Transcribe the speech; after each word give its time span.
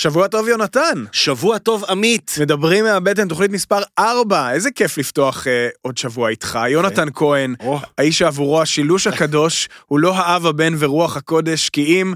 שבוע 0.00 0.26
טוב 0.26 0.48
יונתן. 0.48 1.04
שבוע 1.12 1.58
טוב 1.58 1.84
עמית. 1.88 2.34
מדברים 2.40 2.84
מהבטן, 2.84 3.28
תוכנית 3.28 3.50
מספר 3.50 3.78
4, 3.98 4.52
איזה 4.52 4.70
כיף 4.70 4.98
לפתוח 4.98 5.46
אה, 5.46 5.68
עוד 5.82 5.98
שבוע 5.98 6.28
איתך. 6.28 6.58
יונתן 6.68 7.08
כהן, 7.14 7.54
או. 7.60 7.78
האיש 7.98 8.18
שעבורו 8.18 8.62
השילוש 8.62 9.06
הקדוש 9.06 9.68
הוא 9.86 9.98
לא 9.98 10.16
האב, 10.16 10.46
הבן 10.46 10.74
ורוח 10.78 11.16
הקודש, 11.16 11.68
כי 11.68 11.84
אם 11.84 12.14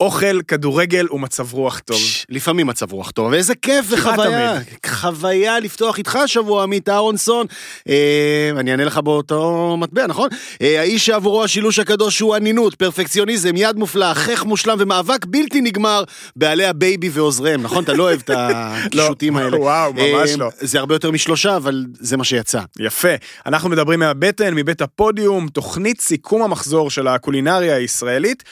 אוכל, 0.00 0.42
כדורגל 0.42 1.06
ומצב 1.12 1.52
רוח 1.52 1.78
טוב. 1.78 2.00
לפעמים 2.28 2.66
מצב 2.66 2.92
רוח 2.92 3.10
טוב, 3.10 3.32
ואיזה 3.32 3.54
כיף 3.54 3.86
וחוויה. 3.88 4.58
חוויה 4.86 5.60
לפתוח 5.60 5.98
איתך 5.98 6.16
השבוע, 6.16 6.62
עמית 6.62 6.88
אהרונסון. 6.88 7.46
אה, 7.88 8.50
אני 8.56 8.70
אענה 8.70 8.84
לך 8.84 8.98
באותו 8.98 9.76
מטבע, 9.78 10.06
נכון? 10.06 10.28
אה, 10.62 10.80
האיש 10.80 11.06
שעבורו 11.06 11.44
השילוש 11.44 11.78
הקדוש 11.78 12.20
הוא 12.20 12.36
אנינות, 12.36 12.74
פרפקציוניזם, 12.74 13.56
יד 13.56 13.76
מופלא, 13.76 14.14
חך 14.14 14.44
מושלם 14.44 14.76
ומאבק 14.80 15.24
בלתי 15.24 15.60
נגמר 15.60 16.04
בעלי 16.36 16.66
הבייבי 16.66 17.08
ועוזריהם, 17.12 17.62
נכון? 17.62 17.84
אתה 17.84 17.92
לא 17.92 18.02
אוהב 18.02 18.20
את 18.20 18.30
הקישוטים 18.34 19.36
האלה. 19.36 19.60
וואו, 19.60 19.92
ממש 19.92 20.30
אה, 20.30 20.36
לא. 20.36 20.48
זה 20.60 20.78
הרבה 20.78 20.94
יותר 20.94 21.10
משלושה, 21.10 21.56
אבל 21.56 21.84
זה 22.00 22.16
מה 22.16 22.24
שיצא. 22.24 22.60
יפה. 22.78 23.14
אנחנו 23.46 23.68
מדברים 23.70 24.00
מהבטן, 24.00 24.54
מבית 24.54 24.82
הפודיום, 24.82 25.48
תוכנית 25.48 26.00
סיכום 26.00 26.42
המחזור 26.42 26.90
של 26.90 27.08
הקולינריה 27.08 27.76
הישראלית, 27.76 28.42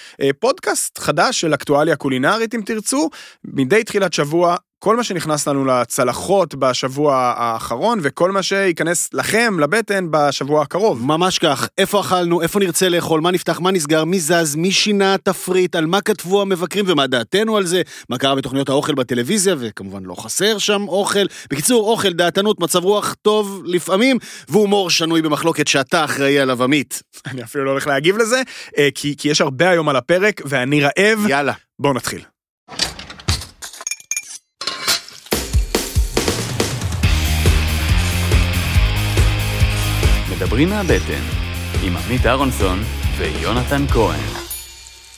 פודקאסט 0.40 0.98
חדש 0.98 1.31
של 1.32 1.54
אקטואליה 1.54 1.96
קולינרית, 1.96 2.54
אם 2.54 2.60
תרצו, 2.64 3.10
מדי 3.44 3.84
תחילת 3.84 4.12
שבוע. 4.12 4.56
כל 4.84 4.96
מה 4.96 5.04
שנכנס 5.04 5.48
לנו 5.48 5.64
לצלחות 5.64 6.54
בשבוע 6.54 7.34
האחרון, 7.36 7.98
וכל 8.02 8.30
מה 8.30 8.42
שייכנס 8.42 9.08
לכם, 9.12 9.60
לבטן, 9.60 10.06
בשבוע 10.10 10.62
הקרוב. 10.62 11.02
ממש 11.06 11.38
כך, 11.38 11.68
איפה 11.78 12.00
אכלנו, 12.00 12.42
איפה 12.42 12.60
נרצה 12.60 12.88
לאכול, 12.88 13.20
מה 13.20 13.30
נפתח, 13.30 13.60
מה 13.60 13.70
נסגר, 13.70 14.04
מי 14.04 14.20
זז, 14.20 14.56
מי 14.56 14.72
שינה 14.72 15.16
תפריט, 15.24 15.76
על 15.76 15.86
מה 15.86 16.00
כתבו 16.00 16.42
המבקרים 16.42 16.84
ומה 16.88 17.06
דעתנו 17.06 17.56
על 17.56 17.66
זה, 17.66 17.82
מה 18.08 18.18
קרה 18.18 18.34
בתוכניות 18.34 18.68
האוכל 18.68 18.94
בטלוויזיה, 18.94 19.54
וכמובן 19.58 20.04
לא 20.04 20.14
חסר 20.14 20.58
שם 20.58 20.88
אוכל. 20.88 21.26
בקיצור, 21.50 21.90
אוכל, 21.90 22.12
דעתנות, 22.12 22.60
מצב 22.60 22.84
רוח 22.84 23.14
טוב 23.22 23.62
לפעמים, 23.64 24.18
והומור 24.48 24.90
שנוי 24.90 25.22
במחלוקת 25.22 25.68
שאתה 25.68 26.04
אחראי 26.04 26.38
עליו, 26.38 26.62
עמית. 26.62 27.02
אני 27.26 27.42
אפילו 27.42 27.64
לא 27.64 27.70
הולך 27.70 27.86
להגיב 27.86 28.16
לזה, 28.16 28.42
אה, 28.78 28.88
כי, 28.94 29.14
כי 29.18 29.28
יש 29.28 29.40
הרבה 29.40 29.70
היום 29.70 29.88
על 29.88 29.96
הפרק, 29.96 30.40
ואני 30.44 30.80
רעב. 30.80 31.26
יאללה. 31.28 31.52
בואו 31.78 31.94
נתחיל. 31.94 32.31
מדברים 40.42 40.68
מהבטן, 40.68 41.22
עם 41.82 41.96
עמית 41.96 42.26
אהרונסון 42.26 42.82
ויונתן 43.18 43.86
כהן. 43.88 44.41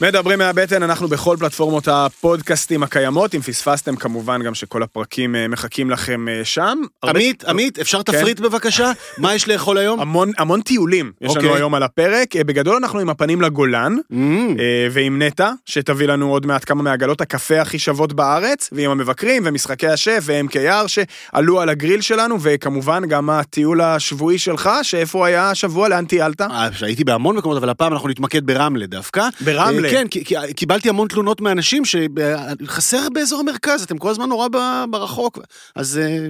מדברים 0.00 0.38
מהבטן, 0.38 0.82
אנחנו 0.82 1.08
בכל 1.08 1.36
פלטפורמות 1.40 1.88
הפודקאסטים 1.88 2.82
הקיימות, 2.82 3.34
אם 3.34 3.40
פספסתם 3.40 3.96
כמובן 3.96 4.42
גם 4.42 4.54
שכל 4.54 4.82
הפרקים 4.82 5.36
אה, 5.36 5.48
מחכים 5.48 5.90
לכם 5.90 6.28
אה, 6.28 6.40
שם. 6.44 6.78
עמית, 7.04 7.44
עמית, 7.44 7.78
אפשר 7.78 8.02
תפריט 8.02 8.40
בבקשה? 8.40 8.92
מה 9.18 9.34
יש 9.34 9.48
לאכול 9.48 9.78
היום? 9.78 10.00
המון, 10.00 10.30
המון 10.38 10.60
טיולים 10.60 11.12
יש 11.20 11.36
לנו 11.36 11.46
אוקיי. 11.46 11.60
היום 11.60 11.74
על 11.74 11.82
הפרק. 11.82 12.36
אה, 12.36 12.44
בגדול 12.44 12.76
אנחנו 12.76 12.98
עם 12.98 13.08
הפנים 13.08 13.40
לגולן, 13.40 13.96
Mm, 14.12 14.16
ועם 14.90 15.22
נטע, 15.22 15.50
שתביא 15.66 16.06
לנו 16.06 16.30
עוד 16.30 16.46
מעט 16.46 16.64
כמה 16.64 16.82
מעגלות 16.82 17.20
הקפה 17.20 17.60
הכי 17.60 17.78
שוות 17.78 18.12
בארץ, 18.12 18.70
ועם 18.72 18.90
המבקרים 18.90 19.42
ומשחקי 19.46 19.88
השף 19.88 20.22
ו-MKR 20.22 20.88
שעלו 20.88 21.60
על 21.60 21.68
הגריל 21.68 22.00
שלנו, 22.00 22.36
וכמובן 22.40 23.02
גם 23.08 23.30
הטיול 23.30 23.80
השבועי 23.80 24.38
שלך, 24.38 24.70
שאיפה 24.82 25.26
היה 25.26 25.50
השבוע, 25.50 25.88
לאן 25.88 26.04
טיילת? 26.04 26.40
הייתי 26.82 27.04
בהמון 27.04 27.36
מקומות, 27.36 27.58
אבל 27.58 27.68
הפעם 27.68 27.92
אנחנו 27.92 28.08
נתמקד 28.08 28.46
ברמלה 28.46 28.86
דווקא. 28.86 29.28
ברמלה? 29.40 29.83
אה, 29.84 29.90
כן, 29.90 30.08
כי- 30.08 30.24
קיבלתי 30.56 30.88
המון 30.88 31.08
תלונות 31.08 31.40
מאנשים 31.40 31.82
שחסר 31.84 33.08
באזור 33.14 33.40
המרכז, 33.40 33.82
אתם 33.82 33.98
כל 33.98 34.10
הזמן 34.10 34.28
נורא 34.28 34.48
ברחוק, 34.90 35.38
אז 35.76 35.98
אה, 35.98 36.26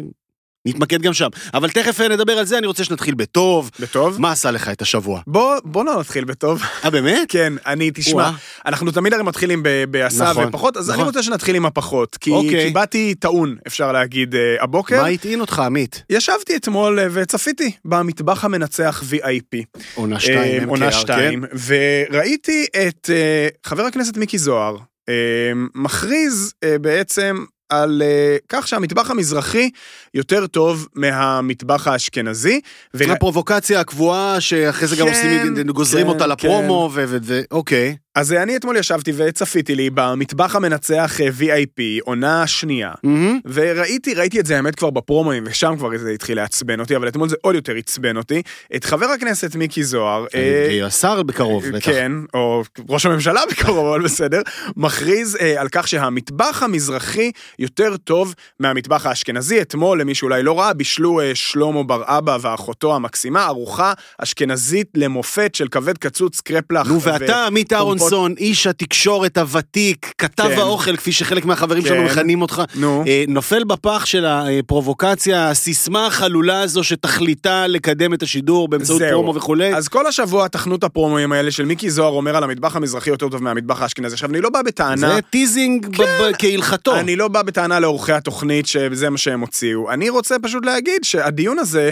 נתמקד 0.67 1.03
גם 1.03 1.12
שם. 1.12 1.29
אבל 1.55 1.70
תכף 1.70 2.01
אה, 2.01 2.09
נדבר 2.09 2.33
על 2.33 2.45
זה, 2.45 2.59
אני 2.59 2.67
רוצה 2.67 2.84
שנתחיל 2.84 3.15
בטוב. 3.15 3.70
בטוב? 3.81 4.20
מה 4.20 4.33
עשה 4.33 4.51
לך 4.51 4.69
את 4.69 4.83
השבוע? 4.83 5.20
בוא, 5.27 5.57
בוא 5.64 5.85
לא 5.85 6.01
נתחיל 6.01 6.25
בטוב. 6.25 6.63
אה, 6.85 6.91
באמת? 6.91 7.29
כן, 7.29 7.52
אני, 7.67 7.91
תשמע. 7.95 8.30
אנחנו 8.67 8.91
תמיד 8.91 9.13
הרי 9.13 9.23
מתחילים 9.23 9.63
בעשה 9.91 10.30
נכון, 10.30 10.48
ופחות, 10.48 10.77
אז 10.77 10.91
אני 10.91 10.95
נכון. 10.95 11.07
רוצה 11.07 11.23
שנתחיל 11.23 11.57
עם 11.57 11.67
הפחות, 11.67 12.17
כי, 12.17 12.30
אוקיי. 12.30 12.67
כי 12.67 12.70
באתי 12.70 13.14
טעון, 13.14 13.57
אפשר 13.67 13.92
להגיד, 13.92 14.35
אה, 14.35 14.57
הבוקר. 14.61 15.03
מה 15.03 15.08
הטעין 15.08 15.41
אותך, 15.41 15.58
עמית? 15.58 16.03
ישבתי 16.11 16.57
אתמול 16.57 17.01
אה, 17.01 17.07
וצפיתי 17.13 17.73
במטבח 17.85 18.45
המנצח 18.45 19.03
VIP. 19.11 19.80
עונה 19.95 20.20
2, 20.20 20.69
עונה 20.69 20.92
2, 20.92 21.45
וראיתי 21.67 22.67
את 22.89 23.11
חבר 23.67 23.83
הכנסת 23.83 24.17
מיקי 24.17 24.39
זוהר 24.39 24.77
מכריז 25.74 26.55
בעצם 26.80 27.45
על 27.69 28.02
אה, 28.05 28.36
כך 28.48 28.69
שהמטבח 28.69 29.11
המזרחי 29.11 29.70
יותר 30.14 30.47
טוב 30.47 30.89
מהמטבח 30.95 31.86
האשכנזי. 31.89 32.61
ורא- 32.95 33.13
הפרובוקציה 33.13 33.80
הקבועה 33.80 34.41
שאחרי 34.41 34.89
זה 34.89 34.97
גם 34.97 35.07
כן, 35.07 35.13
עושים, 35.13 35.67
גוזרים 35.70 36.05
כן, 36.07 36.13
אותה 36.13 36.27
לפרומו, 36.27 36.91
ו... 36.95 37.05
ו- 37.08 37.17
ו- 37.23 37.41
אוקיי. 37.51 37.97
אז 38.14 38.33
אה, 38.33 38.42
אני 38.42 38.57
אתמול 38.57 38.77
ישבתי 38.77 39.13
וצפיתי 39.17 39.75
לי 39.75 39.91
במטבח 39.91 40.57
המנצח 40.57 41.20
אה, 41.20 41.29
VIP, 41.41 41.80
עונה 42.05 42.47
שנייה. 42.47 42.92
מהמם. 43.02 43.39
וראיתי, 43.45 44.14
ראיתי 44.14 44.41
את 44.41 44.47
זה 44.47 44.57
האמת 44.57 44.75
כבר 44.75 44.91
בפרומואים, 44.91 45.45
ושם 45.47 45.75
כבר 45.79 45.98
זה 45.98 46.11
התחיל 46.11 46.36
לעצבן 46.36 46.80
אותי, 46.80 46.97
אבל 46.97 47.08
אתמול 47.08 47.29
זה 47.29 47.36
עוד 47.41 47.55
יותר 47.55 47.77
עצבן 47.77 48.17
אותי. 48.17 48.42
את 48.77 48.85
חבר 48.85 49.07
הכנסת 49.07 49.57
מיקי 49.57 49.85
זוהר, 49.85 50.27
אה, 50.35 50.86
השר 50.86 51.23
בקרוב, 51.23 51.69
בטח. 51.69 51.86
כן, 51.86 52.13
או 52.35 52.63
ראש 52.89 53.07
הממשלה 53.07 53.41
בקרוב, 53.51 53.86
אבל 53.86 54.03
בסדר, 54.05 54.42
מכריז 54.77 55.36
אה, 55.41 55.61
על 55.61 55.69
כך 55.73 55.89
שהמטבח 55.89 56.63
המזרחי 56.63 57.30
יותר 57.58 57.97
טוב 57.97 58.35
מהמטבח 58.61 59.07
האשכנזי. 59.07 59.63
אתמול, 59.63 60.01
למי 60.01 60.14
שאולי 60.14 60.42
לא 60.42 60.61
ראה, 60.61 60.73
בישלו 60.73 61.20
אה, 61.20 61.35
שלמה 61.35 61.83
בר 61.83 62.03
אבא 62.07 62.39
ואחותו 62.41 62.97
המקסימה, 62.97 63.47
ארוחה 63.47 63.92
אשכנזית 64.19 64.89
למופת 64.95 65.55
של 65.55 65.69
כבד 65.69 65.98
קצוץ, 65.98 66.41
קרפלח. 66.41 66.86
נו, 66.86 67.01
ואתה, 67.01 67.47
עמית 67.47 67.73
אהרונסון, 68.05 68.35
איש 68.39 68.67
התקשורת 68.67 69.39
הוותיק, 69.39 70.13
כתב 70.19 70.48
כן. 70.48 70.59
האוכל, 70.59 70.97
כפי 70.97 71.13
שחלק 71.13 71.45
מהחברים 71.45 71.83
כן. 71.83 71.89
שלנו 71.89 72.03
מכנים 72.03 72.42
אותך, 72.42 72.63
נו. 72.75 73.05
אה, 73.07 73.25
נופל 73.29 73.65
בפח 73.65 74.05
של 74.05 74.27
הפרובוקציה, 74.27 75.51
הסיסמה 75.51 76.07
החלולה 76.07 76.61
הזו 76.61 76.85
שתכליתה 76.85 77.67
לקדם 77.67 78.15
את 78.15 78.23
השידור 78.23 78.69
באמצעות 78.69 78.98
זהו. 78.98 79.11
פרומו 79.11 79.35
וכולי. 79.35 79.75
אז 79.75 79.89
כל 79.89 80.07
השבוע 80.07 80.48
טחנו 80.48 80.77
את 80.77 80.85
הפרומואים 80.85 81.33
האלה 81.33 81.51
של 81.51 81.65
מיקי 81.65 81.91
זוהר 81.91 82.13
אומר 82.13 82.37
על 82.37 82.45
המטבח 82.45 82.77
המזרחי 82.77 83.11
יותר 83.11 83.29
טוב 83.29 83.42
מהמטבח 83.42 83.83
האשכנזי. 83.83 84.15
עכשיו, 84.15 84.31
אני 84.31 84.41
לא 84.41 84.51
בא 84.51 84.63
בטענה... 84.63 85.15
זה 85.15 85.21
טיזינג 85.31 85.86
ב- 85.98 86.33
כהלכתו. 86.39 86.97
אני 86.97 87.17
לא 87.17 87.29
בא 87.29 87.42
בטענה 87.42 87.81
לעורכי 87.81 88.13
התוכנית 88.13 88.67
שזה 88.67 89.11
מה 89.11 89.19
שהם 89.19 89.41
הוציאו. 89.41 89.91
אני 89.91 90.09
רוצה 90.09 90.36
פשוט 90.42 90.67
להגיד 90.67 91.05
שהדיון 91.05 91.59
הזה... 91.59 91.91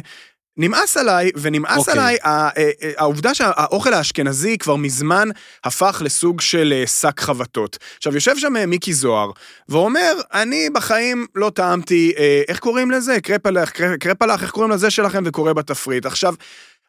נמאס 0.56 0.96
עליי, 0.96 1.30
ונמאס 1.36 1.78
אוקיי. 1.78 1.92
עליי 1.92 2.16
ה- 2.22 2.28
ה- 2.28 2.48
ה- 2.48 2.50
העובדה 2.96 3.34
שהאוכל 3.34 3.94
האשכנזי 3.94 4.58
כבר 4.58 4.76
מזמן 4.76 5.28
הפך 5.64 6.02
לסוג 6.04 6.40
של 6.40 6.72
אה, 6.76 6.86
שק 6.86 7.20
חבטות. 7.20 7.78
עכשיו, 7.96 8.14
יושב 8.14 8.38
שם 8.38 8.56
אה, 8.56 8.66
מיקי 8.66 8.92
זוהר, 8.92 9.30
ואומר, 9.68 10.12
אני 10.32 10.70
בחיים 10.70 11.26
לא 11.34 11.50
טעמתי, 11.54 12.12
אה, 12.18 12.42
איך 12.48 12.58
קוראים 12.58 12.90
לזה? 12.90 13.20
קרפלח, 13.20 13.70
קרפ- 13.70 13.96
קרפלח, 14.00 14.42
איך 14.42 14.50
קוראים 14.50 14.70
לזה 14.72 14.90
שלכם? 14.90 15.22
וקורא 15.26 15.52
בתפריט. 15.52 16.06
עכשיו, 16.06 16.34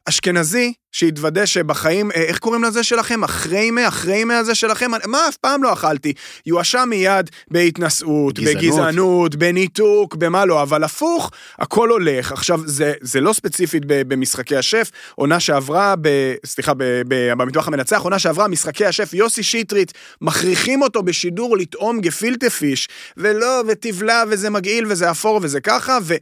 אשכנזי, 0.09 0.73
שיתוודה 0.91 1.45
שבחיים, 1.45 2.11
אה, 2.11 2.21
איך 2.21 2.39
קוראים 2.39 2.63
לזה 2.63 2.83
שלכם? 2.83 3.23
אחרי 3.23 3.71
מה, 3.71 3.87
אחרי 3.87 4.23
מה 4.23 4.37
הזה 4.37 4.55
שלכם? 4.55 4.91
מה, 5.07 5.27
אף 5.29 5.37
פעם 5.37 5.63
לא 5.63 5.73
אכלתי. 5.73 6.13
יואשם 6.45 6.87
מיד 6.89 7.29
בהתנשאות, 7.51 8.39
גזענות. 8.39 8.63
בגזענות, 8.63 9.35
בניתוק, 9.35 10.15
במה 10.15 10.45
לא, 10.45 10.61
אבל 10.61 10.83
הפוך, 10.83 11.31
הכל 11.59 11.89
הולך. 11.89 12.31
עכשיו, 12.31 12.59
זה, 12.65 12.93
זה 13.01 13.21
לא 13.21 13.33
ספציפית 13.33 13.83
במשחקי 13.85 14.55
השף, 14.55 14.91
עונה 15.15 15.39
שעברה, 15.39 15.95
ב, 16.01 16.09
סליחה, 16.45 16.73
ב, 16.73 16.83
ב, 17.07 17.31
במטבח 17.31 17.67
המנצח, 17.67 18.01
עונה 18.01 18.19
שעברה, 18.19 18.47
משחקי 18.47 18.85
השף, 18.85 19.13
יוסי 19.13 19.43
שטרית, 19.43 19.93
מכריחים 20.21 20.81
אותו 20.81 21.03
בשידור 21.03 21.57
לטעום 21.57 22.01
גפילטה 22.01 22.49
פיש, 22.49 22.87
ולא, 23.17 23.63
ותבלע, 23.67 24.23
וזה 24.29 24.49
מגעיל, 24.49 24.85
וזה 24.89 25.11
אפור, 25.11 25.39
וזה 25.43 25.61
ככה, 25.61 25.97
ו... 26.03 26.15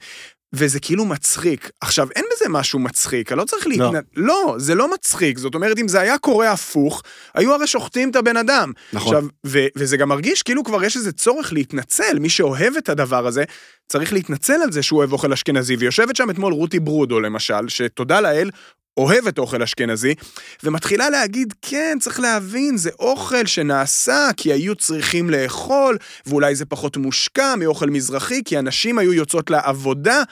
וזה 0.53 0.79
כאילו 0.79 1.05
מצחיק. 1.05 1.71
עכשיו, 1.81 2.07
אין 2.15 2.25
בזה 2.33 2.45
משהו 2.49 2.79
מצחיק, 2.79 3.31
אני 3.31 3.39
לא 3.39 3.43
צריך 3.43 3.67
להתנ... 3.67 3.93
לא, 4.15 4.55
זה 4.57 4.75
לא 4.75 4.93
מצחיק. 4.93 5.37
זאת 5.37 5.55
אומרת, 5.55 5.79
אם 5.79 5.87
זה 5.87 5.99
היה 6.01 6.17
קורה 6.17 6.51
הפוך, 6.51 7.03
היו 7.33 7.53
הרי 7.53 7.67
שוחטים 7.67 8.09
את 8.09 8.15
הבן 8.15 8.37
אדם. 8.37 8.71
נכון. 8.93 9.15
עכשיו, 9.15 9.29
ו- 9.45 9.67
וזה 9.75 9.97
גם 9.97 10.09
מרגיש 10.09 10.43
כאילו 10.43 10.63
כבר 10.63 10.83
יש 10.83 10.95
איזה 10.95 11.11
צורך 11.11 11.53
להתנצל, 11.53 12.19
מי 12.19 12.29
שאוהב 12.29 12.77
את 12.77 12.89
הדבר 12.89 13.27
הזה, 13.27 13.43
צריך 13.87 14.13
להתנצל 14.13 14.61
על 14.63 14.71
זה 14.71 14.83
שהוא 14.83 14.97
אוהב 14.97 15.13
אוכל 15.13 15.33
אשכנזי, 15.33 15.75
ויושבת 15.75 16.15
שם 16.15 16.29
אתמול 16.29 16.53
רותי 16.53 16.79
ברודו 16.79 17.19
למשל, 17.19 17.67
שתודה 17.67 18.21
לאל, 18.21 18.49
אוהבת 18.97 19.37
אוכל 19.37 19.63
אשכנזי, 19.63 20.15
ומתחילה 20.63 21.09
להגיד, 21.09 21.53
כן, 21.61 21.97
צריך 22.01 22.19
להבין, 22.19 22.77
זה 22.77 22.89
אוכל 22.99 23.45
שנעשה 23.45 24.29
כי 24.37 24.53
היו 24.53 24.75
צריכים 24.75 25.29
לאכול, 25.29 25.97
ואולי 26.25 26.55
זה 26.55 26.65
פחות 26.65 26.97
מושקע 26.97 27.55
מאוכל 27.55 27.89
מזרחי, 27.89 28.41
כי 28.45 28.57
הנשים 28.57 28.97
היו 28.97 29.13
יוצאות 29.13 29.49
לעבודה. 29.49 30.23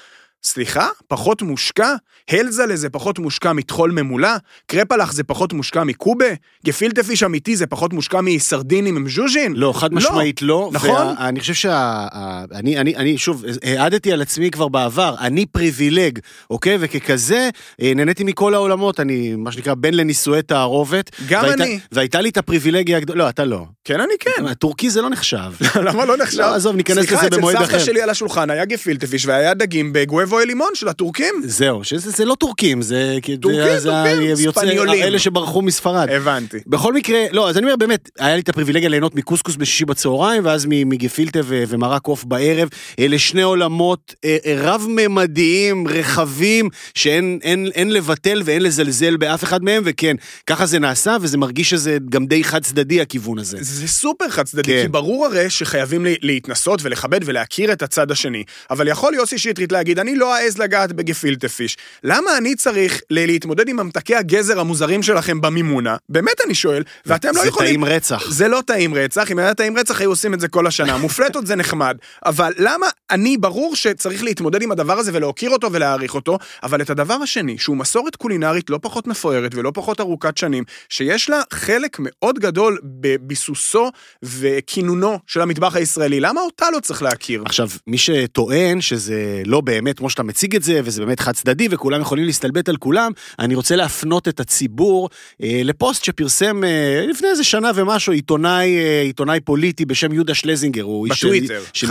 סליחה? 0.43 0.87
פחות 1.07 1.41
מושקע? 1.41 1.93
הלזלה 2.29 2.75
זה 2.75 2.89
פחות 2.89 3.19
מושקע 3.19 3.53
מטחול 3.53 3.91
ממולא? 3.91 4.29
קרפלח 4.67 5.11
זה 5.13 5.23
פחות 5.23 5.53
מושקע 5.53 5.83
מקובה? 5.83 6.25
גפילטה 6.65 7.03
פיש 7.03 7.23
אמיתי 7.23 7.55
זה 7.55 7.67
פחות 7.67 7.93
מושקע 7.93 8.21
מסרדינים 8.21 8.95
עם 8.97 9.09
ז'וז'ין? 9.09 9.53
לא, 9.55 9.73
חד 9.75 9.93
משמעית 9.93 10.41
לא. 10.41 10.69
נכון? 10.73 11.15
ואני 11.19 11.39
חושב 11.39 11.53
שה... 11.53 12.07
אני, 12.55 12.77
אני, 12.77 12.95
אני, 12.95 13.17
שוב, 13.17 13.43
העדתי 13.63 14.11
על 14.13 14.21
עצמי 14.21 14.51
כבר 14.51 14.67
בעבר, 14.67 15.15
אני 15.19 15.45
פריבילג, 15.45 16.19
אוקיי? 16.49 16.77
וככזה, 16.79 17.49
אה, 17.81 17.91
נהניתי 17.95 18.23
מכל 18.23 18.53
העולמות, 18.53 18.99
אני, 18.99 19.35
מה 19.35 19.51
שנקרא, 19.51 19.73
בן 19.73 19.93
לנישואי 19.93 20.41
תערובת. 20.41 21.11
גם 21.29 21.43
והייתה- 21.43 21.63
אני. 21.63 21.79
והייתה 21.91 22.21
לי 22.21 22.29
את 22.29 22.37
הפריבילגיה 22.37 22.97
הגדולה, 22.97 23.23
לא, 23.23 23.29
אתה 23.29 23.45
לא. 23.45 23.65
כן, 23.83 23.99
אני 23.99 24.13
כן. 24.19 24.45
הטורקי 24.45 24.89
זה 24.89 25.01
לא 25.01 25.09
נחשב. 25.09 25.51
למה 25.85 26.05
לא 26.05 26.17
נחשב? 26.17 26.39
לא, 26.39 26.55
עזוב, 26.55 26.75
ניכנס 26.75 27.11
לזה 27.11 27.29
במועד 27.29 27.55
סליחה, 27.55 27.63
אחר. 27.63 27.63
אצל 27.63 27.79
סבתא 27.79 27.85
שלי 27.91 28.01
על 28.01 28.09
השולחן 28.09 28.49
היה 28.49 28.65
גפילטה 28.65 29.07
פיש 29.07 29.25
והיה 29.25 29.53
דגים 29.53 29.93
בגואבו 30.29 30.43
אלימון 30.43 30.69
של 30.73 30.87
הטורקים. 30.87 31.33
זהו, 31.43 31.83
שזה 31.83 32.11
זה 32.11 32.25
לא 32.25 32.35
טורקים, 32.35 32.81
זה... 32.81 33.17
טורקים, 33.41 33.79
זה 33.79 33.89
טורקים, 33.89 34.21
יוצא- 34.37 34.61
ספניולים. 34.61 35.03
אלה 35.03 35.19
שברחו 35.19 35.61
מספרד. 35.61 36.09
הבנתי. 36.09 36.57
בכל 36.67 36.93
מקרה, 36.93 37.19
לא, 37.31 37.49
אז 37.49 37.57
אני 37.57 37.65
אומר 37.65 37.75
באמת, 37.75 38.09
היה 38.19 38.35
לי 38.35 38.41
את 38.41 38.49
הפריבילגיה 38.49 38.89
ליהנות 38.89 39.15
מקוסקוס 39.15 39.55
בשישי 39.55 39.85
בצהריים, 39.85 40.45
ואז 40.45 40.65
מגפילטה 40.69 41.39
ו- 41.43 41.63
ומרק 41.67 42.05
עוף 42.07 42.23
בערב. 42.23 42.69
אלה 42.99 43.19
שני 43.19 43.41
עולמות 43.41 44.13
אה, 44.25 44.37
אה, 44.45 44.53
רב-ממדיים, 44.57 45.87
רחבים, 45.87 46.69
שאין 46.93 47.39
אין, 47.43 47.67
אין 47.75 47.91
לבטל 47.91 48.41
ואין 48.45 48.61
לזלזל 48.61 49.17
באף 49.17 49.43
אחד 49.43 49.63
מהם, 49.63 49.83
וכן, 49.85 50.15
ככה 50.47 50.65
זה 50.65 50.79
נעשה, 50.79 51.17
וזה 51.21 51.37
מרגיש 51.37 51.69
שזה 51.69 51.97
גם 52.09 52.25
די 52.25 52.43
חד 52.43 52.63
צדדי, 52.63 53.01
הכיוון 53.01 53.39
הזה. 53.39 53.57
זה 53.61 53.87
סופר 53.87 54.29
חד 54.29 54.43
צדדי, 54.45 54.71
כן. 54.71 54.81
כי 54.81 54.87
ברור 54.87 55.25
הרי 55.25 55.49
שחייבים 55.49 56.05
להתנסות 56.21 56.79
ולכבד 56.83 57.19
ולהכיר 57.25 57.71
את 57.71 57.81
הצד 57.81 58.11
השני. 58.11 58.43
אבל 58.71 58.87
יכול 58.87 59.13
יוסי 59.13 59.37
שטרית 59.37 59.71
להגיד, 59.71 59.99
אני 59.99 60.15
לא 60.19 60.37
אעז 60.37 60.57
לגעת 60.57 60.91
בגפילטה 60.91 61.49
פיש. 61.49 61.77
למה 62.03 62.37
אני 62.37 62.55
צריך 62.55 63.01
להתמודד 63.09 63.69
עם 63.69 63.77
ממתקי 63.77 64.15
הגזר 64.15 64.59
המוזרים 64.59 65.03
שלכם 65.03 65.41
במימונה? 65.41 65.95
באמת 66.09 66.41
אני 66.45 66.55
שואל, 66.55 66.83
ואתם 67.05 67.27
לא 67.35 67.41
זה 67.41 67.47
יכולים... 67.47 67.69
טעים 67.69 67.85
רצח. 67.85 68.31
זה 68.31 68.47
לא 68.47 68.61
טעים 68.65 68.93
רצח, 68.93 69.31
אם 69.31 69.39
היה 69.39 69.53
טעים 69.53 69.77
רצח 69.77 70.01
היו 70.01 70.09
עושים 70.09 70.33
את 70.33 70.39
זה 70.39 70.47
כל 70.47 70.67
השנה. 70.67 70.97
מופלטות 71.07 71.47
זה 71.47 71.55
נחמד, 71.55 71.97
אבל 72.25 72.53
למה 72.57 72.85
אני, 73.11 73.37
ברור 73.37 73.75
שצריך 73.75 74.23
להתמודד 74.23 74.61
עם 74.61 74.71
הדבר 74.71 74.99
הזה 74.99 75.11
ולהוקיר 75.13 75.49
אותו 75.49 75.71
ולהעריך 75.71 76.15
אותו, 76.15 76.37
אבל 76.63 76.81
את 76.81 76.89
הדבר 76.89 77.13
השני, 77.13 77.57
שהוא 77.57 77.77
מסורת 77.77 78.15
קולינרית 78.15 78.69
לא 78.69 78.79
פחות 78.81 79.07
מפוארת 79.07 79.55
ולא 79.55 79.71
פחות 79.73 79.99
ארוכת 79.99 80.37
שנים, 80.37 80.63
שיש 80.89 81.29
לה 81.29 81.41
חלק 81.53 81.97
מאוד 81.99 82.39
גדול 82.39 82.77
בביסוסו 82.83 83.91
וכינונו 84.23 85.19
של 85.27 85.41
המטבח 85.41 85.75
הישראלי, 85.75 86.19
למה 86.19 86.41
אותה 86.41 86.65
לא 86.73 86.79
צריך 86.79 87.03
להכיר? 87.03 87.43
עכשיו, 87.45 87.69
מי 87.87 87.97
שטוען 87.97 88.81
שזה 88.81 89.41
לא 89.45 89.61
באמת 89.61 89.97
כמו 89.97 90.08
שאתה 90.09 90.23
מציג 90.23 90.55
את 90.55 90.63
זה, 90.63 90.81
וזה 90.83 91.05
באמת 91.05 91.19
חד 91.19 91.31
צדדי, 91.31 91.67
וכולם 91.71 92.01
יכולים 92.01 92.25
להסתלבט 92.25 92.69
על 92.69 92.77
כולם, 92.77 93.11
אני 93.39 93.55
רוצה 93.55 93.75
להפנות 93.75 94.27
את 94.27 94.39
הציבור 94.39 95.09
אה, 95.43 95.61
לפוסט 95.63 96.03
שפרסם 96.03 96.63
אה, 96.63 97.05
לפני 97.09 97.27
איזה 97.27 97.43
שנה 97.43 97.71
ומשהו 97.75 98.13
עיתונאי, 98.13 98.77
אה, 98.77 99.01
עיתונאי 99.01 99.39
פוליטי 99.39 99.85
בשם 99.85 100.13
יהודה 100.13 100.33
שלזינגר, 100.33 100.83
הוא 100.83 101.05
איש 101.07 101.19
של- 101.19 101.27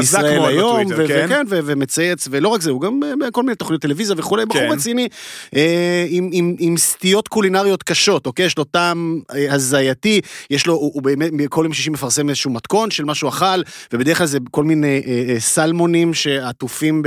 ישראל 0.00 0.44
היום, 0.44 0.80
בטוויטר, 0.90 1.04
ו- 1.04 1.08
כן. 1.08 1.24
וכן, 1.26 1.44
ו- 1.48 1.60
ומצייץ, 1.64 2.28
ולא 2.30 2.48
רק 2.48 2.60
זה, 2.60 2.70
הוא 2.70 2.80
גם 2.80 3.00
אה, 3.04 3.28
בכל 3.28 3.42
מיני 3.42 3.54
תוכניות 3.56 3.82
טלוויזיה 3.82 4.14
וכולי, 4.18 4.46
בחור 4.46 4.60
כן. 4.60 4.70
רציני, 4.72 5.08
אה, 5.56 6.06
עם, 6.08 6.30
עם, 6.32 6.54
עם 6.58 6.76
סטיות 6.76 7.28
קולינריות 7.28 7.82
קשות, 7.82 8.26
אוקיי? 8.26 8.46
יש 8.46 8.58
לו 8.58 8.64
טעם 8.64 9.20
אה, 9.34 9.54
הזייתי, 9.54 10.20
יש 10.50 10.66
לו, 10.66 10.74
הוא, 10.74 10.90
הוא 10.94 11.02
באמת, 11.02 11.30
כל 11.48 11.62
יום 11.64 11.72
שישי 11.72 11.90
מפרסם 11.90 12.28
איזשהו 12.28 12.50
מתכון 12.50 12.90
של 12.90 13.04
מה 13.04 13.14
שהוא 13.14 13.28
אכל, 13.30 13.62
ובדרך 13.92 14.18
כלל 14.18 14.26
זה 14.26 14.38
כל 14.50 14.64
מיני 14.64 15.02
אה, 15.06 15.24
אה, 15.34 15.40
סלמונים 15.40 16.14
שעטופים 16.14 17.02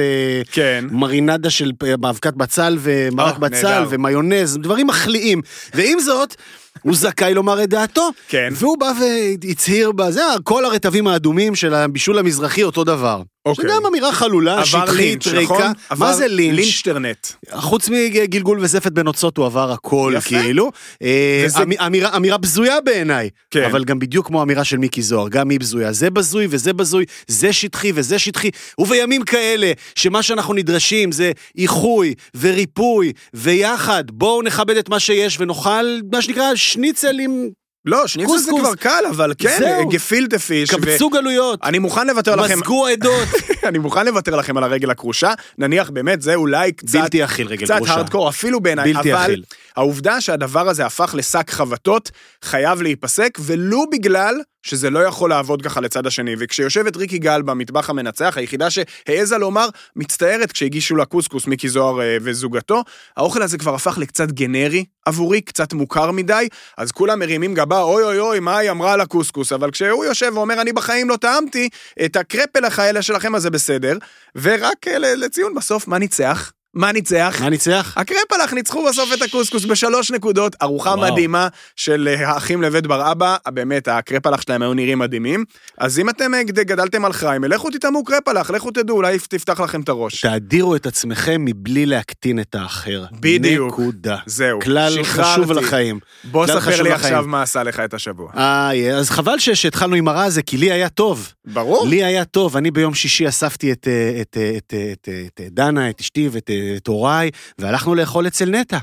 כן. 0.51 0.85
במרינדה 1.01 1.49
של 1.49 1.71
אה, 1.83 1.97
באבקת 1.97 2.33
בצל 2.33 2.77
ומרק 2.79 3.33
אה, 3.33 3.39
בצל 3.39 3.79
נהדר. 3.79 3.87
ומיונז, 3.89 4.57
דברים 4.57 4.87
מחליאים. 4.87 5.41
ועם 5.73 5.99
זאת, 5.99 6.35
הוא 6.81 6.95
זכאי 6.95 7.33
לומר 7.33 7.63
את 7.63 7.69
דעתו. 7.69 8.09
כן. 8.27 8.49
והוא 8.55 8.77
בא 8.77 8.91
והצהיר 9.01 9.91
בזה, 9.91 10.21
כל 10.43 10.65
הרטבים 10.65 11.07
האדומים 11.07 11.55
של 11.55 11.73
הבישול 11.73 12.17
המזרחי 12.19 12.63
אותו 12.63 12.83
דבר. 12.83 13.21
אוקיי. 13.45 13.65
שגם 13.65 13.85
אמירה 13.85 14.11
חלולה, 14.13 14.65
שטחית, 14.65 14.89
לינץ', 14.97 15.27
ריקה. 15.27 15.53
נכון? 15.53 15.71
מה 15.97 16.13
זה 16.13 16.27
לינץ'? 16.27 16.55
לינצ'טרנט. 16.55 17.27
חוץ 17.53 17.89
מגלגול 17.89 18.59
וזפת 18.61 18.91
בנוצות 18.91 19.37
הוא 19.37 19.45
עבר 19.45 19.71
הכל, 19.71 20.13
יפה. 20.17 20.29
כאילו. 20.29 20.71
אה, 21.03 21.43
וזה- 21.45 21.63
אמ- 21.63 21.71
אמירה, 21.85 22.15
אמירה 22.15 22.37
בזויה 22.37 22.81
בעיניי. 22.81 23.29
כן. 23.51 23.63
אבל 23.63 23.83
גם 23.83 23.99
בדיוק 23.99 24.27
כמו 24.27 24.39
האמירה 24.39 24.63
של 24.63 24.77
מיקי 24.77 25.01
זוהר, 25.01 25.29
גם 25.29 25.49
היא 25.49 25.59
בזויה. 25.59 25.93
זה 25.93 26.09
בזוי 26.09 26.47
וזה 26.49 26.73
בזוי, 26.73 27.05
זה 27.27 27.53
שטחי 27.53 27.91
וזה 27.95 28.19
שטחי. 28.19 28.49
ובימים 28.79 29.23
כאלה, 29.23 29.71
שמה 29.95 30.23
שאנחנו 30.23 30.53
נדרשים 30.53 31.11
זה 31.11 31.31
איחוי 31.57 32.13
וריפוי 32.41 33.11
ויחד, 33.33 34.03
בואו 34.11 34.41
נכבד 34.41 34.77
את 34.77 34.89
מה 34.89 34.99
שיש 34.99 35.37
ונאכל, 35.39 35.85
מה 36.11 36.21
שנקרא, 36.21 36.55
שניצל 36.61 37.19
עם 37.19 37.49
לא, 37.85 38.07
שניצל 38.07 38.37
זה 38.37 38.51
קוסקוס. 38.51 38.61
כבר 38.61 38.75
קל, 38.75 39.03
אבל 39.09 39.33
כן, 39.37 39.57
זהו. 39.59 39.89
גפילטה 39.89 40.39
פיש. 40.39 40.71
קבצו 40.71 41.09
גלויות, 41.09 41.59
אני 41.63 41.79
מוכן 41.79 42.07
לוותר 42.07 42.35
לכם, 42.35 42.59
מזגו 42.59 42.87
עדות. 42.87 43.27
אני 43.67 43.77
מוכן 43.77 44.05
לוותר 44.05 44.35
לכם 44.35 44.57
על 44.57 44.63
הרגל 44.63 44.91
הכרושה, 44.91 45.33
נניח 45.57 45.89
באמת 45.89 46.21
זה 46.21 46.35
אולי 46.35 46.71
קצת, 46.71 46.95
בלתי 46.95 47.23
אכיל 47.23 47.47
רגל 47.47 47.65
קצת 47.65 47.75
גרושה. 47.75 47.93
הארדקור 47.93 48.29
אפילו 48.29 48.59
בעיניי, 48.59 48.93
בלתי 48.93 49.13
אבל 49.13 49.23
אכיל. 49.23 49.43
העובדה 49.75 50.21
שהדבר 50.21 50.69
הזה 50.69 50.85
הפך 50.85 51.15
לשק 51.17 51.49
חבטות 51.49 52.11
חייב 52.43 52.81
להיפסק, 52.81 53.37
ולו 53.41 53.83
בגלל 53.91 54.35
שזה 54.63 54.89
לא 54.89 54.99
יכול 54.99 55.29
לעבוד 55.29 55.61
ככה 55.61 55.81
לצד 55.81 56.07
השני. 56.07 56.35
וכשיושבת 56.39 56.97
ריקי 56.97 57.17
גל 57.17 57.41
במטבח 57.41 57.89
המנצח, 57.89 58.37
היחידה 58.37 58.67
שהעזה 58.69 59.37
לומר, 59.37 59.67
מצטערת 59.95 60.51
כשהגישו 60.51 60.95
לה 60.95 61.05
קוסקוס 61.05 61.47
מיקי 61.47 61.69
זוהר 61.69 62.01
אה, 62.01 62.17
וזוגתו, 62.21 62.83
האוכל 63.17 63.41
הזה 63.41 63.57
כבר 63.57 63.75
הפך 63.75 63.97
לקצת 63.97 64.31
גנרי 64.31 64.85
עבורי, 65.05 65.41
קצת 65.41 65.73
מוכר 65.73 66.11
מדי, 66.11 66.47
אז 66.77 66.91
כולם 66.91 67.19
מרימים 67.19 67.53
גבה, 67.53 67.81
אוי 67.81 68.03
אוי 68.03 68.19
אוי, 68.19 68.39
מה 68.39 68.57
היא 68.57 68.71
אמרה 68.71 68.93
על 68.93 69.01
הקוסקוס, 69.01 69.53
אבל 69.53 69.71
כשהוא 69.71 70.05
יושב 70.05 70.31
ואומר, 70.35 70.61
אני 70.61 70.73
בחיים 70.73 71.09
לא 71.09 71.15
טעמתי 71.15 71.69
את 72.05 72.15
הקרפלח 72.15 72.79
האלה 72.79 73.01
שלכם, 73.01 73.35
אז 73.35 73.41
זה 73.41 73.49
בסדר. 73.49 73.97
ורק 74.35 74.87
אה, 74.87 74.97
לציון 74.97 75.55
בסוף, 75.55 75.87
מה 75.87 75.97
ניצח? 75.97 76.51
מה 76.73 76.91
ניצח? 76.91 77.37
מה 77.41 77.49
ניצח? 77.49 77.93
הקרפלח 77.97 78.53
ניצחו 78.53 78.85
בסוף 78.89 79.13
את 79.13 79.21
הקוסקוס 79.21 79.65
בשלוש 79.65 80.11
נקודות, 80.11 80.55
ארוחה 80.61 80.89
וואו. 80.89 81.11
מדהימה 81.11 81.47
של 81.75 82.07
אה, 82.17 82.29
האחים 82.29 82.61
לבית 82.61 82.87
בר 82.87 83.11
אבא, 83.11 83.35
באמת, 83.53 83.87
הקרפלח 83.87 84.41
שלהם 84.41 84.61
היו 84.61 84.73
נראים 84.73 84.99
מדהימים. 84.99 85.45
אז 85.77 85.99
אם 85.99 86.09
אתם 86.09 86.33
אה, 86.33 86.43
גד- 86.43 86.59
גדלתם 86.59 87.05
על 87.05 87.13
חיים, 87.13 87.43
לכו 87.43 87.69
תטעמו 87.69 88.03
קרפלח, 88.03 88.51
לכו 88.51 88.71
תדעו, 88.71 88.95
אולי 88.97 89.17
תפתח 89.29 89.59
לכם 89.59 89.81
את 89.81 89.89
הראש. 89.89 90.21
תאדירו 90.21 90.75
את 90.75 90.85
עצמכם 90.85 91.45
מבלי 91.45 91.85
להקטין 91.85 92.39
את 92.39 92.55
האחר. 92.55 93.05
בדיוק. 93.19 93.73
נקודה. 93.73 94.17
זהו, 94.25 94.59
כלל 94.59 94.91
שחררתי. 95.03 95.31
חשוב 95.31 95.51
לחיים. 95.51 95.99
בוא 96.23 96.47
ספר 96.47 96.57
לי 96.83 96.89
לחיים. 96.89 96.93
עכשיו 96.93 97.23
מה 97.27 97.41
עשה 97.41 97.63
לך 97.63 97.79
את 97.79 97.93
השבוע. 97.93 98.31
אה, 98.37 98.71
אז 98.97 99.09
חבל 99.09 99.39
ש- 99.39 99.49
שהתחלנו 99.49 99.95
עם 99.95 100.07
הרע 100.07 100.23
הזה, 100.23 100.41
כי 100.41 100.57
לי 100.57 100.71
היה 100.71 100.89
טוב. 100.89 101.33
ברור. 101.45 101.87
לי 101.87 102.03
היה 102.03 102.25
טוב, 102.25 102.57
אני 102.57 102.71
ביום 102.71 102.93
שישי 102.93 103.27
אספתי 103.27 103.71
את, 103.71 103.87
אה, 103.87 104.21
את, 104.21 104.37
אה, 104.37 104.53
את, 104.57 104.73
אה, 104.73 104.91
את, 104.93 105.09
אה, 105.09 105.23
את 105.33 105.41
אה, 105.41 105.47
דנה, 105.51 105.89
את 105.89 105.99
אשתי 105.99 106.29
ואת 106.31 106.49
אה, 106.49 106.60
את 106.77 106.87
הוריי, 106.87 107.29
והלכנו 107.57 107.95
לאכול 107.95 108.27
אצל 108.27 108.49
נטע. 108.49 108.77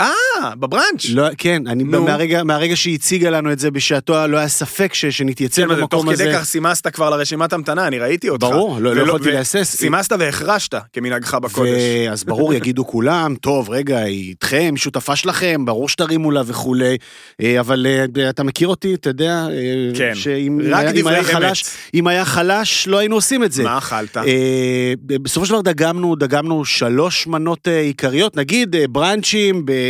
אה, 0.00 0.06
בבראנץ'. 0.58 1.06
לא, 1.08 1.24
כן, 1.38 1.62
אני 1.66 1.84
נו. 1.84 2.04
מהרגע, 2.04 2.42
מהרגע 2.44 2.76
שהיא 2.76 2.94
הציגה 2.94 3.30
לנו 3.30 3.52
את 3.52 3.58
זה 3.58 3.70
בשעתו, 3.70 4.26
לא 4.26 4.36
היה 4.36 4.48
ספק 4.48 4.94
ש, 4.94 5.06
שנתייצב 5.06 5.56
כן, 5.62 5.70
אבל 5.70 5.80
תוך 5.80 5.92
במקום 5.94 6.14
כדי 6.14 6.22
הזה. 6.24 6.32
כך 6.38 6.44
סימסת 6.44 6.86
כבר 6.88 7.10
לרשימת 7.10 7.52
המתנה, 7.52 7.86
אני 7.86 7.98
ראיתי 7.98 8.28
אותך. 8.28 8.44
ברור, 8.46 8.78
לא- 8.80 8.94
לא 8.94 9.00
ולא- 9.02 9.08
יכולתי 9.08 9.28
ו- 9.28 9.32
להסס. 9.32 9.76
סימסת 9.76 10.12
והחרשת, 10.18 10.74
כמנהגך 10.92 11.34
בקודש. 11.34 11.70
ו- 12.08 12.12
אז 12.12 12.24
ברור, 12.24 12.54
יגידו 12.54 12.84
כולם, 12.94 13.34
טוב, 13.40 13.70
רגע, 13.70 13.98
היא 13.98 14.28
איתכם, 14.28 14.74
שותפה 14.76 15.16
שלכם, 15.16 15.64
ברור 15.64 15.88
שתרימו 15.88 16.30
לה 16.30 16.42
וכולי, 16.46 16.96
אה, 17.42 17.60
אבל 17.60 17.86
אה, 17.88 18.28
אתה 18.30 18.42
מכיר 18.42 18.68
אותי, 18.68 18.94
אתה 18.94 19.10
יודע, 19.10 19.46
אה, 19.50 19.54
כן, 19.98 20.14
שאם 20.14 20.60
רק 20.70 20.84
היה- 20.84 20.90
אם 20.90 21.06
היה. 21.06 21.22
חלש, 21.24 21.64
אם 21.94 22.06
היה 22.06 22.24
חלש, 22.24 22.86
לא 22.88 22.98
היינו 22.98 23.14
עושים 23.14 23.44
את 23.44 23.52
זה. 23.52 23.62
מה 23.62 23.78
אכלת? 23.78 24.16
בסופו 25.06 25.46
של 25.46 25.52
דבר 25.52 25.60
דגמנו, 25.62 26.16
דגמנו 26.16 26.64
שלוש 26.64 27.26
מנות 27.26 27.68
עיקריות, 27.68 28.36
נגיד 28.36 28.76
בראנצ'ים, 28.90 29.62
ב- 29.66 29.83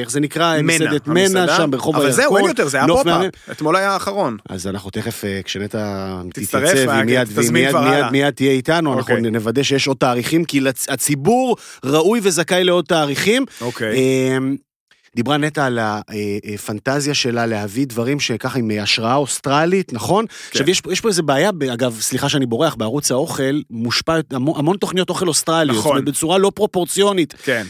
איך 0.00 0.10
זה 0.10 0.20
נקרא, 0.20 0.56
מנה, 0.62 0.74
מסעדת 0.74 1.06
מנה. 1.08 1.56
שם 1.56 1.70
ברחוב 1.70 1.96
אבל 1.96 2.04
הירקון. 2.04 2.22
זהו, 2.22 2.36
אין 2.36 2.46
יותר, 2.46 2.68
זה 2.68 2.76
היה 2.76 2.86
פופ-אפ. 2.86 3.30
אתמול 3.50 3.76
היה 3.76 3.92
האחרון. 3.92 4.36
אז 4.48 4.66
אנחנו 4.66 4.90
תכף, 4.90 5.24
אה, 5.24 5.40
כשנטע 5.44 6.12
תתייצב, 6.32 6.56
אה, 6.88 6.94
היא 6.96 7.04
מיד, 7.04 7.28
כן, 7.28 7.34
והיא 7.34 7.44
תזמין 7.46 7.62
מיד, 7.62 7.70
כבר 7.70 7.80
מיד, 7.80 7.92
הלאה. 7.94 8.10
מיד 8.10 8.34
תהיה 8.34 8.52
איתנו, 8.52 8.94
אנחנו 8.98 9.14
אוקיי. 9.16 9.30
נוודא 9.30 9.62
שיש 9.62 9.86
עוד 9.86 9.96
תאריכים, 9.96 10.44
כי 10.44 10.60
הציבור 10.88 11.56
ראוי 11.84 12.20
וזכאי 12.22 12.64
לעוד 12.64 12.84
תאריכים. 12.84 13.44
אוקיי. 13.60 13.96
אמ, 13.96 14.56
דיברה 15.16 15.36
נטע 15.36 15.64
על 15.66 15.78
הפנטזיה 16.54 17.14
שלה 17.14 17.46
להביא 17.46 17.86
דברים 17.86 18.20
שככה 18.20 18.58
עם 18.58 18.70
השראה 18.82 19.14
אוסטרלית, 19.14 19.92
נכון? 19.92 20.26
כן. 20.26 20.34
עכשיו, 20.50 20.70
יש, 20.70 20.80
פה- 20.80 20.92
יש 20.92 21.00
פה 21.00 21.08
איזה 21.08 21.22
בעיה, 21.22 21.50
אגב, 21.72 21.96
סליחה 22.00 22.28
שאני 22.28 22.46
בורח, 22.46 22.74
בערוץ 22.74 23.10
האוכל 23.10 23.60
מושפע 23.70 24.18
המון, 24.32 24.54
המון 24.58 24.76
תוכניות 24.76 25.08
אוכל 25.10 25.28
אוסטרליות, 25.28 25.78
נכון. 25.78 26.04
בצורה 26.04 26.38
לא 26.38 26.52
פרופורציונית. 26.54 27.34
כן. 27.42 27.66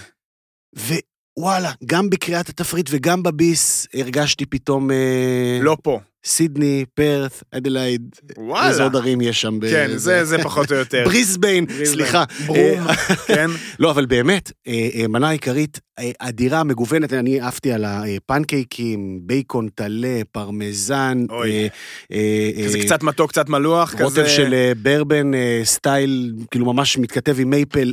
ווואלה, 1.39 1.73
גם 1.87 2.11
בקריאת 2.11 2.49
התפריט 2.49 2.87
וגם 2.91 3.23
בביס 3.23 3.87
הרגשתי 3.95 4.47
פתאום... 4.47 4.91
אה, 4.91 5.59
לא 5.63 5.77
פה. 5.83 6.01
סידני, 6.25 6.85
פרת, 6.95 7.43
אדלייד, 7.51 8.03
וואלה. 8.39 8.69
איזה 8.69 8.83
עוד 8.83 8.97
ערים 8.97 9.21
יש 9.21 9.41
שם. 9.41 9.61
ב- 9.61 9.71
כן, 9.71 9.91
זה 9.97 10.25
זה 10.25 10.39
פחות 10.43 10.73
או 10.73 10.77
יותר. 10.77 11.03
בריסביין. 11.05 11.67
סליחה. 11.85 12.25
ברום, 12.47 12.59
אה, 12.89 12.95
כן. 13.27 13.51
לא, 13.79 13.91
אבל 13.91 14.07
באמת, 14.07 14.53
אה, 14.69 15.07
מנה 15.09 15.31
עיקרית 15.31 15.81
אדירה, 16.19 16.65
מגוונת, 16.65 17.13
אני 17.13 17.41
עפתי 17.41 17.73
על 17.73 17.85
הפנקייקים, 17.85 19.21
בייקון, 19.23 19.69
טלה, 19.75 20.21
פרמזן, 20.33 21.25
אוי. 21.31 21.69
זה 22.69 22.79
אה, 22.79 22.85
קצת 22.85 23.03
מתוק, 23.03 23.31
קצת 23.31 23.49
מלוח, 23.49 23.95
כזה. 23.95 24.05
רוטב 24.05 24.27
של 24.29 24.73
ברבן 24.83 25.31
סטייל, 25.65 26.33
כאילו 26.51 26.73
ממש 26.75 26.99
מתכתב 26.99 27.41
עם 27.41 27.51
מייפל, 27.51 27.93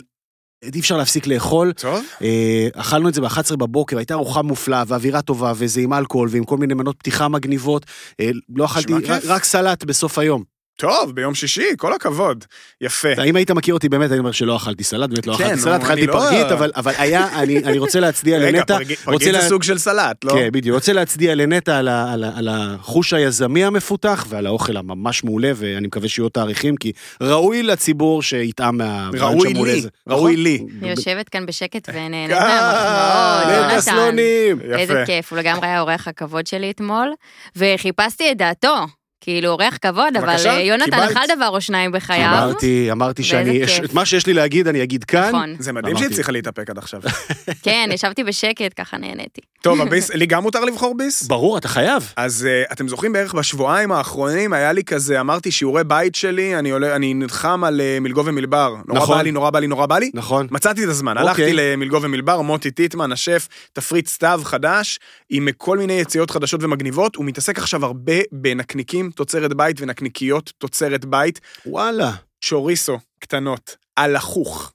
אי 0.63 0.79
אפשר 0.79 0.97
להפסיק 0.97 1.27
לאכול. 1.27 1.73
טוב. 1.73 2.05
אה, 2.21 2.67
אכלנו 2.73 3.09
את 3.09 3.13
זה 3.13 3.21
ב-11 3.21 3.55
בבוקר, 3.55 3.97
הייתה 3.97 4.13
ארוחה 4.13 4.41
מופלאה 4.41 4.83
ואווירה 4.87 5.21
טובה, 5.21 5.53
וזה 5.55 5.81
עם 5.81 5.93
אלכוהול 5.93 6.29
ועם 6.31 6.43
כל 6.43 6.57
מיני 6.57 6.73
מנות 6.73 6.95
פתיחה 6.99 7.27
מגניבות. 7.27 7.85
אה, 8.19 8.29
לא 8.55 8.65
אכלתי, 8.65 8.93
רק. 8.93 9.21
רק 9.25 9.43
סלט 9.43 9.83
בסוף 9.83 10.17
היום. 10.19 10.56
טוב, 10.79 11.11
ביום 11.15 11.35
שישי, 11.35 11.65
כל 11.77 11.93
הכבוד. 11.93 12.45
יפה. 12.81 13.07
אם 13.25 13.35
היית 13.35 13.51
מכיר 13.51 13.73
אותי 13.73 13.89
באמת, 13.89 14.11
אני 14.11 14.19
אומר 14.19 14.31
שלא 14.31 14.55
אכלתי 14.55 14.83
סלט, 14.83 15.09
באמת 15.09 15.27
לא 15.27 15.33
כן, 15.37 15.43
אכלתי 15.45 15.61
סלט, 15.61 15.81
אכלתי 15.81 16.07
לא- 16.07 16.13
פרגית, 16.13 16.51
אבל, 16.51 16.71
אבל 16.75 16.91
היה, 16.97 17.41
אני, 17.41 17.57
אני 17.57 17.77
רוצה 17.77 17.99
להצדיע 17.99 18.37
רגע, 18.39 18.51
לנטע. 18.57 18.75
פרגית 18.77 18.97
רוצה 18.99 19.05
פרגית 19.05 19.21
זה 19.21 19.31
לה- 19.31 19.49
סוג 19.49 19.63
של 19.63 19.77
סלט, 19.77 20.23
לא? 20.23 20.31
כן, 20.33 20.49
בדיוק. 20.51 20.75
רוצה 20.75 20.93
להצדיע 20.93 21.35
לנטע 21.35 21.77
על, 21.77 21.87
על, 21.87 22.23
על 22.23 22.47
החוש 22.51 23.13
היזמי 23.13 23.63
המפותח 23.65 24.25
ועל 24.29 24.45
האוכל 24.47 24.77
הממש 24.77 25.23
מעולה, 25.23 25.51
ואני 25.55 25.87
מקווה 25.87 26.07
שיהיו 26.09 26.29
תאריכים, 26.29 26.75
כי 26.77 26.91
ראוי 27.21 27.63
לציבור 27.63 28.23
שיטעם 28.23 28.77
מהרעיון 28.77 29.37
ראוי 29.37 29.53
לי. 29.53 29.81
ראוי 30.09 30.31
נכון? 30.31 30.43
לי. 30.43 30.59
אני 30.81 30.89
יושבת 30.89 31.29
כאן 31.29 31.45
בשקט 31.45 31.89
ונהנית 31.93 32.31
אה, 32.31 32.39
מהמחמאות, 32.39 33.47
נטע 33.47 33.57
יונתן. 33.61 33.81
סלונים. 33.81 34.59
יפה. 34.65 34.75
איזה 34.79 35.03
כיף, 35.05 35.31
הוא 35.31 35.39
לגמרי 35.39 35.67
היה 35.67 35.81
אורח 35.81 36.07
הכבוד 36.07 36.47
שלי 36.47 36.71
אתמול, 36.71 37.13
וחיפשתי 37.55 38.31
את 38.31 38.37
דעתו. 38.37 38.75
כאילו, 39.21 39.49
אורח 39.49 39.77
כבוד, 39.81 40.17
אבל 40.17 40.27
בבקשה, 40.27 40.49
אה, 40.49 40.59
יונתן. 40.59 40.99
אכל 40.99 41.35
דבר 41.35 41.47
או 41.47 41.61
שניים 41.61 41.91
בחייו. 41.91 42.29
אמרתי, 42.33 42.91
אמרתי 42.91 43.23
שאני. 43.23 43.63
את 43.85 43.93
מה 43.93 44.05
שיש 44.05 44.27
לי 44.27 44.33
להגיד 44.33 44.67
אני 44.67 44.83
אגיד 44.83 45.03
כאן. 45.03 45.29
נכון. 45.29 45.55
זה 45.59 45.73
מדהים. 45.73 45.97
שהיא 45.97 46.07
הצליחה 46.07 46.31
להתאפק 46.31 46.69
עד 46.69 46.77
עכשיו. 46.77 47.01
כן, 47.63 47.89
ישבתי 47.93 48.23
בשקט, 48.23 48.73
ככה 48.75 48.97
נהניתי. 48.97 49.41
טוב, 49.61 49.81
הביס, 49.87 50.11
לי 50.11 50.25
גם 50.25 50.43
מותר 50.43 50.65
לבחור 50.65 50.97
ביס? 50.97 51.23
ברור, 51.23 51.57
אתה 51.57 51.67
חייב. 51.67 52.13
אז 52.15 52.47
uh, 52.47 52.73
אתם 52.73 52.87
זוכרים 52.87 53.13
בערך 53.13 53.33
בשבועיים 53.33 53.91
האחרונים 53.91 54.53
היה 54.53 54.71
לי 54.71 54.83
כזה, 54.83 55.19
אמרתי 55.19 55.51
שיעורי 55.51 55.83
בית 55.83 56.15
שלי, 56.15 56.59
אני, 56.59 56.69
עולה, 56.69 56.95
אני 56.95 57.13
נלחם 57.13 57.63
על 57.63 57.81
uh, 57.81 57.99
מלגו 57.99 58.25
ומלבר. 58.25 58.75
נורא 58.87 58.99
נכון. 58.99 59.17
בא 59.17 59.21
לי, 59.21 59.31
נורא 59.31 59.49
בא 59.49 59.59
לי, 59.59 59.67
נורא 59.67 59.85
בא 59.85 59.99
לי. 59.99 60.11
נכון. 60.13 60.47
מצאתי 60.51 60.83
את 60.83 60.89
הזמן, 60.89 61.17
אוקיי. 61.17 61.29
הלכתי 61.29 61.53
למלגו 61.53 62.01
ומלבר, 62.01 62.41
מוטי 62.41 62.71
טיטמן, 62.71 63.11
השף, 63.11 63.47
תפריט 63.73 64.07
סתיו 64.07 64.41
חדש, 64.43 64.99
עם 65.29 65.47
כל 65.57 65.77
מיני 65.77 65.93
יציאות 65.93 66.31
חדשות 66.31 66.63
ומגניבות, 66.63 67.15
הוא 67.15 67.25
מתעסק 67.25 67.57
עכשיו 67.57 67.85
הרבה 67.85 68.13
בנקניקים 68.31 69.06
תוצרת 69.11 69.53
בית 69.53 69.81
ונקניקיות 69.81 70.51
תוצרת 70.57 71.05
בית, 71.05 71.39
וואלה. 71.65 72.11
צ'וריסו 72.45 72.97
קטנות, 73.19 73.75
על 73.95 74.15
לחוך. 74.15 74.71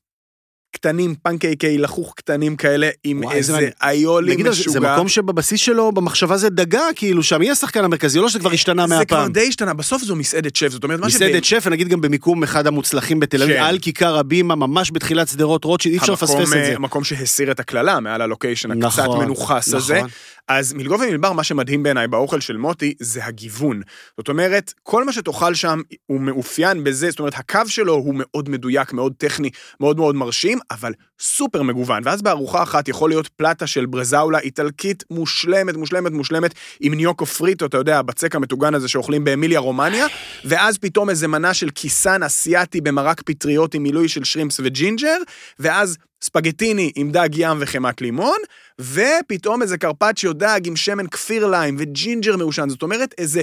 קטנים, 0.77 1.15
פנקייקי 1.23 1.79
לחוך 1.79 2.15
קטנים 2.17 2.57
כאלה, 2.57 2.89
עם 3.05 3.21
וואי, 3.25 3.37
איזה. 3.37 3.69
איולי 3.83 4.33
נגיד, 4.33 4.47
זה- 4.47 4.53
זה 4.53 4.61
משוגע. 4.71 4.95
מקום 4.95 5.09
שבבסיס 5.09 5.61
שלו, 5.61 5.93
במחשבה 5.93 6.37
זה 6.37 6.51
דגה, 6.51 6.81
כאילו, 6.97 7.23
שם 7.23 7.39
מי 7.39 7.51
השחקן 7.51 7.85
המרכזי, 7.85 8.19
לא 8.19 8.29
שזה 8.29 8.39
כבר 8.39 8.53
השתנה 8.53 8.87
זה 8.89 9.05
כבר 9.05 9.17
מהפעם. 9.17 9.33
די 9.33 9.49
השתנה, 9.49 9.75
בסוף 9.75 10.03
זו 10.03 10.17
מסעדת 10.17 10.57
שף, 10.57 10.69
זאת 10.69 10.85
אומרת, 10.85 11.01
מה 11.01 11.07
מסעדת 11.07 11.45
שף, 11.45 11.67
נגיד 11.71 11.89
גם 11.89 12.01
במיקום 12.01 12.43
אחד 12.43 12.67
המוצלחים 12.67 13.21
בתל 13.21 13.43
אביב, 13.43 13.57
כן. 13.57 13.63
על 13.63 13.79
כיכר 13.79 14.19
הבימה, 14.19 14.55
ממש 14.55 14.91
בתחילת 14.95 15.29
שדרות 15.29 15.65
רוטשילד, 15.65 15.93
אי 15.95 15.99
אפשר 16.01 16.13
לפספס 16.13 16.41
את 16.43 16.47
זה. 16.47 16.57
אה, 16.63 16.75
המקום 16.77 17.05
שהסיר 17.05 17.51
את 17.51 17.61
הקללה 17.61 18.01
מעל 18.01 18.23
הלוקיישן 18.23 18.71
הקצת 18.71 18.99
נכון, 19.03 19.25
מנוכס 19.25 19.75
הזה. 19.75 20.01
אז 20.49 20.73
מלגו 20.73 20.95
ומלבר, 20.95 21.33
מה 21.33 21.45
שמדהים 21.45 21.83
בעיניי 21.83 22.09
באוכל 22.09 22.41
של 22.41 22.57
מוטי, 22.57 22.95
זה 23.01 23.25
הגיוון. 23.25 23.83
זאת 24.17 24.29
אומרת, 24.29 24.73
כל 24.83 25.05
מה 25.05 25.13
שתאכל 25.13 25.55
שם 25.55 25.81
הוא 26.07 26.21
מאופיין 26.21 26.85
בזה, 26.85 27.11
זאת 27.11 27.19
אומרת, 27.19 27.35
הקו 27.37 27.61
שלו 27.67 27.95
הוא 27.95 28.15
מאוד 28.17 28.49
מדויק, 28.49 28.93
מאוד 28.93 29.13
טכני, 29.19 29.51
מאוד 29.81 29.97
מאוד 29.97 30.15
מרשים, 30.15 30.59
אבל 30.71 30.93
סופר 31.21 31.63
מגוון. 31.63 32.03
ואז 32.05 32.23
בארוחה 32.23 32.63
אחת 32.63 32.89
יכול 32.89 33.11
להיות 33.11 33.29
פלטה 33.29 33.67
של 33.67 33.87
ברזאולה 33.87 34.39
איטלקית 34.39 35.05
מושלמת, 35.11 35.77
מושלמת, 35.77 36.13
מושלמת, 36.13 36.55
עם 36.81 36.95
ניוקו 36.95 37.27
פריטו, 37.27 37.67
אתה 37.67 37.77
יודע, 37.77 37.99
הבצק 37.99 38.35
המטוגן 38.35 38.75
הזה 38.75 38.89
שאוכלים 38.89 39.25
באמיליה 39.25 39.61
רומניה, 39.61 40.07
ואז 40.45 40.79
פתאום 40.79 41.11
איזה 41.11 41.29
מנה 41.29 41.55
של 41.55 41.71
קיסן 41.71 42.23
אסיאתי 42.23 42.81
במרק 42.81 43.23
פטריות 43.23 43.75
עם 43.75 43.83
מילוי 43.83 44.09
של 44.09 44.25
שרימפס 44.25 44.61
וג'ינג'ר, 44.65 45.17
ואז 45.59 45.99
ספגטיני 46.23 46.93
עם 46.97 47.11
דג 47.11 47.29
ים 47.33 47.57
וחמת 47.61 48.01
לימון, 48.01 48.37
ופתאום 48.81 49.63
איזה 49.63 49.79
קרפצ'יו 49.79 50.33
דג 50.33 50.61
עם 50.65 50.77
שמן 50.77 51.07
כפיר 51.07 51.47
ליים 51.47 51.77
וג'ינג'ר 51.79 52.37
מעושן. 52.37 52.69
זאת 52.69 52.83
אומרת, 52.83 53.15
איזה... 53.19 53.43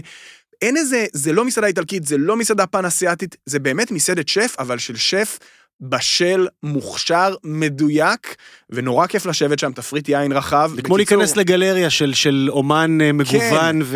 אין 0.62 0.77
איזה, 0.77 1.05
זה 1.13 1.33
לא 1.33 1.45
מסעדה 1.45 1.67
איטלקית, 1.67 2.05
זה 2.05 2.17
לא 2.17 2.36
מסעדה 2.36 2.67
פאן 2.67 2.86
אסיאתית, 2.86 3.36
זה 3.45 3.59
באמת 3.59 3.91
מסעדת 3.91 4.27
שף, 4.27 4.55
אבל 4.59 4.77
של 4.77 4.95
שף 4.95 5.39
בשל, 5.81 6.48
מוכשר, 6.63 7.36
מדויק, 7.43 8.36
ונורא 8.69 9.07
כיף 9.07 9.25
לשבת 9.25 9.59
שם, 9.59 9.71
תפריט 9.71 10.09
יין 10.09 10.31
רחב. 10.31 10.71
זה 10.75 10.81
כמו 10.81 10.98
להיכנס 10.98 11.36
לגלריה 11.38 11.89
של- 11.89 12.13
של 12.13 12.48
אומן 12.50 12.98
אה, 13.01 13.12
מגוון 13.12 13.83
כן. 13.83 13.88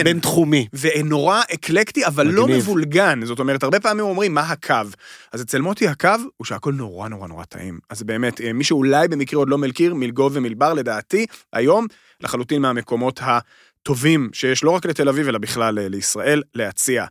ובינתחומי. 0.00 0.66
ונורא 0.80 1.40
אקלקטי, 1.54 2.06
אבל 2.06 2.26
לא 2.26 2.44
מגניב. 2.44 2.58
מבולגן. 2.62 3.20
זאת 3.24 3.38
אומרת, 3.38 3.62
הרבה 3.62 3.80
פעמים 3.80 4.04
אומרים, 4.04 4.34
מה 4.34 4.40
הקו? 4.40 4.74
אז 5.32 5.42
אצל 5.42 5.60
מוטי 5.60 5.88
הקו 5.88 6.08
הוא 6.36 6.44
שהכל 6.44 6.72
נורא 6.72 7.08
נורא 7.08 7.28
נורא 7.28 7.44
טעים. 7.44 7.78
אז 7.90 8.02
באמת, 8.02 8.40
אה, 8.40 8.52
מי 8.52 8.64
שאולי 8.64 9.08
במקרה 9.08 9.38
עוד 9.38 9.48
לא 9.48 9.58
מכיר, 9.58 9.94
מלגו 9.94 10.30
ומלבר, 10.32 10.72
לדעתי, 10.74 11.26
היום, 11.52 11.86
לחלוטין 12.20 12.62
מהמקומות 12.62 13.20
הטובים 13.22 14.30
שיש 14.32 14.64
לא 14.64 14.70
רק 14.70 14.86
לתל 14.86 15.08
אביב, 15.08 15.28
אלא 15.28 15.38
בכלל 15.38 15.78
אה, 15.78 15.88
לישראל, 15.88 16.42
להציע. 16.54 17.04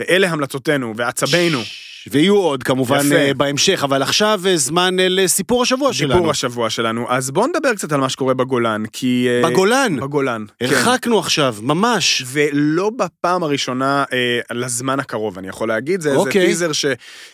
ואלה 0.00 0.28
המלצותינו 0.30 0.94
ועצבינו. 0.96 1.58
ויהיו 2.06 2.36
עוד 2.36 2.62
כמובן 2.62 3.06
יפה. 3.06 3.14
אה, 3.14 3.34
בהמשך, 3.34 3.80
אבל 3.84 4.02
עכשיו 4.02 4.40
אה, 4.46 4.56
זמן 4.56 5.00
אה, 5.00 5.06
לסיפור 5.08 5.62
השבוע 5.62 5.92
שלנו. 5.92 6.14
סיפור 6.14 6.30
השבוע 6.30 6.70
שלנו. 6.70 7.06
אז 7.08 7.30
בואו 7.30 7.46
נדבר 7.46 7.74
קצת 7.74 7.92
על 7.92 8.00
מה 8.00 8.08
שקורה 8.08 8.34
בגולן, 8.34 8.82
כי... 8.92 9.28
בגולן, 9.44 9.96
בגולן. 10.00 10.44
כן. 10.58 10.66
הרחקנו 10.66 11.18
עכשיו, 11.18 11.56
ממש. 11.62 12.22
ולא 12.26 12.90
בפעם 12.96 13.42
הראשונה 13.42 14.04
אה, 14.12 14.40
לזמן 14.50 15.00
הקרוב, 15.00 15.38
אני 15.38 15.48
יכול 15.48 15.68
להגיד, 15.68 16.00
זה 16.00 16.08
איזה 16.08 16.20
אוקיי. 16.20 16.46
טיזר 16.46 16.72
ש... 16.72 16.86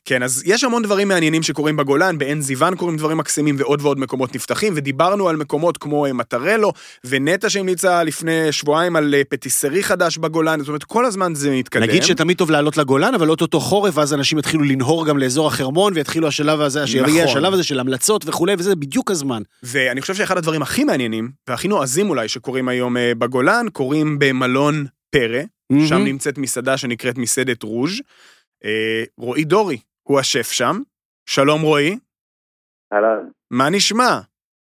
כן, 0.04 0.22
אז 0.22 0.42
יש 0.46 0.64
המון 0.64 0.82
דברים 0.82 1.08
מעניינים 1.08 1.42
שקורים 1.42 1.76
בגולן, 1.76 2.18
בעין 2.18 2.40
זיוון 2.40 2.76
קורים 2.76 2.96
דברים 2.96 3.16
מקסימים 3.16 3.56
ועוד 3.58 3.82
ועוד 3.82 3.98
מקומות 3.98 4.34
נפתחים, 4.34 4.72
ודיברנו 4.76 5.28
על 5.28 5.36
מקומות 5.36 5.76
כמו 5.78 6.06
מטרלו, 6.14 6.72
ונטע 7.04 7.50
שהמליצה 7.50 8.04
לפני 8.04 8.52
שבועיים 8.52 8.96
על 8.96 9.14
פטיסרי 9.28 9.82
חדש 9.82 10.18
בגולן, 10.18 10.58
זאת 10.58 10.68
אומרת, 10.68 10.84
כל 10.84 11.04
הזמן 11.04 11.34
זה 11.34 11.50
מתקדם. 11.50 11.82
נגיד 11.82 12.02
שתמיד 12.02 12.36
טוב 12.36 12.50
לעלות 12.50 12.76
לגולן, 12.76 13.14
אבל 13.14 13.30
אוטוטו 13.30 13.60
חורף, 13.60 13.96
ואז 13.96 14.14
אנשים 14.14 14.38
יתחילו 14.38 14.55
לנהור 14.64 15.06
גם 15.06 15.18
לאזור 15.18 15.46
החרמון, 15.46 15.92
ויתחילו 15.96 16.28
השלב 16.28 16.60
הזה, 16.60 16.84
נכון. 16.84 17.20
השלב 17.24 17.52
הזה 17.52 17.62
של 17.62 17.80
המלצות 17.80 18.28
וכולי, 18.28 18.54
וזה 18.58 18.76
בדיוק 18.76 19.10
הזמן. 19.10 19.42
ואני 19.62 20.00
חושב 20.00 20.14
שאחד 20.14 20.38
הדברים 20.38 20.62
הכי 20.62 20.84
מעניינים, 20.84 21.30
והכי 21.48 21.68
נועזים 21.68 22.10
אולי, 22.10 22.28
שקורים 22.28 22.68
היום 22.68 22.96
אה, 22.96 23.12
בגולן, 23.18 23.66
קורים 23.72 24.18
במלון 24.18 24.86
פרא, 25.10 25.40
שם 25.72 25.94
מהמם. 25.94 26.04
נמצאת 26.04 26.38
מסעדה 26.38 26.76
שנקראת 26.76 27.18
מסעדת 27.18 27.62
רוז'. 27.62 28.00
אה, 28.64 29.04
רועי 29.18 29.44
דורי 29.44 29.78
הוא 30.02 30.20
השף 30.20 30.50
שם. 30.50 30.80
שלום 31.28 31.62
רועי, 31.62 31.98
אהלן, 32.92 33.28
מה 33.50 33.70
נשמע? 33.70 34.18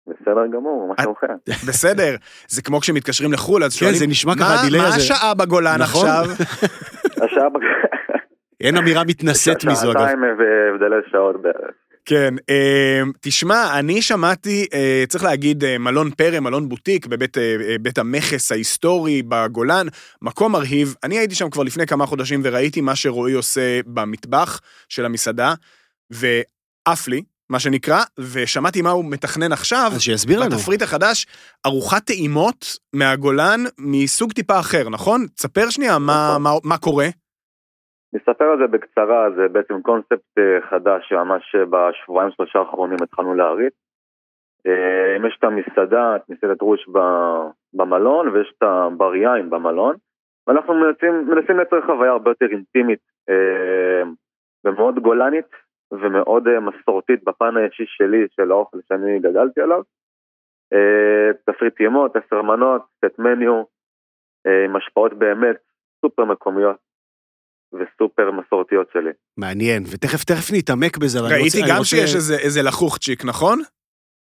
בסדר 0.08 0.46
גמור, 0.54 0.88
מה 0.88 1.02
שלומכם? 1.02 1.26
בסדר. 1.68 2.16
זה 2.48 2.62
כמו 2.62 2.80
כשמתקשרים 2.80 3.32
לחו"ל, 3.32 3.64
אז 3.64 3.72
כן, 3.72 3.78
שואלים, 3.78 3.98
זה 3.98 4.06
נשמע 4.06 4.34
"מה- 4.34 4.40
ככה, 4.42 4.60
הדיליי 4.60 4.80
מה 4.80 4.86
הזה." 4.88 4.96
השעה 4.96 5.34
בגולן 5.34 5.82
נכון. 5.82 6.06
עכשיו? 6.08 6.24
השעה 7.16 7.48
בג... 7.48 7.60
אין 8.60 8.76
אמירה 8.80 9.04
מתנשאת 9.04 9.64
מזו, 9.64 9.92
אגב. 9.92 10.00
שעתיים 10.00 10.22
והבדלי 10.22 11.10
שעות 11.10 11.42
בערך. 11.42 11.74
כן, 12.08 12.34
אה, 12.50 13.02
תשמע, 13.20 13.78
אני 13.78 14.02
שמעתי, 14.02 14.66
אה, 14.74 15.04
צריך 15.08 15.24
להגיד, 15.24 15.64
אה, 15.64 15.78
מלון 15.78 16.10
פרא, 16.10 16.40
מלון 16.40 16.68
בוטיק 16.68 17.06
בבית 17.06 17.38
אה, 17.38 17.56
בית 17.80 17.98
המכס 17.98 18.52
ההיסטורי 18.52 19.22
בגולן, 19.22 19.86
מקום 20.22 20.52
מרהיב. 20.52 20.94
אני 21.04 21.18
הייתי 21.18 21.34
שם 21.34 21.50
כבר 21.50 21.62
לפני 21.62 21.86
כמה 21.86 22.06
חודשים 22.06 22.40
וראיתי 22.44 22.80
מה 22.80 22.96
שרועי 22.96 23.32
עושה 23.32 23.80
במטבח 23.86 24.60
של 24.88 25.04
המסעדה, 25.04 25.54
ועף 26.10 27.08
לי, 27.08 27.22
מה 27.50 27.60
שנקרא, 27.60 28.02
ושמעתי 28.18 28.82
מה 28.82 28.90
הוא 28.90 29.04
מתכנן 29.04 29.52
עכשיו. 29.52 29.90
אז 29.94 30.00
שיסביר 30.00 30.40
לנו. 30.40 30.56
בתפריט 30.56 30.82
החדש, 30.82 31.26
ארוחת 31.66 32.04
טעימות 32.04 32.76
מהגולן 32.92 33.64
מסוג 33.78 34.32
טיפה 34.32 34.60
אחר, 34.60 34.88
נכון? 34.88 35.26
תספר 35.34 35.70
שנייה 35.70 35.98
מה, 35.98 36.28
נכון. 36.30 36.42
מה, 36.42 36.50
מה 36.64 36.78
קורה. 36.78 37.08
נספר 38.18 38.44
על 38.44 38.58
זה 38.58 38.66
בקצרה, 38.66 39.30
זה 39.30 39.48
בעצם 39.48 39.82
קונספט 39.82 40.38
אה, 40.38 40.60
חדש 40.70 41.08
שממש 41.08 41.54
אה, 41.54 41.64
בשבועיים 41.64 42.30
שלושה 42.30 42.58
האחרונים 42.58 42.96
התחלנו 43.02 43.34
להריץ. 43.34 43.74
אה, 44.66 45.28
יש 45.28 45.36
את 45.38 45.44
המסעדה, 45.44 46.16
את 46.16 46.22
מסעדת 46.28 46.60
רוש 46.60 46.88
במלון, 47.74 48.28
ויש 48.28 48.52
את 48.58 48.62
הבר 48.62 49.14
יין 49.14 49.50
במלון, 49.50 49.96
ואנחנו 50.46 50.74
מנסים, 50.74 51.28
מנסים 51.28 51.56
לייצר 51.56 51.86
חוויה 51.86 52.10
הרבה 52.10 52.30
יותר 52.30 52.46
אינטימית 52.50 52.98
ומאוד 54.64 54.98
גולנית 54.98 55.46
ומאוד 55.92 56.58
מסורתית 56.58 57.24
בפן 57.24 57.56
האישי 57.56 57.84
שלי, 57.86 58.26
של 58.30 58.50
האוכל 58.50 58.78
שאני 58.88 59.18
גדלתי 59.18 59.60
עליו. 59.60 59.82
תפריט 61.46 61.80
ימות, 61.80 62.16
עשר 62.16 62.42
מנות, 62.42 62.82
סט 62.96 63.18
מניו, 63.18 63.62
עם 64.64 64.76
השפעות 64.76 65.14
באמת 65.14 65.56
סופר 66.00 66.24
מקומיות 66.24 66.87
וסופר 67.72 68.30
מסורתיות 68.30 68.86
שלי. 68.92 69.10
מעניין, 69.36 69.84
ותכף 69.90 70.24
תכף 70.24 70.50
נתעמק 70.52 70.96
בזה. 70.96 71.20
ראיתי 71.20 71.60
גם 71.68 71.76
רוצה- 71.78 71.84
שיש 71.84 72.14
איזה- 72.14 72.36
איזה 72.38 72.62
לחוכצ'יק, 72.62 73.24
נכון? 73.24 73.62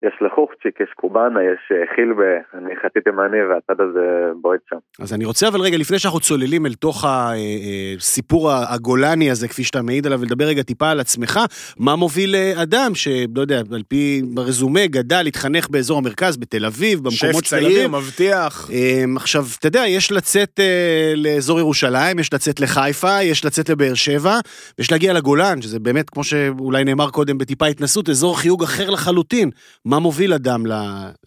יש 0.03 0.13
לחוכצ'יק, 0.21 0.79
יש 0.79 0.93
קובאנה, 0.95 1.39
יש 1.43 1.71
אה, 1.71 1.95
חילבה, 1.95 2.33
אני 2.53 2.75
חצי 2.75 2.99
תימני 3.01 3.43
והצד 3.49 3.81
הזה 3.81 4.31
בועט 4.41 4.59
שם. 4.69 4.75
אז 4.99 5.13
אני 5.13 5.25
רוצה 5.25 5.47
אבל 5.47 5.61
רגע, 5.61 5.77
לפני 5.77 5.99
שאנחנו 5.99 6.19
צוללים 6.19 6.65
אל 6.65 6.73
תוך 6.73 7.05
הסיפור 7.07 8.51
הגולני 8.51 9.31
הזה, 9.31 9.47
כפי 9.47 9.63
שאתה 9.63 9.81
מעיד 9.81 10.05
עליו, 10.05 10.19
ולדבר 10.21 10.45
רגע 10.45 10.63
טיפה 10.63 10.89
על 10.89 10.99
עצמך, 10.99 11.39
מה 11.79 11.95
מוביל 11.95 12.35
אה, 12.35 12.61
אדם 12.63 12.95
שלא 12.95 13.41
יודע, 13.41 13.61
על 13.71 13.83
פי 13.87 14.21
רזומה, 14.37 14.87
גדל, 14.87 15.23
התחנך 15.27 15.69
באזור 15.69 15.97
המרכז, 15.97 16.37
בתל 16.37 16.65
אביב, 16.65 16.99
שף 17.09 17.23
במקומות 17.25 17.45
של 17.45 17.55
תל 17.57 17.63
צעיר, 17.63 17.85
אביב. 17.85 17.95
מבטיח. 17.95 18.69
אמ, 18.71 19.17
עכשיו, 19.17 19.43
אתה 19.59 19.67
יודע, 19.67 19.83
יש 19.87 20.11
לצאת 20.11 20.59
אה, 20.59 21.13
לאזור 21.15 21.59
ירושלים, 21.59 22.19
יש 22.19 22.33
לצאת 22.33 22.59
לחיפה, 22.59 23.21
יש 23.23 23.45
לצאת 23.45 23.69
לבאר 23.69 23.93
שבע, 23.93 24.39
ויש 24.79 24.91
להגיע 24.91 25.13
לגולן, 25.13 25.61
שזה 25.61 25.79
באמת, 25.79 26.09
כמו 26.09 26.23
שאולי 26.23 26.83
נאמר 26.83 27.09
קודם 27.09 27.37
בטיפה 27.37 27.65
התנסות, 27.65 28.09
אזור 28.09 28.39
חיוג 28.39 28.63
אחר 28.63 28.89
לחלוטין. 28.89 29.49
מה 29.85 29.94
מוביל 29.99 30.33
אדם 30.33 30.65
ל, 30.65 30.73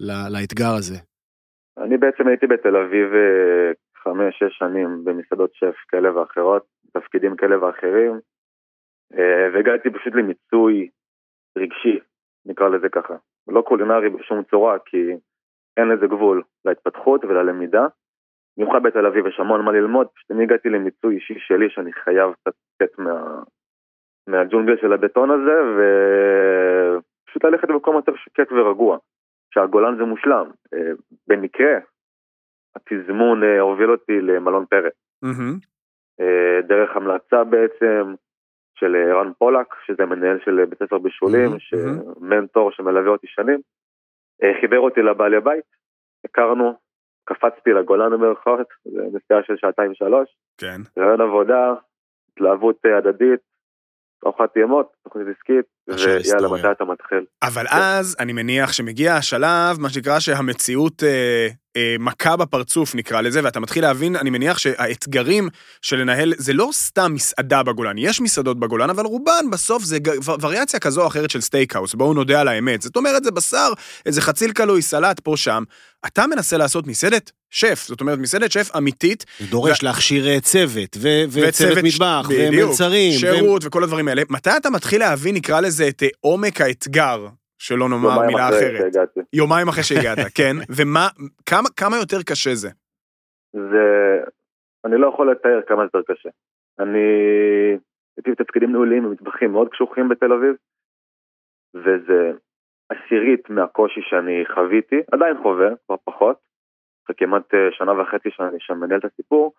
ל, 0.01 0.11
לאתגר 0.33 0.75
הזה? 0.79 0.99
אני 1.79 1.97
בעצם 1.97 2.29
הייתי 2.29 2.47
בתל 2.47 2.77
אביב 2.77 3.15
אה, 3.15 3.73
חמש-שש 4.03 4.59
שנים 4.59 5.05
במסעדות 5.05 5.55
שף 5.55 5.77
כאלה 5.89 6.17
ואחרות, 6.17 6.67
תפקידים 6.93 7.37
כאלה 7.37 7.65
ואחרים, 7.65 8.21
אה, 9.15 9.49
והגעתי 9.55 9.91
פשוט 9.91 10.15
למיצוי 10.15 10.89
רגשי, 11.59 11.99
נקרא 12.47 12.69
לזה 12.69 12.89
ככה. 12.89 13.15
לא 13.49 13.61
קולינרי 13.61 14.11
בשום 14.11 14.43
צורה, 14.51 14.79
כי 14.79 15.17
אין 15.77 15.89
לזה 15.89 16.07
גבול 16.07 16.43
להתפתחות 16.65 17.25
וללמידה. 17.25 17.87
במיוחד 18.59 18.83
בתל 18.83 19.07
אביב 19.07 19.27
יש 19.27 19.41
המון 19.41 19.65
מה 19.65 19.73
ללמוד, 19.73 20.07
פשוט 20.15 20.31
אני 20.31 20.45
הגעתי 20.45 20.69
למיצוי 20.69 21.15
אישי 21.15 21.35
שלי 21.39 21.71
שאני 21.71 21.93
חייב 21.93 22.33
קצת 22.33 22.53
לצאת 22.81 22.99
מה... 22.99 23.43
מהג'ונגל 24.27 24.77
של 24.81 24.93
הבטון 24.93 25.31
הזה, 25.31 25.57
ופשוט 27.29 27.45
ללכת 27.45 27.69
במקום 27.69 27.97
יותר 27.97 28.13
שקט 28.17 28.53
ורגוע. 28.53 28.99
שהגולן 29.55 29.97
זה 29.97 30.05
מושלם. 30.05 30.51
אה, 30.75 30.93
במקרה, 31.27 31.79
התזמון 32.77 33.45
אה, 33.45 33.61
הוביל 33.61 33.91
אותי 33.91 34.21
למלון. 34.21 34.65
מהמם. 35.23 35.59
אה, 36.21 36.63
דרך 36.63 36.97
המלצה 36.97 37.45
בעצם 37.45 38.15
של 38.75 38.97
רן 38.97 39.33
פולק, 39.39 39.75
שזה 39.87 40.05
מנהל 40.07 40.39
של 40.45 40.65
בית 40.65 40.79
ספר 40.79 40.99
בישולים, 40.99 41.45
מהמם, 41.45 41.59
שמנטור 41.59 42.71
שמלווה 42.73 43.11
אותי 43.11 43.27
שנים. 43.27 43.61
חיבר 44.61 44.79
אותי 44.79 45.03
לבעלי 45.03 45.37
הבית, 45.37 45.65
הכרנו, 46.25 46.75
קפצתי 47.25 47.71
לגולן 47.71 48.11
במרכאות, 48.11 48.67
זה 48.85 49.03
נסיעה 49.13 49.43
של 49.43 49.57
שעתיים 49.57 49.95
שלוש, 49.95 50.37
כן. 50.59 50.81
רעיון 50.99 51.21
עבודה, 51.21 51.75
התלהבות 52.33 52.77
הדדית, 52.99 53.41
ארוחת 54.25 54.57
טעימות, 54.57 54.93
תוכנית 55.05 55.27
עסקית, 55.37 55.67
ויאללה. 55.89 56.49
מתי 56.49 56.71
אתה 56.73 56.85
מתחיל? 56.85 57.25
אבל 57.43 57.67
אז 57.69 58.17
אני 58.21 58.33
מניח 58.33 58.73
שמגיע 58.73 59.15
השלב, 59.15 59.81
מה 59.81 59.91
שנקרא 59.91 60.21
שהמציאות 60.21 61.03
אה, 61.03 61.49
מכה 61.99 62.37
בפרצוף 62.37 62.95
נקרא 62.95 63.21
לזה, 63.21 63.41
ואתה 63.45 63.61
מתחיל 63.61 63.83
להבין, 63.85 64.17
אני 64.17 64.31
מניח 64.31 64.59
שהאתגרים 64.59 65.49
של 65.83 65.97
לנהל, 65.97 66.35
זה 66.39 66.53
לא 66.53 66.69
סתם 66.73 67.13
מסעדה 67.15 67.63
בגולן, 67.63 67.99
יש 67.99 68.21
מסעדות 68.21 68.61
בגולן, 68.61 68.91
אבל 68.91 69.05
רובן 69.05 69.45
בסוף 69.53 69.85
זה 69.85 69.99
ו- 70.25 70.41
וריאציה 70.41 70.81
כזו 70.81 71.03
או 71.03 71.07
אחרת 71.07 71.31
של 71.31 71.41
סטייקהאוס, 71.41 71.95
בואו 71.95 72.15
נודה 72.15 72.41
על 72.41 72.49
האמת. 72.49 72.83
זאת 72.83 72.97
אומרת, 72.97 73.25
זה 73.25 73.31
בשר, 73.31 73.73
איזה 74.07 74.21
חציל 74.23 74.53
קלוי, 74.53 74.83
סלט 74.83 75.21
פה 75.21 75.37
שם. 75.37 75.63
אתה 76.07 76.27
מנסה 76.27 76.57
לעשות 76.57 76.87
מסעדת 76.87 77.31
שף, 77.51 77.85
זאת 77.89 78.01
אומרת, 78.01 78.19
מסעדת 78.19 78.53
שף 78.53 78.71
אמיתית, 78.77 79.25
זה 79.41 79.47
דורש 79.47 79.83
להכשיר 79.83 80.29
אה, 80.29 80.41
צוות, 80.41 80.97
ו- 81.01 81.25
וצוות 81.31 81.79
ש- 81.79 81.95
מטבח, 81.95 82.27
בדיוק, 82.31 82.65
ומלצרים. 82.69 83.17
ו- 83.17 83.19
שירות 83.19 83.63
וכל 83.65 83.85
הדברים 83.85 84.09
האלה. 84.09 84.23
מתי 84.31 84.51
אתה 84.57 84.71
מתחיל 84.71 85.01
להבין, 85.01 85.35
נקרא 85.35 85.61
לזה, 85.61 85.89
את 85.89 86.03
אה, 86.03 86.09
עומק 86.21 86.61
האתגר, 86.61 87.27
שלא 87.59 87.89
נאמר 87.89 88.09
יומיים 88.09 88.27
מילה 88.27 88.49
אחרי 88.49 88.59
אחרת? 88.59 88.93
שהגעתי. 88.93 89.21
יומיים 89.33 89.69
אחרי 89.69 89.83
שהגעת, 89.83 90.19
כן? 90.39 90.57
ומה, 90.77 91.07
כמה, 91.47 91.69
כמה 91.77 91.97
יותר 91.97 92.23
קשה 92.27 92.55
זה? 92.55 92.69
זה... 93.53 93.85
אני 94.85 94.97
לא 95.01 95.07
יכול 95.07 95.31
לתאר 95.31 95.61
כמה 95.67 95.83
יותר 95.83 96.03
קשה. 96.09 96.29
אני 96.79 97.09
הייתי 98.17 98.31
בתפקידים 98.31 98.71
ניהוליים 98.71 99.05
במטבחים 99.05 99.53
מאוד 99.53 99.69
קשוחים 99.69 100.09
בתל 100.09 100.33
אביב, 100.33 100.55
וזה 101.75 102.33
עשירית 102.89 103.51
מהקושי 103.51 104.01
שאני 104.03 104.45
חוויתי, 104.55 105.01
עדיין 105.13 105.37
חווה, 105.43 105.69
כבר 105.87 105.97
פחות, 106.05 106.37
אחרי 107.05 107.17
כמעט 107.17 107.55
אה, 107.55 107.69
שנה 107.73 108.03
וחצי 108.03 108.31
שאני 108.31 108.57
שם 108.61 108.81
מנהל 108.81 108.99
את 108.99 109.05
הסיפור. 109.05 109.53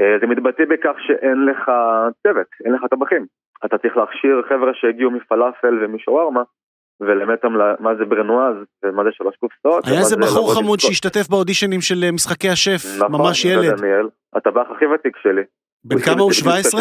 אה, 0.00 0.18
זה 0.20 0.26
מתבטא 0.26 0.64
בכך 0.64 0.96
שאין 1.06 1.44
לך 1.44 1.70
צוות, 2.22 2.46
אין 2.64 2.72
לך 2.72 2.84
טבחים. 2.90 3.26
אתה 3.64 3.78
צריך 3.78 3.96
להכשיר 3.96 4.42
חבר'ה 4.48 4.74
שהגיעו 4.74 5.10
מפלאפל 5.10 5.84
ומשווארמה, 5.84 6.42
ל- 7.56 7.74
מה 7.80 7.94
זה 7.98 8.04
ברנואז' 8.04 8.56
ומה 8.84 9.04
זה 9.04 9.10
שלוש 9.12 9.36
קופסאות. 9.36 9.86
היה 9.86 9.98
איזה 9.98 10.08
זה 10.08 10.16
בחור 10.16 10.54
חמוד. 10.54 10.80
שהשתתף 10.80 11.28
באודישנים 11.28 11.80
של 11.80 12.04
אה, 12.04 12.12
משחקי 12.12 12.48
השף, 12.48 12.82
ממש 13.10 13.46
נכון, 13.46 13.64
ילד. 13.64 13.78
דניאל, 13.80 14.08
הטבח 14.36 14.66
הכי 14.76 14.84
ותיק 14.86 15.16
שלי. 15.22 15.42
בן 15.84 15.98
כמה 15.98 16.22
הוא? 16.22 16.32
17? 16.32 16.80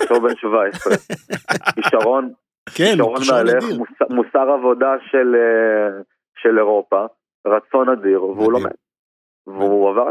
עכשיו 0.00 0.20
בן 0.20 0.36
17. 0.36 0.92
כישרון, 1.74 2.32
כן, 2.74 2.84
כישרון 2.84 3.18
כישרון 3.18 3.44
מהלך, 3.46 3.64
מוסר 4.10 4.50
עבודה 4.58 4.94
של, 5.10 5.34
אה, 5.34 6.00
של 6.42 6.58
אירופה, 6.58 7.06
רצון 7.46 7.88
אדיר, 7.88 8.24
והוא. 8.24 8.52
לומד. 8.52 8.70
והוא 9.48 9.90
עבר 9.90 10.08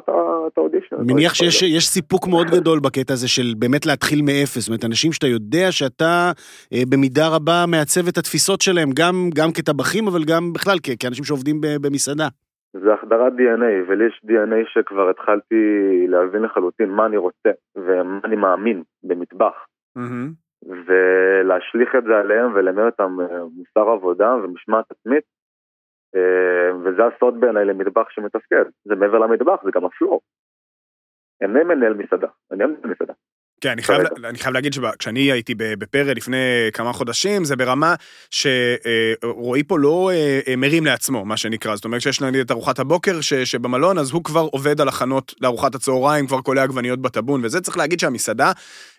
את 0.48 0.58
האודישן. 0.58 0.96
מניח 1.00 1.34
שיש 1.34 1.64
יש 1.64 1.88
סיפוק 1.88 2.28
מאוד 2.28 2.48
גדול 2.48 2.80
בקטע 2.80 3.14
הזה 3.14 3.28
של 3.28 3.54
באמת 3.60 3.86
להתחיל 3.86 4.22
מאפס, 4.22 4.60
זאת 4.60 4.70
אומרת, 4.70 4.86
אנשים 4.86 5.12
שאתה 5.12 5.28
יודע 5.28 5.72
שאתה 5.72 6.32
אה, 6.74 6.82
במידה 6.90 7.28
רבה 7.36 7.66
מעצב 7.68 8.08
את 8.08 8.18
התפיסות 8.18 8.62
שלהם, 8.62 8.90
גם, 9.00 9.16
גם 9.36 9.50
כטבחים, 9.52 10.08
אבל 10.08 10.24
גם 10.28 10.54
בכלל 10.54 10.78
כאנשים 11.00 11.24
שעובדים 11.24 11.62
ב- 11.62 11.78
במסעדה. 11.82 12.28
זה 12.74 12.94
החדרת 12.94 13.34
DNA, 13.34 13.90
ולי 13.90 14.06
יש 14.08 14.22
DNA 14.26 14.62
שכבר 14.74 15.10
התחלתי 15.10 15.56
להבין 16.08 16.42
לחלוטין 16.42 16.90
מה 16.90 17.06
אני 17.06 17.18
רוצה 17.18 17.50
ומה 17.76 18.20
אני 18.24 18.36
מאמין 18.36 18.84
במטבח. 19.04 19.56
ולהשליך 20.66 21.96
את 21.98 22.04
זה 22.04 22.18
עליהם 22.18 22.54
וללמד 22.56 22.84
אותם 22.84 23.18
אה, 23.22 23.40
מוסר 23.56 23.90
עבודה 23.90 24.36
ומשמעת 24.36 24.86
עצמית. 24.92 25.24
אה, 26.16 26.76
וזה 26.76 27.02
הסוד 27.06 27.40
בעיניי 27.40 27.66
למטבח 27.66 28.10
שמתפקד. 28.10 28.66
זה 28.86 28.96
מעבר 28.96 29.20
למטבח, 29.20 29.60
זה 29.64 29.72
גם 29.74 29.86
הפלור. 29.86 30.22
אני 31.42 31.64
מנהל 31.64 31.94
מסעדה, 31.94 32.28
אני 32.52 32.66
מנהל 32.66 32.92
מסעדה. 32.92 33.14
כן, 33.62 33.70
אני 33.70 33.84
חייב, 33.84 34.08
כרגע. 34.08 34.30
אני 34.30 34.38
חייב 34.38 34.54
להגיד 34.54 34.74
שכשאני 34.74 35.32
הייתי 35.32 35.56
בפרא 35.58 36.14
לפני 36.14 36.70
כמה 36.74 36.94
חודשים, 36.94 37.44
זה 37.46 37.56
ברמה 37.56 37.96
שרועי 38.30 39.64
פה 39.64 39.80
לא 39.80 40.12
אה, 40.14 40.40
אה, 40.48 40.56
מרים 40.56 40.86
לעצמו, 40.86 41.26
מה 41.26 41.38
שנקרא. 41.38 41.76
זאת 41.76 41.86
אומרת 41.86 42.02
שיש 42.02 42.22
נגיד 42.22 42.42
את 42.42 42.52
ארוחת 42.52 42.80
הבוקר 42.80 43.22
ש, 43.22 43.34
שבמלון, 43.34 43.98
אז 43.98 44.12
הוא 44.12 44.24
כבר 44.24 44.48
עובד 44.52 44.82
על 44.82 44.88
הכנות 44.88 45.34
לארוחת 45.42 45.76
הצהריים, 45.76 46.28
כבר 46.28 46.42
קולע 46.42 46.64
עגבניות 46.64 47.02
בטאבון, 47.02 47.46
וזה 47.46 47.62
צריך 47.62 47.78
להגיד 47.78 48.00
שהמסעדה 48.00 48.52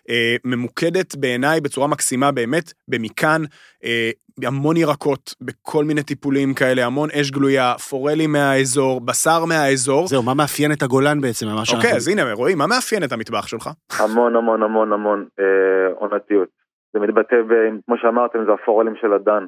אה, 0.09 0.35
ממוקדת 0.45 1.15
בעיניי 1.15 1.61
בצורה 1.61 1.87
מקסימה 1.87 2.31
באמת 2.31 2.73
במכאן, 2.87 3.41
אה, 3.83 4.11
המון 4.45 4.77
ירקות, 4.77 5.33
בכל 5.41 5.83
מיני 5.83 6.03
טיפולים 6.03 6.53
כאלה, 6.53 6.85
המון 6.85 7.09
אש 7.21 7.31
גלויה, 7.31 7.73
פורלים 7.89 8.31
מהאזור, 8.31 9.01
בשר 9.01 9.45
מהאזור. 9.47 10.07
זהו, 10.07 10.23
מה 10.23 10.33
מאפיין 10.33 10.71
את 10.71 10.81
הגולן 10.83 11.21
בעצם? 11.21 11.45
מה 11.45 11.65
שאנחנו- 11.65 11.75
אוקיי, 11.77 11.97
אז 11.97 12.07
הנה, 12.07 12.33
רועי, 12.33 12.55
מה 12.55 12.67
מאפיין 12.67 13.03
את 13.03 13.11
המטבח 13.11 13.47
שלך? 13.47 13.69
המון 13.99 14.35
המון 14.35 14.63
המון 14.63 14.93
המון 14.93 15.25
אה, 15.39 15.93
עונתיות. 15.95 16.49
זה 16.93 16.99
מתבטא, 16.99 17.35
ב, 17.47 17.53
כמו 17.85 17.95
שאמרתם, 18.01 18.39
זה 18.45 18.51
הפורלים 18.53 18.93
של 19.01 19.13
הדן. 19.13 19.45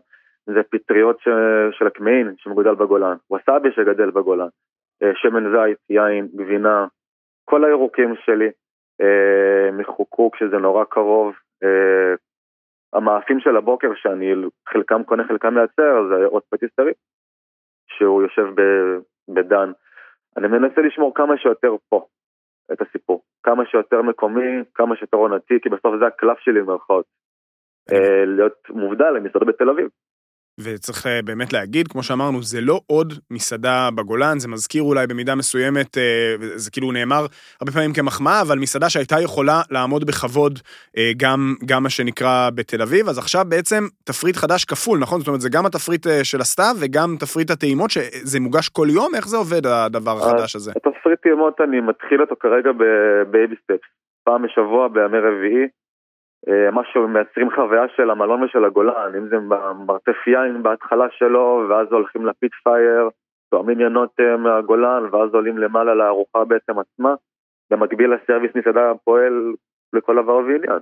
זה 0.48 0.60
פטריות 0.72 1.18
ש, 1.20 1.28
של 1.80 1.88
הקמעין 1.88 2.34
שמגודל 2.38 2.76
בגולן. 2.76 3.16
ווסאבי 3.32 3.70
שגדל 3.76 4.10
בגולן. 4.12 4.48
אה, 5.04 5.12
שמן 5.16 5.44
זית, 5.52 5.78
יין, 5.90 6.28
גבינה. 6.36 6.86
כל 7.46 7.66
הירוקים 7.66 8.14
שלי 8.26 8.50
אה, 9.02 9.72
מחוקוק 9.72 10.36
שזה 10.36 10.58
נורא 10.58 10.84
קרוב. 10.84 11.34
אה, 11.64 12.14
המאפים 12.94 13.40
של 13.40 13.58
הבוקר 13.58 13.88
שאני 13.96 14.34
חלקם 14.70 15.04
קונה 15.04 15.24
חלקם 15.28 15.54
מייצר 15.54 16.08
זה 16.10 16.26
עוד 16.26 16.44
פטיסטרי. 16.50 16.92
שהוא 17.88 18.22
יושב 18.22 18.46
ב, 18.56 18.62
בדן. 19.34 19.72
אני 20.38 20.48
מנסה 20.48 20.82
לשמור 20.82 21.16
כמה 21.16 21.38
שיותר 21.38 21.76
פה. 21.90 22.06
את 22.74 22.82
הסיפור. 22.82 23.22
כמה 23.44 23.66
שיותר 23.66 24.02
מקומי, 24.02 24.64
כמה 24.74 24.96
שיותר 24.96 25.18
עונתי, 25.18 25.60
כי 25.62 25.70
בסוף 25.70 25.96
זה 26.00 26.08
הקלף 26.08 26.40
שלי 26.40 26.62
במרכאות. 26.62 27.06
אה, 27.92 28.26
להיות 28.26 28.70
מובדל 28.70 29.10
למסעדה 29.10 29.46
בתל 29.46 29.70
אביב. 29.70 29.88
וצריך 30.60 31.08
אה, 31.08 31.20
באמת 31.26 31.54
להגיד, 31.54 31.88
כמו 31.88 32.04
שאמרנו, 32.04 32.42
זה 32.42 32.62
לא 32.62 32.80
עוד 32.88 33.14
מסעדה 33.32 33.90
בגולן, 33.96 34.40
זה 34.40 34.48
מזכיר 34.48 34.84
אולי 34.84 35.08
במידה 35.08 35.36
מסוימת, 35.36 35.98
אה, 35.98 36.36
זה 36.56 36.72
כאילו 36.72 36.92
נאמר 36.92 37.26
הרבה 37.62 37.72
פעמים 37.72 37.94
כמחמאה, 37.94 38.42
אבל 38.42 38.60
מסעדה 38.60 38.90
שהייתה 38.90 39.16
יכולה 39.24 39.62
לעמוד 39.72 40.04
בכבוד 40.08 40.60
אה, 40.98 41.12
גם, 41.18 41.40
גם 41.66 41.84
מה 41.84 41.90
שנקרא 41.90 42.50
בתל 42.56 42.82
אביב, 42.82 43.10
אז 43.10 43.18
עכשיו 43.18 43.46
בעצם 43.50 43.84
תפריט 44.06 44.36
חדש 44.36 44.66
כפול, 44.66 45.00
נכון? 45.00 45.20
זאת 45.20 45.28
אומרת, 45.28 45.42
זה 45.42 45.50
גם 45.50 45.66
התפריט 45.66 46.08
של 46.24 46.42
הסתיו 46.42 46.76
וגם 46.82 47.16
תפריט 47.20 47.52
הטעימות, 47.52 47.90
שזה 47.92 48.40
מוגש 48.40 48.70
כל 48.70 48.88
יום? 48.90 49.16
איך 49.16 49.28
זה 49.28 49.38
עובד 49.38 49.66
הדבר 49.66 50.16
החדש 50.18 50.56
הזה? 50.56 50.72
התפריט 50.76 51.20
טעימות 51.22 51.62
אני 51.62 51.80
מתחיל 51.80 52.22
אותו 52.22 52.36
כרגע 52.40 52.72
ב 52.72 52.89
baby 52.89 53.56
steps, 53.64 53.90
פעם 54.24 54.42
בשבוע 54.42 54.88
בימי 54.88 55.18
רביעי. 55.18 55.81
אה, 56.48 56.72
משהו, 56.72 57.08
מייצרים 57.08 57.52
חוויה 57.52 57.88
של 57.96 58.10
המלון 58.10 58.44
ושל 58.44 58.66
הגולן, 58.66 59.16
אם 59.18 59.28
זה 59.28 59.36
במרתף 59.48 60.28
יין 60.28 60.64
בהתחלה 60.64 61.06
שלו, 61.12 61.66
ואז 61.70 61.88
הולכים 61.92 62.26
ל 62.26 62.31
fire 62.31 62.52
pit, 62.64 63.10
תואמים 63.52 63.80
ינות 63.80 64.20
אה, 64.20 64.38
מהגולן, 64.38 65.04
ואז 65.12 65.34
עולים 65.34 65.58
למעלה 65.58 65.94
לארוחה 65.96 66.46
בעצם 66.46 66.80
עצמה. 66.80 67.16
במקביל 67.72 68.14
לסרוויס 68.14 68.56
מסעדה 68.56 68.92
פועל 69.04 69.54
לכל 69.94 70.16
דבר 70.24 70.36
ועניין. 70.36 70.80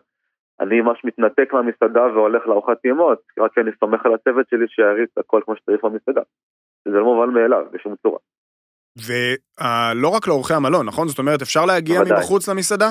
אני 0.60 0.82
ממש 0.82 1.06
מתנתק 1.06 1.54
מהמסעדה 1.54 2.06
והולך 2.06 2.48
לארוחת 2.48 2.82
טעימות, 2.82 3.22
רק 3.40 3.54
כי 3.54 3.62
אני 3.62 3.72
סומך 3.80 4.06
על 4.06 4.14
הצוות 4.14 4.50
שלי 4.50 4.68
שיריץ 4.68 5.18
הכל 5.18 5.42
כמו 5.46 5.56
שצריך 5.56 5.84
במסעדה. 5.84 6.22
זה 6.86 6.92
לא 6.92 7.04
מובן 7.04 7.30
מאליו 7.30 7.66
בשום 7.72 7.96
צורה. 7.96 8.20
ולא 9.08 10.08
רק 10.16 10.28
לאורחי 10.28 10.54
המלון, 10.54 10.86
נכון? 10.86 11.08
זאת 11.08 11.20
אומרת, 11.20 11.42
אפשר 11.42 11.66
להגיע 11.66 12.00
בוודאי. 12.00 12.18
מבחוץ 12.18 12.50
למסעדה? 12.50 12.90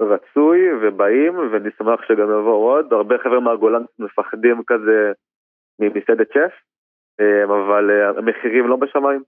רצוי 0.00 0.58
ובאים 0.82 1.38
ואני 1.52 1.70
שמח 1.78 2.00
שגם 2.08 2.28
יבואו 2.30 2.70
עוד, 2.70 2.92
הרבה 2.92 3.14
חבר'ה 3.18 3.40
מהגולן 3.40 3.82
מפחדים 3.98 4.62
כזה 4.66 5.12
ממסעדת 5.78 6.28
שף, 6.32 6.54
אה, 7.20 7.44
אבל 7.44 7.90
אה, 7.90 8.08
המחירים 8.08 8.68
לא 8.68 8.76
בשמיים, 8.76 9.22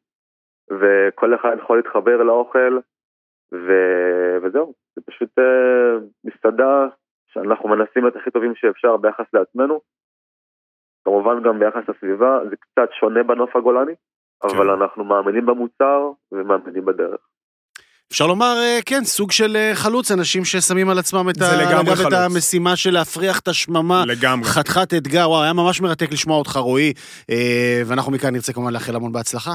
וכל 0.71 1.35
אחד 1.35 1.57
יכול 1.59 1.77
להתחבר 1.77 2.17
לאוכל, 2.23 2.79
ו... 3.53 3.73
וזהו, 4.43 4.75
זה 4.97 5.03
פשוט 5.07 5.39
אה, 5.39 5.99
מסעדה 6.25 6.87
שאנחנו 7.33 7.69
מנסים 7.69 8.03
להיות 8.03 8.17
הכי 8.17 8.31
טובים 8.31 8.55
שאפשר 8.55 8.97
ביחס 8.97 9.27
לעצמנו, 9.33 9.81
כמובן 11.05 11.43
גם 11.43 11.59
ביחס 11.59 11.89
לסביבה, 11.89 12.39
זה 12.51 12.57
קצת 12.57 12.89
שונה 13.01 13.23
בנוף 13.23 13.57
הגולני, 13.57 13.93
אבל 14.45 14.71
אנחנו 14.71 15.05
מאמינים 15.05 15.47
במוצר 15.47 16.11
ומאמינים 16.33 16.85
בדרך. 16.85 17.21
אפשר 18.13 18.27
לומר, 18.27 18.55
אה, 18.59 18.79
כן, 18.87 19.05
סוג 19.05 19.31
של 19.31 19.57
אה, 19.57 19.75
חלוץ, 19.75 20.11
אנשים 20.11 20.45
ששמים 20.45 20.89
על 20.89 20.99
עצמם 20.99 21.31
את, 21.31 21.35
זה 21.35 21.45
ה... 21.47 21.81
את. 22.07 22.13
המשימה 22.13 22.77
של 22.77 22.91
להפריח 22.91 23.39
את 23.39 23.49
השממה. 23.49 24.05
לגמרי. 24.07 24.45
חתיכת 24.45 24.95
אתגר, 24.95 25.31
וואו, 25.31 25.43
היה 25.43 25.53
ממש 25.53 25.81
מרתק 25.81 26.13
לשמוע 26.13 26.39
אותך, 26.39 26.57
רועי. 26.57 26.93
אה, 27.31 27.83
ואנחנו 27.87 28.13
מכאן 28.13 28.33
נרצה 28.33 28.53
כמובן 28.53 28.73
לאחל 28.73 28.97
המון 28.97 29.13
בהצלחה. 29.13 29.55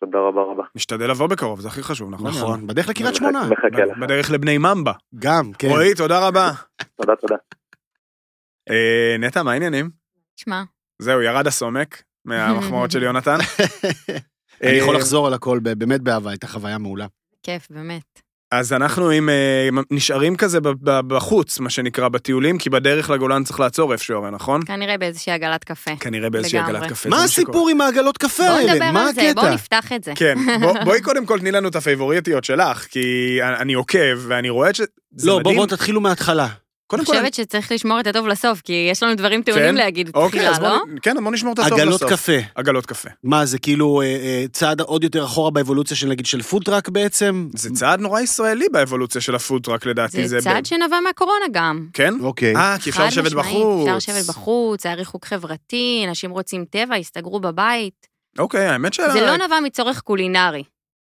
תודה 0.00 0.18
רבה 0.18 0.42
רבה. 0.42 0.62
משתדל 0.76 1.10
לבוא 1.10 1.26
בקרוב, 1.26 1.60
זה 1.60 1.68
הכי 1.68 1.82
חשוב, 1.82 2.10
נכון? 2.10 2.26
נכון, 2.26 2.66
בדרך 2.66 2.88
לקריית 2.88 3.14
שמונה. 3.14 3.42
מחכה 3.50 3.84
לך. 3.84 3.98
בדרך 3.98 4.30
לבני 4.30 4.58
ממבה. 4.58 4.92
גם, 5.18 5.50
כן. 5.58 5.68
רועי, 5.68 5.94
תודה 5.94 6.28
רבה. 6.28 6.50
תודה 7.00 7.16
תודה. 7.16 7.36
נטע, 9.18 9.42
מה 9.42 9.52
העניינים? 9.52 9.90
שמע, 10.36 10.62
זהו, 10.98 11.22
ירד 11.22 11.46
הסומק 11.46 12.02
מהמחמאות 12.24 12.90
של 12.90 13.02
יונתן. 13.02 13.38
אני 14.62 14.72
יכול 14.72 14.96
לחזור 14.96 15.26
על 15.26 15.34
הכל, 15.34 15.58
באמת 15.62 16.00
באהבה, 16.00 16.30
הייתה 16.30 16.46
חוויה 16.48 16.78
מעולה. 16.78 17.06
כיף, 17.42 17.66
באמת. 17.70 18.02
אז 18.52 18.72
אנחנו 18.72 19.10
עם, 19.10 19.28
אה, 19.28 19.68
נשארים 19.90 20.36
כזה 20.36 20.58
בחוץ, 20.82 21.58
מה 21.60 21.70
שנקרא, 21.70 22.08
בטיולים, 22.08 22.58
כי 22.58 22.70
בדרך 22.70 23.10
לגולן 23.10 23.44
צריך 23.44 23.60
לעצור 23.60 23.92
איפשהו, 23.92 24.16
הרי, 24.22 24.30
נכון? 24.30 24.60
כנראה 24.66 24.98
באיזושהי 24.98 25.32
עגלת 25.32 25.64
קפה. 25.64 25.96
כנראה 26.00 26.30
באיזושהי 26.30 26.58
לגמרי. 26.58 26.76
עגלת 26.78 26.90
קפה. 26.90 27.08
מה 27.08 27.24
הסיפור. 27.24 27.68
עם 27.68 27.80
העגלות 27.80 28.18
קפה 28.18 28.42
האלה? 28.44 28.74
נדבר 28.74 28.90
מה 28.92 29.08
על 29.08 29.14
זה, 29.14 29.30
הקטע? 29.30 29.54
נפתח 29.54 29.92
את 29.92 30.04
זה. 30.04 30.12
כן, 30.16 30.38
בוא- 30.62 30.84
בואי 30.84 31.00
קודם 31.02 31.26
כל 31.26 31.38
תני 31.40 31.50
לנו 31.50 31.68
את 31.68 31.76
הפייבוריטיות 31.76 32.44
שלך, 32.44 32.86
כי 32.86 33.38
אני 33.42 33.72
עוקב 33.72 33.98
ואני 34.28 34.48
רואה 34.50 34.74
שזה 34.74 34.86
לא, 35.24 35.38
מדהים. 35.40 35.56
בואו 35.56 35.66
תתחילו 35.66 36.00
מההתחלה. 36.00 36.48
קודם 36.90 37.00
אני 37.00 37.06
כל, 37.06 37.12
חושבת 37.12 37.34
שצריך 37.34 37.72
לשמור 37.72 38.00
את 38.00 38.06
הטוב 38.06 38.26
לסוף, 38.26 38.60
כי 38.60 38.88
יש 38.90 39.02
לנו 39.02 39.14
דברים 39.14 39.42
טעונים 39.42 39.64
כן? 39.64 39.74
להגיד 39.74 40.10
אוקיי, 40.14 40.40
תחילה, 40.40 40.58
בוא 40.58 40.68
לא? 40.68 40.76
נ- 40.94 40.98
כן, 41.02 41.24
בוא 41.24 41.32
נשמור 41.32 41.52
את 41.52 41.58
הסוף 41.58 41.72
עגלות 41.72 41.94
לסוף. 42.02 42.12
קפה. 42.12 42.32
עגלות 42.54 42.86
קפה. 42.86 43.08
מה, 43.24 43.46
זה 43.46 43.58
כאילו 43.58 44.00
אה, 44.00 44.06
אה, 44.06 44.44
צעד 44.52 44.80
עוד 44.80 45.04
יותר 45.04 45.24
אחורה 45.24 45.50
באבולוציה 45.50 45.96
של 45.96 46.08
נגיד 46.08 46.26
של 46.26 46.42
פודטראק 46.42 46.88
בעצם? 46.88 47.48
זה 47.54 47.70
צעד 47.70 48.00
נורא 48.00 48.20
ישראלי 48.20 48.66
באבולוציה 48.72 49.20
של 49.20 49.34
הפודטראק 49.34 49.86
לדעתי. 49.86 50.28
זה 50.28 50.38
צעד 50.40 50.66
שנבע 50.66 51.00
מהקורונה 51.04 51.44
גם. 51.52 51.86
כן? 51.92 52.14
אוקיי. 52.22 52.56
אה, 52.56 52.76
כי 52.82 52.90
אפשר 52.90 53.06
לשבת 53.06 53.32
בחוץ. 53.32 53.80
אפשר 53.88 53.96
לשבת 53.96 54.24
בחוץ, 54.28 54.86
היה 54.86 54.94
ריחוק 54.94 55.24
חברתי, 55.24 56.04
אנשים 56.08 56.30
רוצים 56.30 56.64
טבע, 56.70 56.94
הסתגרו 56.94 57.40
בבית. 57.40 58.06
אוקיי, 58.38 58.66
האמת 58.66 58.94
ש... 58.94 59.00
זה 59.12 59.20
לא 59.20 59.36
נבע 59.46 59.60
מצורך 59.60 60.00
קולינרי. 60.00 60.62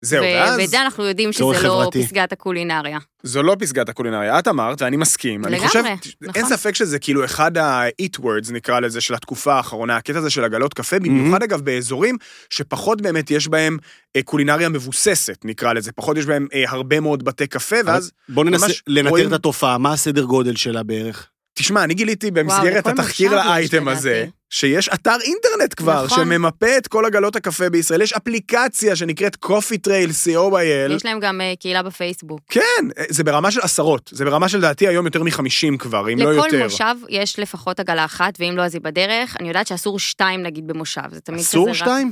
זהו, 0.05 0.23
ואז 0.25 0.59
ואת 0.59 0.71
זה 0.71 0.83
אנחנו 0.83 1.05
יודעים 1.05 1.33
שזה 1.33 1.45
לא 1.45 1.53
חברתי. 1.59 2.05
פסגת 2.07 2.33
הקולינריה. 2.33 2.99
זו 3.23 3.43
לא 3.43 3.57
פסגת 3.59 3.89
הקולינריה, 3.89 4.39
את 4.39 4.49
אמרת, 4.49 4.83
ואני 4.83 4.97
מסכים. 4.97 5.45
אני 5.45 5.53
לגמרי, 5.55 5.69
חושב, 5.69 5.81
נכון. 6.21 6.35
אין 6.35 6.47
ספק 6.47 6.75
שזה 6.75 6.99
כאילו 6.99 7.25
אחד 7.25 7.59
ה-hit 7.59 8.19
words, 8.21 8.53
נקרא 8.53 8.81
לזה, 8.81 9.01
של 9.01 9.15
התקופה 9.15 9.55
האחרונה, 9.55 9.97
הקטע 9.97 10.19
הזה 10.19 10.31
של 10.31 10.45
עגלות 10.45 10.75
קפה, 10.75 10.99
במיוחד 10.99 11.43
אגב 11.43 11.61
באזורים 11.61 12.17
שפחות 12.51 13.01
באמת 13.03 13.31
יש 13.31 13.49
בהם 13.49 13.79
אה, 14.17 14.23
קולינריה 14.23 14.69
מבוססת, 14.69 15.39
נקרא 15.45 15.73
לזה, 15.73 15.93
פחות 15.93 16.17
יש 16.17 16.27
בהם 16.27 16.47
אה, 16.55 16.65
הרבה 16.69 17.01
מאוד 17.01 17.25
בתי 17.25 17.47
קפה, 17.47 17.77
ואז, 17.87 18.11
בואו 18.29 18.47
ננסה 18.47 18.67
לנטר 18.87 19.09
רואים- 19.11 19.29
את 19.29 19.33
התופעה, 19.33 19.79
מה 19.79 19.93
הסדר 19.93 20.25
גודל 20.25 20.57
שלה 20.57 20.83
בערך? 20.83 21.29
תשמע, 21.55 21.85
אני 21.85 21.95
גיליתי 21.95 22.31
במסגרת 22.31 22.87
לכל 22.87 22.91
התחקיר 22.91 23.35
לאייטם 23.37 23.89
הזה, 23.89 24.11
לדעתי. 24.11 24.31
שיש 24.51 24.89
אתר 24.89 25.17
אינטרנט 25.23 25.75
כבר, 25.77 26.05
נכון. 26.05 26.19
שממפה 26.25 26.77
את 26.79 26.89
כל 26.89 27.05
עגלות 27.05 27.37
הקפה 27.37 27.71
בישראל, 27.71 28.03
יש 28.03 28.13
אפליקציה 28.13 28.97
שנקראת 28.97 29.37
coffee 29.45 29.89
trail, 29.89 30.11
co.il, 30.27 30.93
יש 30.93 31.05
להם 31.05 31.21
גם 31.21 31.41
אה, 31.41 31.53
קהילה 31.61 31.83
בפייסבוק. 31.83 32.41
כן, 32.49 32.61
זה 33.09 33.25
ברמה 33.25 33.51
של 33.51 33.61
עשרות, 33.63 34.11
זה 34.13 34.25
ברמה 34.25 34.49
של 34.49 34.59
לדעתי 34.59 34.89
היום 34.89 35.07
יותר 35.07 35.23
מחמישים 35.23 35.79
כבר, 35.79 36.13
אם 36.13 36.19
לא 36.19 36.33
לכל 36.33 36.47
יותר. 36.47 36.65
מושב 36.65 36.95
יש 37.09 37.39
לפחות 37.39 37.81
עגלה 37.81 38.05
אחת, 38.05 38.35
ואם 38.41 38.57
לא 38.57 38.63
אז 38.63 38.75
היא 38.75 38.83
בדרך. 38.83 39.37
אני 39.41 39.49
יודעת 39.49 39.67
שאסור 39.67 39.99
שתיים 39.99 40.43
נגיד 40.43 40.67
במושב, 40.67 41.01
זה 41.13 41.21
תמיד 41.21 41.41
כזה... 41.41 41.49
אסור 41.49 41.69
רק- 41.69 41.75
שתיים? 41.75 42.11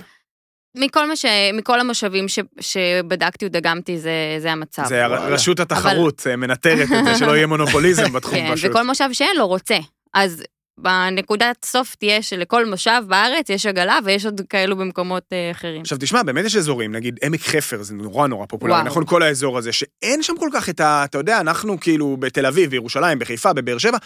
מכל 0.76 1.08
מה 1.08 1.16
ש... 1.16 1.24
מכל 1.54 1.80
המושבים 1.80 2.28
ש... 2.28 2.38
שבדקתי 2.60 3.46
ודגמתי, 3.46 3.98
זה, 3.98 4.36
זה 4.38 4.52
המצב. 4.52 4.84
זה. 4.86 5.06
רשות 5.06 5.60
התחרות 5.60 6.26
אה, 6.26 6.36
מנטרת 6.36 6.88
את 6.98 7.04
זה, 7.04 7.14
שלא 7.18 7.36
יהיה 7.36 7.46
מונופוליזם 7.46 8.12
בתחום 8.16 8.34
כן, 8.34 8.54
פשוט. 8.54 8.70
וכל 8.70 8.82
מושב 8.82 9.08
שאין 9.12 9.36
לו 9.36 9.46
רוצה. 9.46 9.76
אז 10.14 10.42
בנקודת 10.78 11.64
סוף 11.64 11.94
תהיה 11.94 12.22
שלכל 12.22 12.66
מושב 12.66 13.02
בארץ 13.06 13.50
יש 13.50 13.66
עגלה, 13.66 13.98
ויש 14.04 14.24
עוד 14.24 14.40
כאלו 14.48 14.76
במקומות 14.76 15.22
אה, 15.32 15.50
אחרים. 15.50 15.80
עכשיו 15.80 15.98
תשמע, 16.00 16.22
באמת 16.22 16.44
יש 16.44 16.56
אזורים, 16.56 16.92
נגיד 16.92 17.18
עמק 17.24 17.40
חפר, 17.40 17.82
זה 17.82 17.94
נורא 17.94 18.26
נורא 18.26 18.46
פופולרי, 18.46 18.74
וואו. 18.74 18.86
נכון? 18.86 19.06
כל 19.06 19.22
האזור 19.22 19.58
הזה, 19.58 19.72
שאין 19.72 20.22
שם 20.22 20.34
כל 20.38 20.48
כך 20.52 20.68
את 20.68 20.80
ה... 20.80 21.04
אתה 21.04 21.18
יודע, 21.18 21.40
אנחנו 21.40 21.80
כאילו 21.80 22.16
בתל 22.20 22.46
אביב, 22.46 22.70
בירושלים, 22.70 23.18
בחיפה, 23.18 23.52
בבאר 23.52 23.78
שבע, 23.78 23.98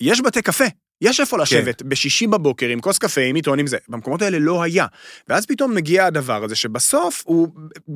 יש 0.00 0.20
בתי 0.20 0.42
קפה. 0.42 0.64
יש 1.02 1.20
איפה 1.20 1.38
לשבת 1.38 1.82
בשישי 1.82 2.26
בבוקר 2.26 2.68
עם 2.68 2.80
כוס 2.80 2.98
קפה, 2.98 3.20
עם 3.20 3.34
עיתון, 3.36 3.58
עם 3.58 3.66
זה. 3.66 3.76
במקומות 3.88 4.22
האלה 4.22 4.38
לא 4.38 4.62
היה. 4.62 4.86
ואז 5.28 5.46
פתאום 5.46 5.74
מגיע 5.74 6.06
הדבר 6.06 6.44
הזה 6.44 6.54
שבסוף 6.54 7.22
הוא 7.26 7.48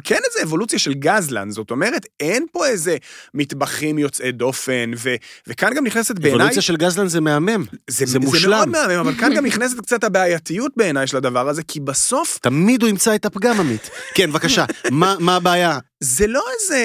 כן 0.05 0.19
איזה 0.29 0.43
אבולוציה 0.43 0.79
של 0.79 0.95
גזלן, 0.95 1.51
זאת 1.51 1.71
אומרת, 1.71 2.07
אין 2.21 2.47
פה 2.53 2.67
איזה 2.67 2.97
מטבחים 3.35 3.99
יוצאי 3.99 4.33
דופן, 4.33 4.91
ו, 4.97 5.15
וכאן 5.47 5.75
גם 5.75 5.87
נכנסת 5.87 6.19
בעיניי... 6.19 6.41
אבולוציה 6.41 6.63
של 6.63 6.77
גזלן 6.77 7.09
זה 7.09 7.21
מהמם. 7.21 7.65
זה, 7.73 8.07
זה 8.07 8.07
זה 8.07 8.19
מושלם. 8.19 8.51
מאוד 8.51 8.69
מהמם, 8.69 9.01
אבל 9.01 9.15
כאן 9.15 9.35
גם 9.35 9.47
נכנסת 9.47 9.81
קצת 9.81 10.05
הבעייתיות 10.05 10.73
בעיניי 10.77 11.07
של 11.07 11.17
הדבר 11.17 11.49
הזה, 11.49 11.63
כי 11.63 11.81
בסוף 11.81 12.39
תמיד 12.43 12.83
הוא 12.83 12.89
ימצא 12.91 13.15
את 13.15 13.25
הפגם, 13.25 13.61
עמית. 13.61 13.91
כן, 14.15 14.31
בבקשה, 14.31 14.65
מה 14.91 15.15
מה 15.21 15.37
הבעיה? 15.37 15.79
זה 16.01 16.27
לא 16.27 16.45
איזה 16.55 16.83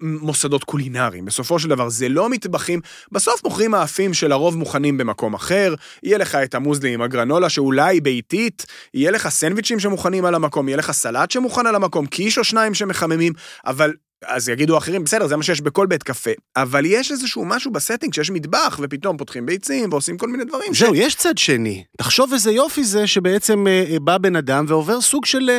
מוסדות 0.00 0.64
קולינריים, 0.64 1.24
בסופו 1.24 1.58
של 1.58 1.68
דבר 1.68 1.88
זה 1.88 2.08
לא 2.08 2.28
מטבחים, 2.28 2.80
בסוף 3.12 3.44
מוכרים 3.44 3.70
מאפים 3.70 4.14
שלרוב 4.14 4.56
מוכנים 4.56 4.98
במקום 4.98 5.34
אחר, 5.34 5.74
יהיה 6.02 6.18
לך 6.18 6.34
את 6.34 6.54
המוזלי 6.54 6.94
עם 6.94 7.02
הגרנולה 7.02 7.48
שאולי 7.48 8.00
ביתית, 8.00 8.66
יהיה 8.94 9.10
לך 9.10 9.28
סנדוויצ'ים 9.28 9.80
שמוכנים 9.80 10.24
על 10.24 10.34
המקום, 10.34 10.68
יהיה 10.68 10.76
לך 10.76 10.90
סלט 10.90 11.30
שמוכן 11.30 11.66
על 11.66 11.74
המקום, 11.74 12.06
קיש 12.06 12.38
או 12.38 12.44
שניים 12.44 12.74
שמחממים, 12.74 13.32
אבל... 13.66 13.92
אז 14.26 14.48
יגידו 14.48 14.78
אחרים, 14.78 15.04
בסדר, 15.04 15.26
זה 15.26 15.36
מה 15.36 15.42
שיש 15.42 15.60
בכל 15.60 15.86
בית 15.86 16.02
קפה, 16.02 16.30
אבל 16.56 16.82
יש 16.86 17.10
איזשהו 17.12 17.44
משהו 17.44 17.70
ב 17.70 17.75
setting 17.75 18.14
שיש 18.14 18.30
מטבח, 18.30 18.78
ופתאום 18.82 19.16
פותחים 19.16 19.46
ביצים 19.46 19.92
ועושים 19.92 20.18
כל 20.18 20.28
מיני 20.28 20.44
דברים. 20.44 20.74
ש- 20.74 20.78
זהו, 20.78 20.94
יש 20.94 21.14
צד 21.14 21.38
שני. 21.38 21.84
תחשוב 21.98 22.32
איזה 22.32 22.52
יופי 22.52 22.84
זה 22.84 23.06
שבעצם 23.06 23.66
אה, 23.66 23.84
אה, 23.90 23.96
בא 24.00 24.18
בן 24.18 24.36
אדם 24.36 24.64
ועובר 24.68 25.00
סוג 25.00 25.24
של, 25.24 25.50
אה, 25.50 25.58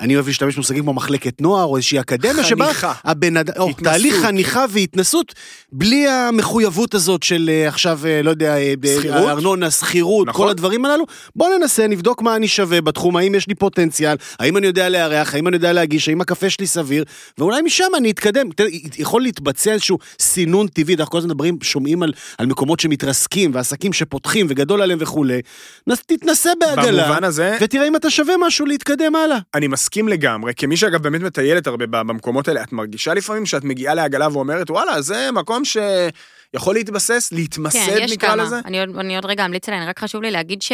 אני 0.00 0.14
אוהב 0.14 0.26
להשתמש 0.26 0.54
במושגים 0.54 0.82
כמו 0.82 0.92
מחלקת 0.92 1.40
נוער 1.40 1.64
או 1.64 1.76
איזושהי 1.76 2.00
אקדמיה, 2.00 2.44
שבה 2.44 2.64
חניכה. 2.64 2.92
הבן 3.04 3.36
אדם, 3.36 3.54
או. 3.58 3.68
תהליך 3.84 4.14
חניכה 4.22 4.64
והתנסות, 4.70 5.34
בלי 5.72 6.08
המחויבות 6.08 6.94
הזאת 6.94 7.22
של 7.22 7.50
אה, 7.52 7.68
עכשיו, 7.68 8.00
אה, 8.06 8.22
לא 8.22 8.30
יודע, 8.30 8.56
אה, 8.56 8.74
ב- 8.80 8.96
שכירות? 8.98 9.28
ארנונה, 9.28 9.70
שכירות, 9.70 10.26
נכון. 10.28 10.44
כל 10.46 10.50
הדברים 10.50 10.84
הללו. 10.84 11.04
בוא 11.36 11.48
ננסה, 11.58 11.86
נבדוק 11.86 12.22
מה 12.22 12.36
אני 12.36 12.48
שווה 12.48 12.80
בתחום, 12.80 13.16
האם 13.16 13.34
יש 13.34 13.48
לי 13.48 13.54
פוטנציאל, 13.54 14.16
האם 14.38 14.56
אני 14.56 14.66
יודע 14.66 14.88
לארח, 14.88 15.34
האם 15.34 15.48
אני 15.48 15.56
יודע 15.56 15.72
להגיש, 15.72 16.08
האם 16.08 16.20
הקפה 16.20 16.50
שלי 16.50 16.66
סביר, 16.66 17.04
ואולי 17.38 17.62
משם 17.62 17.84
אני 18.02 18.10
אתקדם. 18.10 18.48
יכול 18.98 19.22
להתבצע 19.22 19.72
איזשהו 19.72 19.98
סינון 20.20 20.66
טבעי, 20.68 20.94
אנחנו 20.94 21.10
כל 21.10 21.18
הזמן 21.18 21.30
מדברים, 21.30 21.58
שומעים 21.62 22.02
על, 22.02 22.12
על 22.38 22.46
מקומות 22.46 22.80
שמתרסקים, 22.80 23.50
ועסקים 23.54 23.92
שפותחים, 23.92 24.46
וגדול 24.48 24.82
עליהם 24.82 24.98
וכולי. 25.02 25.40
נס- 25.86 26.02
תתנסה 26.06 26.50
בעגלה, 26.60 27.04
במובן 27.04 27.24
הזה, 27.24 27.56
ותראה 27.60 27.88
אם 27.88 27.96
אתה 27.96 28.10
שווה 28.10 28.34
משהו 28.46 28.66
להתקדם 28.66 29.16
הלאה. 29.16 29.38
אני 29.54 29.68
מסכים 29.68 30.08
לגמרי, 30.08 30.52
כמי 30.56 30.76
שאגב 30.76 31.02
באמת 31.02 31.20
מטיילת 31.20 31.66
הרבה 31.66 31.86
במקומות 31.86 32.48
האלה, 32.48 32.62
את 32.62 32.72
מרגישה 32.72 33.14
לפעמים 33.14 33.46
שאת 33.46 33.64
מגיעה 33.64 33.94
לעגלה 33.94 34.28
ואומרת, 34.32 34.70
וואלה, 34.70 35.00
זה 35.02 35.28
מקום 35.32 35.62
שיכול 35.64 36.74
להתבסס, 36.74 37.32
להתמסד 37.32 37.78
כן, 37.86 37.96
יש 38.00 38.12
נקרא 38.12 38.28
כמה. 38.28 38.42
לזה? 38.42 38.56
אני 38.64 38.80
עוד, 38.80 38.96
אני 38.98 39.16
עוד 39.16 39.26
רגע 39.26 39.44
אמליץ 39.46 39.68
עליהן, 39.68 39.88
רק 39.88 39.98
חשוב 39.98 40.22
לי 40.22 40.30
להגיד 40.30 40.62
ש... 40.62 40.72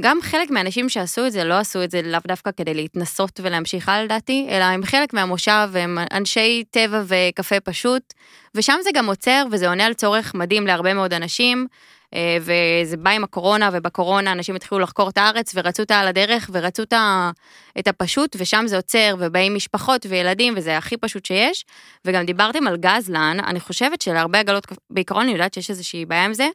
גם 0.00 0.18
חלק 0.22 0.50
מהאנשים 0.50 0.88
שעשו 0.88 1.26
את 1.26 1.32
זה 1.32 1.44
לא 1.44 1.54
עשו 1.54 1.84
את 1.84 1.90
זה 1.90 2.02
לאו 2.02 2.20
דווקא 2.28 2.50
כדי 2.56 2.74
להתנסות 2.74 3.40
ולהמשיך 3.42 3.88
הלאה 3.88 4.04
לדעתי, 4.04 4.46
אלא 4.50 4.64
הם 4.64 4.84
חלק 4.84 5.14
מהמושב, 5.14 5.68
הם 5.74 5.98
אנשי 6.12 6.64
טבע 6.70 7.02
וקפה 7.06 7.60
פשוט, 7.60 8.14
ושם 8.54 8.76
זה 8.82 8.90
גם 8.94 9.06
עוצר 9.06 9.44
וזה 9.50 9.68
עונה 9.68 9.86
על 9.86 9.94
צורך 9.94 10.34
מדהים 10.34 10.66
להרבה 10.66 10.94
מאוד 10.94 11.14
אנשים, 11.14 11.66
אה, 12.14 12.38
וזה 12.40 12.96
בא 12.96 13.10
עם 13.10 13.24
הקורונה, 13.24 13.70
ובקורונה 13.72 14.32
אנשים 14.32 14.56
התחילו 14.56 14.78
לחקור 14.78 15.08
את 15.08 15.18
הארץ 15.18 15.52
ורצו 15.54 15.82
אותה 15.82 15.98
על 15.98 16.08
הדרך 16.08 16.50
ורצו 16.52 16.82
את 16.82 16.92
ה- 16.92 17.30
את 17.78 17.88
הפשוט, 17.88 18.36
ושם 18.38 18.64
זה 18.66 18.76
עוצר, 18.76 19.14
ובאים 19.18 19.54
משפחות 19.54 20.06
וילדים, 20.08 20.54
וזה 20.56 20.76
הכי 20.76 20.96
פשוט 20.96 21.26
שיש. 21.26 21.64
וגם 22.04 22.24
דיברתם 22.24 22.66
על 22.66 22.76
גזלן, 22.76 23.36
אני 23.46 23.60
חושבת 23.60 24.02
שלהרבה 24.02 24.38
עגלות, 24.38 24.66
בעיקרון 24.90 25.22
אני 25.22 25.32
יודעת 25.32 25.54
שיש 25.54 25.70
איזושהי 25.70 26.04
בעיה 26.04 26.24
עם 26.24 26.34
זה, 26.34 26.48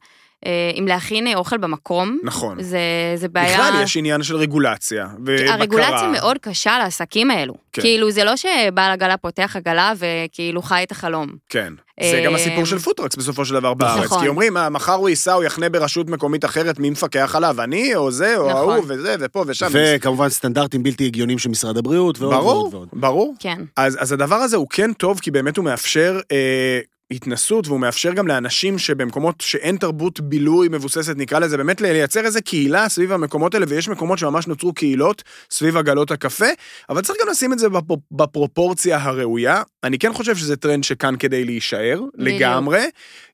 אה, 0.45 0.51
עם 0.73 0.87
להכין 0.87 1.35
אוכל 1.35 1.57
במקום. 1.57 2.19
נכון. 2.23 2.63
זה, 2.63 2.79
זה 3.15 3.27
בעיה... 3.27 3.53
בכלל 3.53 3.83
יש 3.83 3.97
עניין 3.97 4.23
של 4.23 4.35
רגולציה 4.35 5.07
ובקרה. 5.19 5.53
הרגולציה 5.53 6.07
מאוד 6.11 6.37
קשה 6.37 6.77
לעסקים 6.79 7.31
האלו. 7.31 7.53
כן. 7.73 7.81
כאילו, 7.81 8.11
זה 8.11 8.23
לא 8.23 8.35
שבעל 8.35 8.91
עגלה 8.91 9.17
פותח 9.17 9.55
עגלה 9.55 9.93
וכאילו 9.97 10.61
חי 10.61 10.83
את 10.83 10.91
החלום. 10.91 11.27
כן. 11.49 11.73
זה 12.01 12.21
גם 12.25 12.35
אה, 12.35 12.39
הסיפור 12.39 12.65
של 12.65 12.79
פוטרקס 12.79 13.15
בסופו 13.15 13.45
של 13.45 13.53
דבר 13.53 13.73
בארץ. 13.73 14.03
נכון. 14.05 14.21
כי 14.21 14.27
אומרים, 14.27 14.57
"אה, 14.57 14.69
מחר 14.69 14.93
הוא 14.93 15.09
ייסע, 15.09 15.33
הוא 15.33 15.43
יחנה 15.43 15.69
ברשות 15.69 16.09
מקומית 16.09 16.45
אחרת, 16.45 16.79
מי 16.79 16.89
מפקח 16.89 17.35
עליו? 17.35 17.61
אני, 17.61 17.95
או 17.95 18.11
זה, 18.11 18.37
או 18.37 18.49
נכון. 18.49 18.69
ההוא, 18.73 18.83
וזה, 18.87 19.15
ופה 19.19 19.43
ושם. 19.47 19.67
וכמובן 19.71 20.29
סטנדרטים 20.29 20.83
בלתי 20.83 21.05
הגיוניים 21.05 21.39
של 21.39 21.49
משרד 21.49 21.77
הבריאות, 21.77 22.19
ועוד 22.19 22.33
ועוד 22.33 22.43
ברור, 22.43 22.69
ועוד. 22.73 22.87
ברור. 22.93 23.35
כן. 23.39 23.61
אז, 23.77 23.97
אז 23.99 24.11
הדבר 24.11 24.35
הזה 24.35 24.57
הוא 24.57 24.67
כן 24.69 24.93
טוב, 24.93 25.19
כי 25.19 25.31
באמת 25.31 25.57
הוא 25.57 25.65
מאפשר 25.65 26.19
אה, 26.31 26.79
התנסות, 27.15 27.67
והוא 27.67 27.79
מאפשר 27.79 28.13
גם 28.13 28.27
לאנשים 28.27 28.77
שבמקומות 28.79 29.41
שאין 29.41 29.77
תרבות 29.77 30.19
בילוי 30.19 30.67
מבוססת, 30.71 31.13
נקרא 31.17 31.39
לזה, 31.39 31.57
באמת 31.57 31.81
לייצר 31.81 32.25
איזה 32.25 32.41
קהילה 32.41 32.89
סביב 32.89 33.11
המקומות 33.11 33.53
האלה, 33.53 33.65
ויש 33.69 33.89
מקומות 33.89 34.19
שממש 34.19 34.47
נוצרו 34.47 34.73
קהילות 34.73 35.23
סביב 35.51 35.77
עגלות 35.77 36.11
הקפה, 36.11 36.45
אבל 36.89 37.01
צריך 37.01 37.19
גם 37.21 37.27
לשים 37.29 37.53
את 37.53 37.59
זה 37.59 37.69
בפ, 37.69 37.83
בפרופורציה 38.11 38.97
הראויה. 39.01 39.61
אני 39.83 39.99
כן 39.99 40.13
חושב 40.13 40.35
שזה 40.35 40.55
טרנד 40.55 40.83
שכאן 40.83 41.15
כדי 41.19 41.45
להישאר, 41.45 42.01
בדיוק. 42.17 42.41
לגמרי. 42.41 42.83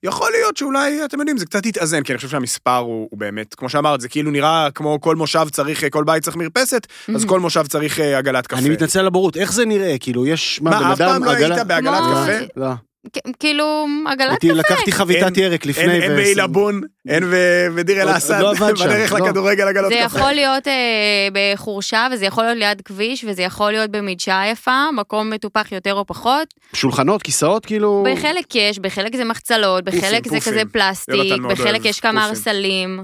יכול 0.03 0.31
להיות 0.31 0.57
שאולי, 0.57 1.05
אתם 1.05 1.19
יודעים, 1.19 1.37
זה 1.37 1.45
קצת 1.45 1.65
יתאזן, 1.65 2.03
כי 2.03 2.11
אני 2.11 2.17
חושב 2.17 2.29
שהמספר 2.29 2.75
הוא, 2.77 3.07
הוא 3.11 3.19
באמת, 3.19 3.55
כמו 3.55 3.69
שאמרת, 3.69 4.01
זה 4.01 4.09
כאילו 4.09 4.31
נראה 4.31 4.67
כמו 4.75 5.01
כל 5.01 5.15
מושב 5.15 5.47
צריך, 5.51 5.83
כל 5.89 6.03
בית 6.03 6.23
צריך 6.23 6.37
מרפסת, 6.37 6.87
אז 7.15 7.25
כל 7.25 7.39
מושב 7.39 7.67
צריך 7.67 7.99
אה, 7.99 8.17
עגלת 8.17 8.47
קפה. 8.47 8.59
אני 8.59 8.69
מתנצל 8.69 8.99
על 8.99 9.07
הבורות, 9.07 9.37
איך 9.37 9.53
זה 9.53 9.65
נראה? 9.65 9.95
כאילו, 9.99 10.25
יש, 10.25 10.61
מה, 10.61 10.69
מה, 10.71 10.93
אף 10.93 10.97
פעם 10.97 11.23
לא 11.23 11.31
עגלה- 11.31 11.55
היית 11.55 11.67
בעגלת 11.67 11.99
כמו- 11.99 12.15
קפה? 12.23 12.45
לא. 12.55 12.67
כאילו, 13.39 13.87
עגלת 14.07 14.39
קפה. 14.39 14.53
לקחתי 14.53 14.91
חביתת 14.91 15.37
ירק 15.37 15.65
לפני. 15.65 16.01
אין, 16.01 16.11
ו- 16.11 16.15
בעילבון, 16.15 16.81
אין 17.07 17.23
ו- 17.23 17.67
בדיר 17.75 18.01
עבד 18.01 18.19
שם, 18.19 18.85
בדרך 18.85 19.13
לא. 19.13 19.19
לכדורגל 19.19 19.67
עגלות 19.67 19.89
זה 19.91 19.95
קפה. 19.95 20.19
יכול 20.19 20.31
להיות 20.31 20.67
אה, 20.67 21.27
בחורשה, 21.33 22.07
וזה 22.11 22.25
יכול 22.25 22.43
להיות 22.43 22.57
ליד 22.57 22.81
כביש, 22.81 23.25
וזה 23.27 23.41
יכול 23.41 23.71
להיות 23.71 23.91
במדשאה 23.91 24.47
יפה, 24.47 24.91
מקום 24.91 25.29
מטופח 25.29 25.71
יותר 25.71 25.93
או 25.93 26.05
פחות. 26.05 26.47
שולחנות, 26.73 27.23
כיסאות, 27.23 27.65
כאילו... 27.65 28.05
בחלק 28.11 28.55
יש, 28.55 28.79
בחלק 28.79 29.15
זה 29.15 29.23
מחצלות, 29.23 29.83
בחלק 29.83 30.27
זה. 30.27 30.39
כזה 30.39 30.61
פלסטיק, 30.71 31.33
בחלק 31.49 31.85
יש 31.85 31.99
כמה. 31.99 32.25
ארסלים. 32.25 33.03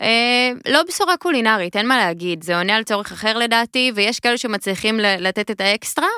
אה, 0.00 0.50
לא 0.68 0.80
בשורה 0.88 1.16
קולינרית, 1.16 1.76
אין 1.76 1.88
מה 1.88 1.96
להגיד, 1.96 2.44
זה 2.44 2.56
עונה 2.56 2.76
על 2.76 2.82
צורך 2.82 3.12
אחר 3.12 3.38
לדעתי, 3.38 3.92
ויש 3.94 4.20
כאלה 4.20 4.38
שמצליחים 4.38 5.00
לתת 5.00 5.50
את 5.50 5.60
האקסטרה, 5.60 6.08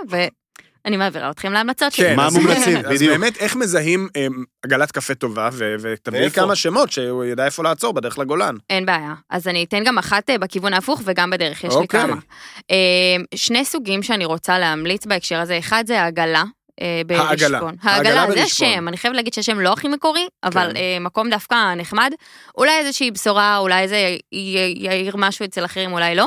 ואני 0.87 0.97
מעבירה 0.97 1.31
אתכם 1.31 1.53
להמלצות 1.53 1.93
שלי. 1.93 2.07
כן, 2.07 2.17
מה 2.17 2.27
אז- 2.27 2.37
מומלצים? 2.37 2.77
אז 2.85 2.85
בדיוק. 2.93 3.13
באמת, 3.13 3.37
איך 3.37 3.57
מזהים 3.57 4.09
אה, 4.17 4.27
עגלת 4.65 4.93
קפה 4.93 5.15
טובה, 5.15 5.49
ותביאי? 5.81 6.31
כמה 6.31 6.55
שמות, 6.57 6.93
שהוא 6.93 7.25
ידע 7.25 7.45
איפה 7.45 7.63
לעצור 7.63 7.93
בדרך 7.95 8.19
לגולן. 8.19 8.55
אין 8.71 8.87
בעיה. 8.87 9.15
אז 9.31 9.49
אני 9.49 9.65
אתן 9.65 9.85
גם 9.85 9.99
אחת 9.99 10.31
אה, 10.31 10.39
בכיוון 10.39 10.73
ההפוך 10.75 11.03
וגם 11.05 11.31
בדרך, 11.31 11.65
יש 11.65 11.71
לי 11.75 11.77
אוקיי. 11.81 12.01
כמה. 12.01 12.17
אה, 12.71 12.77
שני 13.35 13.65
סוגים 13.65 14.03
שאני 14.03 14.25
רוצה 14.25 14.59
להמליץ 14.59 15.07
בהקשר 15.07 15.39
הזה, 15.41 15.59
אחד 15.59 15.85
זה 15.87 16.01
העגלה. 16.01 16.45
אה, 16.81 17.03
העגלה. 17.19 17.61
ברשפון. 17.61 17.77
העגלה 17.83 18.27
זה. 18.31 18.43
השם, 18.43 18.89
אני 18.89 18.97
חייבת 18.97 19.17
להגיד 19.17 19.35
שהשם 19.35 19.61
לא 19.61 19.73
הכי 19.73 19.89
מקורי, 19.89 20.27
אבל 20.45 20.71
כן. 20.71 20.77
אה, 20.77 20.99
מקום 21.01 21.31
דווקא 21.31 21.75
נחמד. 21.75 22.13
אולי 22.59 22.79
איזושהי 22.79 23.11
בשורה, 23.11 23.59
אולי 23.59 23.89
זה 23.89 24.17
יעיר 24.77 25.17
משהו 25.17 25.45
אצל 25.45 25.65
אחרים, 25.65 25.93
אולי 25.93 26.15
לא. 26.15 26.27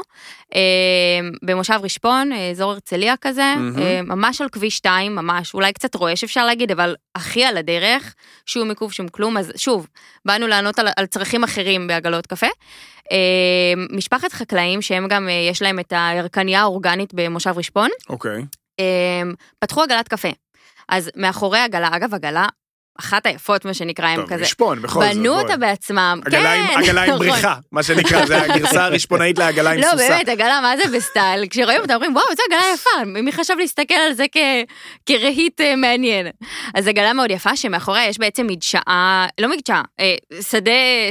אה, 0.55 0.59
במושב 1.43 1.79
רשפון, 1.83 2.31
אזור 2.51 2.71
הרצליה 2.71 3.15
כזה, 3.21 3.53
ממש 4.03 4.41
על 4.41 4.49
כביש 4.49 4.77
2, 4.77 5.15
ממש, 5.15 5.53
אולי 5.53 5.73
קצת 5.73 5.95
רועש 5.95 6.23
אפשר 6.23 6.45
להגיד, 6.45 6.71
אבל 6.71 6.95
הכי 7.15 7.45
על 7.45 7.57
הדרך, 7.57 8.13
שום 8.45 8.69
עיכוב, 8.69 8.93
שום 8.93 9.07
כלום, 9.07 9.38
אז 9.38 9.51
שוב, 9.55 9.88
באנו 10.25 10.47
לענות 10.47 10.79
על, 10.79 10.88
על 10.97 11.05
צרכים 11.05 11.43
אחרים 11.43 11.88
בעגלות 11.88 12.27
קפה. 12.27 12.47
משפחת 13.91 14.33
חקלאים 14.33 14.81
שהם 14.81 15.07
גם, 15.07 15.29
יש 15.49 15.62
להם 15.62 15.79
את 15.79 15.93
הירקניה 15.95 16.62
האורגנית 16.62 17.13
במושב 17.13 17.53
רשפון, 17.57 17.89
אוקיי. 18.09 18.31
אה, 18.41 18.43
פתחו 19.60 19.82
עגלת 19.84 20.08
קפה. 20.08 20.30
אז 20.89 21.10
מאחורי 21.15 21.60
עגלה, 21.60 21.88
אגב, 21.92 22.13
עגלה, 22.13 22.48
אחת 23.00 23.26
היפות, 23.26 23.65
מה 23.65 23.74
שנקרא, 23.74 24.08
הם 24.08 24.26
כזה, 24.28 24.36
רשפון, 24.44 24.82
בכל 24.82 25.04
זאת. 25.06 25.13
בנו. 25.13 25.39
אותה 25.39 25.58
בעצמם, 25.58 26.22
עגלה 26.26 26.54
עם- 26.54 26.68
כן, 26.68 26.80
עגלה 26.80 27.04
עם 27.04 27.10
נכון. 27.13 27.28
בריכה, 27.28 27.56
מה 27.72 27.84
שנקרא, 27.84 28.26
זה 28.26 28.42
הגרסה 28.42 28.86
הרשפונאית 28.86 29.38
לעגלה 29.39 29.72
עם 29.72 29.80
לא, 29.80 29.88
סוסה. 29.92 30.10
באמת, 30.10 30.30
עגלה, 30.30 30.62
מה 30.62 30.74
זה 30.78 30.98
בסטייל? 30.98 31.46
כשרואים 31.50 31.82
אותה, 31.82 31.96
אומרים, 31.96 32.15
וואו, 32.15 32.26
זו 32.36 32.44
עגלה 32.48 32.62
יפה, 32.74 32.89
מי 33.22 33.32
חשב 33.32 33.54
להסתכל 33.60 33.94
על 33.94 34.13
זה 34.13 34.26
כרהיט 35.06 35.62
אה, 35.62 35.76
מעניין? 35.76 36.28
אז 36.76 36.88
עגלה 36.88 37.13
מאוד 37.13 37.32
יפה, 37.32 37.56
שמאחוריה 37.56 38.08
יש 38.08 38.18
בעצם 38.20 38.48
מדשאה, 38.48 39.28
לא 39.42 39.50
מדשאה, 39.50 39.82
אה, 40.00 40.15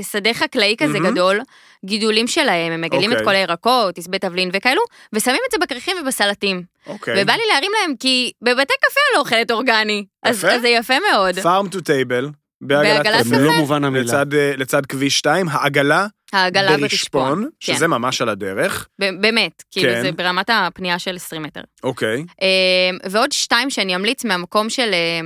שדה, 0.03 0.35
חקלאי 0.35 0.75
כזה. 0.79 0.99
גדול, 0.99 1.41
גידולים 1.85 2.27
שלהם, 2.27 2.73
הם 2.73 2.81
מגלים 2.81 3.13
את 3.13 3.17
אוקיי. 3.17 3.25
כל 3.25 3.35
הירקות, 3.35 3.99
עשבי 3.99 4.19
תבלין 4.19 4.51
וכאלו, 4.53 4.81
ושמים 5.13 5.41
את 5.47 5.53
זה 5.53 5.59
בכריכים 5.59 5.97
ובסלטים. 6.03 6.63
אוקיי. 6.87 7.23
ובא 7.23 7.33
לי 7.33 7.43
להרים 7.53 7.71
להם, 7.81 7.97
כי 7.97 8.33
בבתי 8.43 8.75
קפה 8.81 9.01
אני 9.11 9.15
לא 9.15 9.21
אוכלת 9.21 9.51
אורגני. 9.51 10.05
אז 10.23 10.39
יפה. 10.39 10.53
אז 10.53 10.61
זה 10.61 10.69
יפה 10.69 10.95
מאוד. 11.13 11.39
farm 11.39 11.75
to 11.75 11.79
table, 11.79 12.31
בעגלת 12.61 13.27
קפה, 13.27 13.37
במלוא 13.37 13.53
מובן 13.53 13.85
המילה. 13.85 14.05
לצד, 14.05 14.35
אה, 14.35 14.53
לצד 14.57 14.87
כביש 14.87 15.19
2, 15.19 15.49
העגלה 15.49 16.07
העגלה 16.33 16.77
ברשפון, 16.77 17.23
ברשפון. 17.23 17.49
כן, 17.61 17.75
שזה 17.75 17.89
ממש 17.89 18.23
על 18.23 18.29
הדרך. 18.29 18.89
באמת, 18.99 19.63
כאילו 19.71 19.93
כן. 19.93 20.03
זה 20.03 20.13
ברמת 20.13 20.51
הפנייה 20.53 20.99
של 20.99 21.17
20 21.17 21.43
מטר. 21.43 21.61
אוקיי. 21.83 22.25
אה, 22.43 23.11
ועוד 23.11 23.33
שתיים 23.33 23.71
שאני 23.71 23.97
אמליץ 23.97 24.25
מהמקום 24.25 24.71
של 24.71 24.91
אה, 24.93 25.21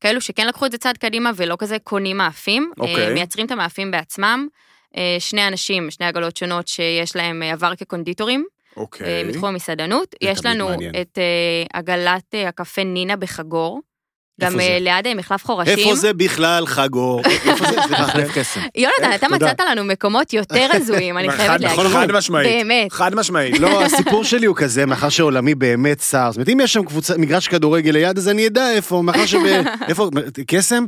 כאלו 0.00 0.20
שכן 0.20 0.46
לקחו 0.46 0.66
את 0.66 0.72
זה 0.72 0.78
צעד 0.78 0.98
קדימה 0.98 1.30
ולא 1.36 1.56
כזה 1.58 1.76
קונים 1.84 2.16
מאפים, 2.16 2.72
אה, 2.80 2.88
אוקיי. 2.88 3.14
מייצרים 3.14 3.46
את 3.46 3.50
המאפים 3.50 3.90
בעצמם. 3.90 4.48
אה, 4.96 5.16
שני 5.18 5.48
אנשים, 5.48 5.90
שני 5.90 6.06
עגלות 6.06 6.36
שונות 6.36 6.68
שיש 6.68 7.16
להם 7.16 7.42
אה, 7.42 7.52
עבר 7.52 7.74
כקונדיטורים, 7.74 8.44
אה, 8.76 8.82
אוקיי. 8.82 9.24
מתחום 9.24 9.44
המסעדנות. 9.44 10.14
יש 10.20 10.44
לנו 10.44 10.68
מעניין. 10.68 10.92
את 11.00 11.18
אה, 11.18 11.78
עגלת 11.78 12.34
אה, 12.34 12.48
הקפה 12.48 12.84
נינה 12.84 13.16
בחגור. 13.16 13.80
גם 14.40 14.52
זה? 14.52 14.60
אה, 14.60 14.78
ליד 14.80 15.06
אה, 15.06 15.14
מחלף 15.14 15.44
חורשים. 15.44 15.78
איפה 15.78 15.94
זה 15.94 16.12
בכלל 16.12 16.66
חגור? 16.66 17.22
איפה 17.24 17.64
זה? 17.70 17.82
סליחה. 17.86 18.02
מחלף 18.02 18.38
קסם. 18.38 18.60
יונתן, 18.74 19.14
אתה. 19.14 19.28
מצאת 19.28 19.60
לנו 19.60 19.84
מקומות 19.84 20.32
יותר 20.32 20.68
הזויים, 20.76 21.18
אני 21.18 21.30
חייבת 21.30 21.60
נכון, 21.60 21.84
להגיד. 21.84 21.98
חד 21.98 22.12
משמעית. 22.12 22.48
באמת. 22.48 22.92
חד 22.92 23.14
משמעית. 23.14 23.58
לא, 23.58 23.84
הסיפור 23.84 24.24
שלי 24.24 24.46
הוא 24.46 24.56
כזה, 24.56 24.86
מאחר 24.86 25.08
שעולמי 25.08 25.54
באמת 25.54 26.00
שר. 26.00 26.26
זאת 26.30 26.36
אומרת, 26.36 26.48
אם 26.48 26.60
יש 26.60 26.72
שם 26.72 26.84
קבוצה, 26.84 27.18
מגרש 27.18 27.48
כדורגל 27.48 27.90
ליד, 27.90 28.18
אז 28.18 28.28
אני 28.28 28.46
אדע 28.46 28.70
איפה, 28.70 29.02
מאחר 29.02 29.26
שב... 29.26 29.38
איפה? 29.88 30.08
קסם? 30.46 30.84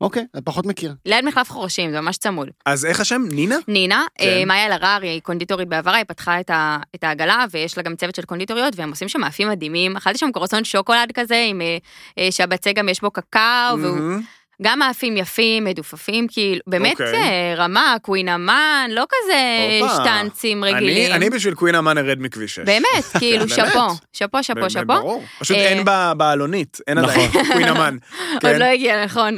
אוקיי, 0.00 0.26
אני 0.34 0.42
פחות 0.42 0.66
מכיר. 0.66 0.94
ליד 1.06 1.24
מחלף 1.24 1.50
חורשים, 1.50 1.90
זה 1.90 2.00
ממש 2.00 2.16
צמוד. 2.16 2.48
אז 2.66 2.84
איך 2.84 3.00
השם? 3.00 3.22
נינה? 3.30 3.56
נינה, 3.68 4.04
כן. 4.18 4.24
אה, 4.24 4.44
מאיה 4.44 4.66
אלהרר 4.66 4.98
היא 5.02 5.20
קונדיטורית 5.20 5.68
בעברה, 5.68 5.96
היא 5.96 6.04
פתחה 6.04 6.40
את, 6.40 6.50
ה, 6.50 6.78
את 6.94 7.04
העגלה 7.04 7.44
ויש 7.50 7.76
לה 7.76 7.82
גם 7.82 7.96
צוות 7.96 8.14
של 8.14 8.22
קונדיטוריות 8.22 8.74
והם 8.76 8.90
עושים 8.90 9.08
שם 9.08 9.20
מאפים 9.20 9.48
מדהימים. 9.48 9.96
אכלתי 9.96 10.18
שם 10.18 10.32
קורסון 10.32 10.64
שוקולד 10.64 11.12
כזה 11.14 11.44
עם 11.48 11.60
אה, 11.60 11.76
אה, 12.18 12.28
שהבצק 12.32 12.72
גם 12.74 12.88
יש 12.88 13.00
בו 13.00 13.10
קקאו 13.10 13.78
והוא 13.80 13.96
מהמם. 13.96 14.22
גם 14.62 14.78
מאפים 14.78 15.16
יפים, 15.16 15.64
מדופפים, 15.64 16.26
כאילו, 16.28 16.60
באמת 16.66 16.92
אוקיי. 16.92 17.14
אה, 17.14 17.54
רמה, 17.56 17.96
קווין 18.02 18.28
אמן, 18.28 18.90
לא 18.90 19.04
כזה 19.08 19.34
הופה. 19.80 19.94
שטנצים 19.94 20.64
אני, 20.64 20.72
רגילים. 20.72 21.12
אני 21.12 21.30
בשביל 21.30 21.54
קווין 21.54 21.74
אמן 21.74 21.98
ארד 21.98 22.18
מכביש 22.20 22.54
6. 22.54 22.58
באמת, 22.58 23.04
כאילו. 23.18 23.48
שאפו, 23.48 23.78
שאפו, 24.12 24.42
שאפו, 24.42 24.70
שאפו. 24.70 24.86
ברור. 24.86 25.24
פשוט 25.38 25.56
אה, 25.56 25.68
אין 25.68 25.84
ב- 25.84 26.12
בעלונית, 26.16 26.78
אין 26.86 26.98
עדיין 26.98 27.30
קווין 27.52 27.68
אמן. 27.68 27.96
עוד 28.32 28.42
כן. 28.42 28.58
לא 28.58 28.64
הגיע, 28.64 29.04
נכון. 29.04 29.36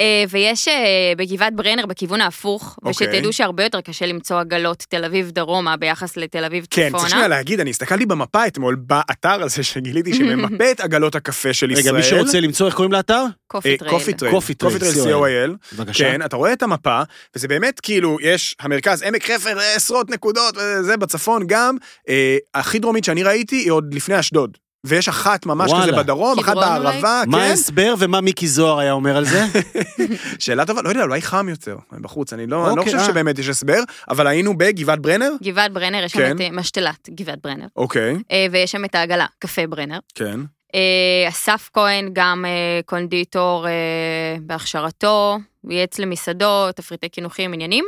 אה, 0.00 0.24
ויש 0.30 0.68
בגבעת 1.16 1.54
ברנר 1.56 1.86
בכיוון 1.86 2.20
ההפוך, 2.20 2.78
אוקיי. 2.84 2.90
ושתדעו 3.08 3.32
שהרבה 3.32 3.64
יותר 3.64 3.80
קשה 3.80 4.06
למצוא 4.06 4.40
עגלות 4.40 4.84
תל 4.88 5.04
אביב 5.04 5.30
דרומה 5.30 5.76
ביחס 5.76 6.16
לתל 6.16 6.44
אביב 6.44 6.66
כן, 6.70 6.86
צפונה. 6.88 6.98
צריך 6.98 7.10
שנייה 7.10 7.28
להגיד, 7.28 7.60
אני 7.60 7.70
הסתכלתי 7.70 8.06
במפה 8.06 8.46
אתמול, 8.46 8.74
באתר 8.78 9.42
הזה 9.42 9.62
שגיליתי 9.62 10.14
שממפה 10.14 10.70
את 10.70 10.80
עגלות 10.80 11.14
הקפה 11.14 11.52
של 11.52 11.70
ישראל. 11.70 11.84
רגע, 11.86 11.96
מי 11.96 12.02
שרוצה 12.02 12.40
למצוא, 12.40 12.66
איך 12.66 12.74
קוראים 12.74 12.92
לאתר? 12.92 13.24
Coffee 13.54 13.76
Trail. 13.76 13.94
Coffee 13.94 14.12
Trail. 14.12 14.34
Coffee 14.34 14.54
Trail, 14.54 14.78
co.il. 14.78 15.76
בבקשה. 15.76 16.04
כן, 16.04 16.22
אתה 16.22 16.36
רואה 16.36 16.52
את 16.52 16.62
המפה, 16.62 17.02
וזה 17.36 17.48
באמת 17.48 17.80
כאילו, 17.80 18.16
יש 18.20 18.56
המרכז, 18.60 19.02
עמק 19.02 19.30
חפר, 19.30 19.58
עשרות 19.76 20.10
נקודות, 20.10 20.56
וזה 20.56 20.96
בצפון 20.96 21.42
גם. 21.46 21.76
אה, 22.08 22.36
הכי 22.54 22.78
דרומית 22.78 23.04
שאני 23.04 23.22
ראיתי 23.22 23.56
היא 23.56 23.70
עוד 23.70 23.94
לפני 23.94 24.20
אשדוד. 24.20 24.58
ויש 24.84 25.08
אחת 25.08 25.46
ממש 25.46 25.70
וואלה. 25.70 25.92
כזה 25.92 26.02
בדרום, 26.02 26.38
אחת? 26.38 26.54
בערבה, 26.54 27.22
מה 27.26 27.38
כן. 27.38 27.44
ההסבר 27.44 27.94
ומה 27.98 28.20
מיקי 28.20 28.48
זוהר 28.48 28.78
היה 28.78 28.92
אומר 28.92 29.16
על 29.16 29.24
זה? 29.24 29.44
שאלה 30.38 30.66
טובה, 30.66 30.82
לא 30.82 30.88
יודע, 30.88 31.02
אולי 31.02 31.22
חם 31.22 31.48
יותר 31.48 31.76
בחוץ, 31.92 32.32
אני 32.32 32.46
לא 32.46 32.66
אני 32.68 32.76
לא 32.76 32.80
אוקיי, 32.80 32.84
חושב 32.84 32.96
אה. 32.96 33.12
שבאמת 33.12 33.38
יש 33.38 33.48
הסבר, 33.48 33.80
אבל 34.08 34.26
היינו 34.26 34.58
בגבעת 34.58 35.00
ברנר? 35.00 35.30
גבעת 35.42 35.72
ברנר, 35.72 36.04
יש 36.04 36.12
כן. 36.12 36.28
שם 36.28 36.36
את 36.36 36.40
אה, 36.40 36.50
משתלת 36.50 37.08
גבעת 37.10 37.38
ברנר, 37.44 37.66
אוקיי, 37.76 38.16
אה, 38.32 38.46
ויש 38.52 38.72
שם 38.72 38.84
את 38.84 38.94
העגלה, 38.94 39.26
קפה 39.38 39.66
ברנר. 39.66 39.98
כן. 40.14 40.40
אה, 40.74 41.28
אסף 41.28 41.70
כהן, 41.72 42.10
גם 42.12 42.44
אה, 42.44 42.80
קונדיטור 42.86 43.66
אה, 43.68 44.36
בהכשרתו, 44.40 45.38
ייעץ 45.70 45.98
למסעדות, 45.98 46.76
תפריטי 46.76 47.08
קינוחים, 47.08 47.52
עניינים. 47.52 47.84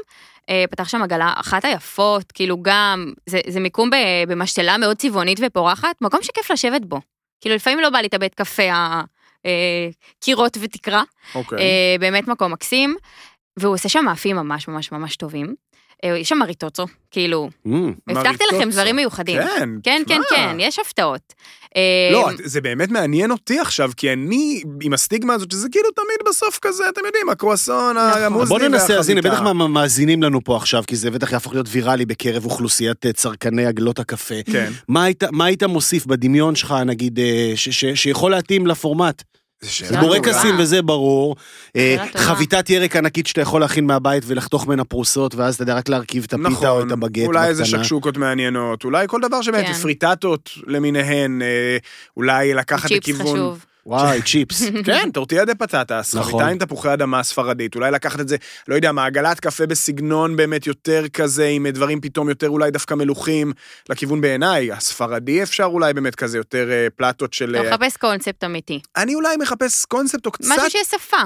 פתח 0.71 0.89
שם 0.89 1.03
עגלה, 1.03 1.35
אחת 1.37 1.65
היפות, 1.65 2.33
כאילו 2.33 2.57
גם, 2.63 3.13
זה, 3.27 3.41
זה 3.49 3.61
מיקום 3.61 3.91
במשתלה 4.29 4.77
מאוד 4.77 4.97
צבעונית 4.97 5.39
ופורחת, 5.43 5.97
מקום 6.01 6.23
שכיף 6.23 6.51
לשבת 6.51 6.85
בו. 6.85 7.01
כאילו 7.41 7.55
לפעמים 7.55 7.81
לא 7.81 7.91
בא 7.91 7.99
לי 7.99 8.07
את 8.07 8.15
הבית 8.15 8.35
קפה 8.35 8.63
הקירות 9.45 10.57
ותקרה, 10.61 11.03
אוקיי. 11.35 11.59
אה, 11.59 11.97
באמת 12.01 12.29
מקום 12.29 12.53
מקסים, 12.53 12.97
והוא 13.57 13.75
עושה 13.75 13.89
שם 13.89 14.05
מאפים 14.05 14.37
ממש 14.37 14.69
ממש 14.69 14.93
ממש 14.93 15.17
טובים. 15.17 15.55
אה, 16.05 16.19
יש 16.19 16.29
שם 16.29 16.39
מריטוצו, 16.39 16.85
כאילו, 17.11 17.49
Mm, 17.67 17.71
הבטחתי 18.09 18.45
לכם. 18.53 18.71
דברים 18.71 18.97
מיוחדים. 18.97 19.41
כן, 19.43 19.69
כן, 19.83 20.03
כן. 20.09 20.21
כן, 20.31 20.57
יש 20.61 20.79
הפתעות. 20.79 21.35
אה, 21.77 22.09
לא, 22.13 22.29
זה 22.45 22.61
באמת 22.61 22.91
מעניין 22.91 23.31
אותי 23.31 23.59
עכשיו, 23.59 23.91
כי 23.97 24.13
אני 24.13 24.63
עם 24.83 24.93
הסטיגמה 24.93 25.35
הזאת, 25.35 25.51
שזה 25.51 25.69
כאילו 25.73 25.91
תמיד 25.91 26.29
בסוף 26.29 26.59
כזה, 26.63 26.85
אתם 26.89 27.01
יודעים, 27.07 27.29
הקרואסון, 27.29 27.97
נכון. 27.97 28.23
המוזלי 28.23 28.49
בוא 28.49 28.69
ננסה, 28.69 28.99
אז 28.99 29.11
הנה. 29.11 29.21
בטח 29.23 29.41
מאזינים 29.41 30.23
לנו 30.23 30.45
פה 30.45 30.57
עכשיו, 30.57 30.85
כי 30.87 30.97
זה 30.97 31.11
בטח 31.11 31.33
יהפוך 31.33 31.53
להיות 31.53 31.67
ויראלי 31.71 32.07
בקרב 32.07 32.45
אוכלוסיית 32.45 33.07
אה, 33.07 33.13
צרכני 33.13 33.67
עגלות 33.67 33.99
הקפה. 33.99 34.35
כן. 34.53 34.73
מה 34.89 35.05
היית- 35.45 35.63
מוסיף 35.65 36.07
בדמיון 36.07 36.55
שלך, 36.55 36.75
נגיד, 36.87 37.19
אה, 37.19 37.53
ש- 37.57 37.69
ש- 37.69 38.03
שיכול 38.03 38.31
להתאים 38.31 38.67
לפורמט? 38.67 39.23
זה. 39.61 40.01
בורקסים 40.01 40.55
וזה 40.59 40.83
ברור. 40.83 41.37
אה. 41.77 41.97
חביתת 42.17 42.71
ירק 42.71 42.97
ענקית 42.97 43.27
שאתה 43.27 43.41
יכול 43.41 43.61
להכין 43.61 43.87
מהבית 43.87 44.23
ולחתוך 44.27 44.67
ממנה 44.67 44.85
פרוסות, 44.85 45.35
ואז 45.35 45.55
אתה 45.55 45.63
יודע 45.63 45.75
רק 45.75 45.89
להרכיב 45.89 46.25
את 46.25 46.33
הפיתה 46.33 46.49
או 46.49 46.77
נכון, 46.77 46.87
את 46.87 46.93
הבגט 46.93 47.27
אולי 47.27 47.49
איזה. 47.49 47.65
שקשוקות 47.65 48.17
מעניינות, 48.17 48.85
אולי 48.85 49.07
כל 49.09 49.21
דבר 49.21 49.43
שבאמת, 49.43 49.67
כן. 49.67 49.73
פריטטות 49.73 50.51
למיניהן, 50.67 51.43
אה, 51.43 51.77
אולי 52.17 52.55
לקחת 52.55 52.89
צ'יפס 52.89 53.09
לכיוון... 53.09 53.27
חשוב. 53.27 53.65
וואי, 53.87 54.23
צ'יפס. 54.23 54.63
כן, 54.87 55.11
טורטיה 55.13 55.45
דה 55.45 55.55
פטטס, 55.55 56.15
נכון. 56.15 56.33
חביתה 56.33 56.49
עם 56.49 56.59
תפוחי 56.59 56.93
אדמה 56.93 57.23
ספרדית, 57.23 57.75
אולי 57.75 57.91
לקחת 57.91 58.21
את 58.21 58.29
זה, 58.29 58.37
לא 58.69 58.75
יודע, 58.75 58.93
מעגלת 58.93 59.41
קפה 59.41 59.67
בסגנון 59.67 60.37
באמת 60.37 60.67
יותר 60.67 61.09
כזה, 61.13 61.47
עם 61.47 61.67
דברים 61.67 62.01
פתאום 62.01 62.29
יותר 62.29 62.49
אולי 62.49 62.71
דווקא 62.71 62.95
מלוכים, 62.95 63.53
לכיוון 63.89 64.21
בעיניי, 64.21 64.73
הספרדי 64.73 65.43
אפשר 65.43 65.65
אולי 65.65 65.95
באמת 65.95 66.15
כזה 66.15 66.39
יותר 66.39 66.71
אה, 66.71 66.87
פלטות 66.97 67.33
של... 67.33 67.57
אתה 67.57 67.65
אה, 67.65 67.77
מחפש 67.77 67.97
קונספט 67.97 68.45
אמיתי. 68.45 68.81
אני 68.97 69.15
אולי 69.15 69.37
מחפש 69.37 69.85
קונספט 69.85 70.27
או 70.27 70.31
קצת, 70.31 70.49
משהו 70.49 70.71
שיש 70.71 70.87
שפה. 70.87 71.23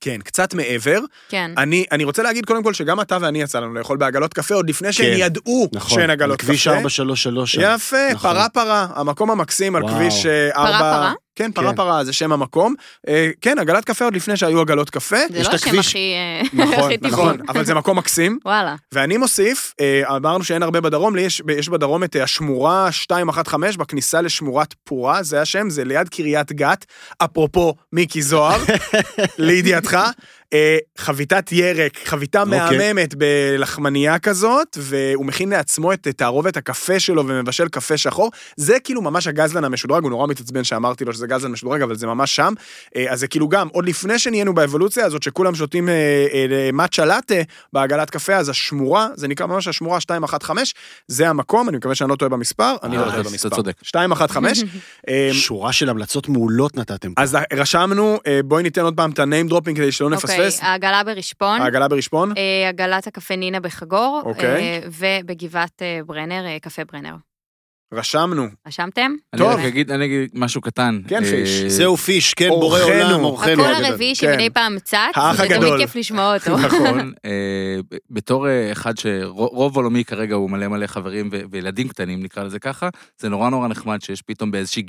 כן, 0.00 0.18
קצת 0.24 0.54
מעבר. 0.54 1.00
כן. 1.28 1.50
אני, 1.58 1.84
אני 1.92 2.04
רוצה 2.04 2.22
להגיד 2.22 2.46
קודם 2.46 2.62
כל 2.62 2.74
שגם 2.74 3.00
אתה 3.00 3.18
ואני 3.20 3.42
יצא 3.42 3.60
לנו 3.60 3.74
לאכול 3.74 3.96
בעגלות 3.96 4.34
קפה 4.34 4.54
עוד 4.54 4.68
לפני 4.68 4.92
שהם 4.92 5.06
כן, 5.06 5.16
ידעו 5.18 5.68
נכון. 5.72 5.98
שאין 5.98 6.10
עגלות 6.10 6.38
קפה. 6.38 6.46
כביש 6.46 6.68
433 6.68 7.52
שם. 7.52 7.60
יפה, 7.64 7.96
נכון. 8.12 8.30
פרה 8.30 8.48
פרה, 8.48 8.86
המקום 8.94 9.30
המקסים 9.30 9.76
על 9.76 9.82
וואו. 9.82 9.94
כביש 9.94 10.26
אה, 10.26 10.50
פרה. 10.54 10.78
פרה? 10.78 11.12
כן, 11.36 11.52
פרה 11.52 11.70
כן. 11.70 11.76
פרה 11.76 12.04
זה 12.04 12.12
שם 12.12 12.32
המקום. 12.32 12.74
אה, 13.08 13.30
כן, 13.40 13.58
עגלת 13.58 13.84
קפה 13.84 14.04
עוד 14.04 14.14
לפני 14.16 14.36
שהיו 14.36 14.60
עגלות 14.60 14.90
קפה. 14.90 15.16
זה 15.32 15.42
לא 15.42 15.48
השם 15.48 15.68
הכביש- 15.70 15.88
הכי... 15.88 16.12
אה, 16.14 16.42
נכון, 16.64 16.74
הכי 16.84 16.98
טבעי. 16.98 17.10
נכון, 17.10 17.36
אבל 17.48 17.64
זה 17.64 17.74
מקום 17.74 17.98
מקסים. 17.98 18.38
וואלה. 18.44 18.74
ואני 18.92 19.16
מוסיף, 19.16 19.74
אה, 19.80 20.16
אמרנו 20.16 20.44
שאין 20.44 20.62
הרבה 20.62 20.80
בדרום, 20.80 21.16
לי 21.16 21.22
יש, 21.22 21.42
יש 21.58 21.68
בדרום 21.68 22.04
את 22.04 22.16
השמורה 22.22 22.88
215 23.10 23.84
בכניסה 23.84 24.20
לשמורת 24.20 24.74
פורה, 24.84 25.22
זה 25.22 25.40
השם, 25.40 25.70
זה 25.70 25.84
ליד 25.84 26.08
קריית 26.08 26.52
גת, 26.52 26.84
אפרופו 27.18 27.74
מיקי 27.92 28.22
זוהר, 28.22 28.60
לידיעתך. 29.38 29.98
אה, 30.52 30.78
חביתת 30.98 31.52
ירק, 31.52 31.98
חביתה 32.04 32.42
אוקיי. 32.42 32.78
מהממת 32.78 33.14
בלחמנייה 33.14 34.18
כזאת, 34.18 34.78
והוא 34.80 35.26
מכין 35.26 35.48
לעצמו 35.48 35.92
את 35.92 36.08
תערובת 36.08 36.56
הקפה 36.56 37.00
שלו 37.00 37.26
ומבשל 37.26 37.68
קפה 37.68 37.96
שחור. 37.96 38.30
זה 38.56 38.80
כאילו 38.80 39.02
ממש 39.02 39.26
הגזלן 39.26 39.64
המשודרג, 39.64 40.02
הוא 40.02 40.10
נורא 40.10 40.26
מתעצבן 40.26 40.64
שאמרתי 40.64 41.04
לו 41.04 41.12
שזה 41.12 41.26
גזלן 41.26 41.52
משודרג, 41.52 41.82
אבל 41.82 41.96
זה 41.96 42.06
ממש 42.06 42.36
שם. 42.36 42.52
אה, 42.96 43.12
אז 43.12 43.20
זה 43.20 43.28
כאילו 43.28 43.48
גם, 43.48 43.68
עוד 43.72 43.88
לפני 43.88 44.18
שנהיינו 44.18 44.54
באבולוציה 44.54 45.06
הזאת, 45.06 45.22
שכולם 45.22 45.54
שותים 45.54 45.88
אה, 45.88 45.94
אה, 46.32 46.70
מאצ'ה 46.72 47.04
לאטה 47.04 47.34
בעגלת 47.72 48.10
קפה, 48.10 48.36
אז 48.36 48.48
השמורה, 48.48 49.08
זה 49.14 49.28
נקרא 49.28 49.46
ממש 49.46 49.68
השמורה 49.68 49.98
215, 50.10 50.64
זה 51.08 51.28
המקום, 51.28 51.68
אני 51.68 51.76
מקווה 51.76 51.94
שאני 51.94 52.10
לא 52.10 52.16
טועה 52.16 52.28
במספר, 52.28 52.76
אני 52.82 52.96
לא 52.96 53.00
אה, 53.00 53.06
טועה 53.06 53.20
אתה 53.20 53.28
במספר. 53.28 53.56
צודק. 53.56 53.74
215. 53.94 54.68
אה, 55.08 55.28
שורה 55.32 55.72
של 55.72 55.88
המלצות 55.88 56.28
מעולות 56.28 56.76
נתתם 56.76 57.14
פה. 57.14 57.22
אז 57.22 57.36
רשמנו, 57.52 58.18
אה, 58.26 58.40
בואי 58.44 58.62
ניתן 58.62 58.80
עוד 58.80 58.96
פעם 58.96 59.10
את 59.10 59.18
ה-name 59.18 59.50
dropping 59.50 59.74
כדי 59.74 59.92
שלא 59.92 60.06
אוקיי, 60.06 60.35
נפספס. 60.38 60.62
העגלה 60.62 61.04
ברשפון. 61.04 61.60
העגלה 61.60 61.88
ברשפון. 61.88 62.32
אה, 62.36 62.68
עגלת 62.68 63.06
הקפה 63.06 63.36
נינה 63.36 63.60
בחגור. 63.60 64.22
אוקיי. 64.24 64.48
אה, 64.48 64.80
ובגבעת 64.86 65.82
אה, 65.82 66.00
ברנר, 66.06 66.58
קפה 66.62 66.82
ברנר. 66.92 67.14
רשמנו. 67.94 68.46
רשמתם? 68.66 69.12
אני 69.32 69.42
טוב. 69.42 69.52
רק 69.52 69.64
אגיד, 69.64 69.90
אני 69.90 70.04
אגיד 70.04 70.30
משהו 70.34 70.60
קטן. 70.60 71.00
כן, 71.08 71.24
פיש. 71.24 71.62
זהו 71.66 71.96
פיש, 71.96 72.34
כן, 72.34 72.48
בורא. 72.48 72.82
עולם, 72.82 73.24
אורחנו. 73.24 73.52
הקול. 73.52 73.84
הרביעי 73.84 74.14
כן. 74.14 74.32
שמדי 74.32 74.50
פעם 74.50 74.78
צץ, 74.78 74.94
האח 74.94 75.36
זה 75.36 75.38
תמיד 75.38 75.52
הגדול. 75.52 75.78
כיף 75.78 75.96
לשמוע 75.96 76.34
אותו. 76.34 76.58
נכון, 76.66 77.12
בתור 78.10 78.46
אחד 78.72 78.98
שרוב 78.98 79.76
עולמי 79.76 80.04
כרגע 80.04 80.34
הוא 80.34 80.50
מלא 80.50 80.68
מלא 80.68 80.86
חברים 80.86 81.30
וילדים 81.50 81.88
קטנים, 81.88 82.22
נקרא 82.22 82.42
לזה 82.42 82.58
ככה, 82.58 82.88
זה 83.18 83.28
נורא 83.28 83.50
נורא 83.50 83.68
נחמד 83.68 84.02
שיש 84.02 84.22
פתאום 84.22 84.50
באיזושהי 84.50 84.82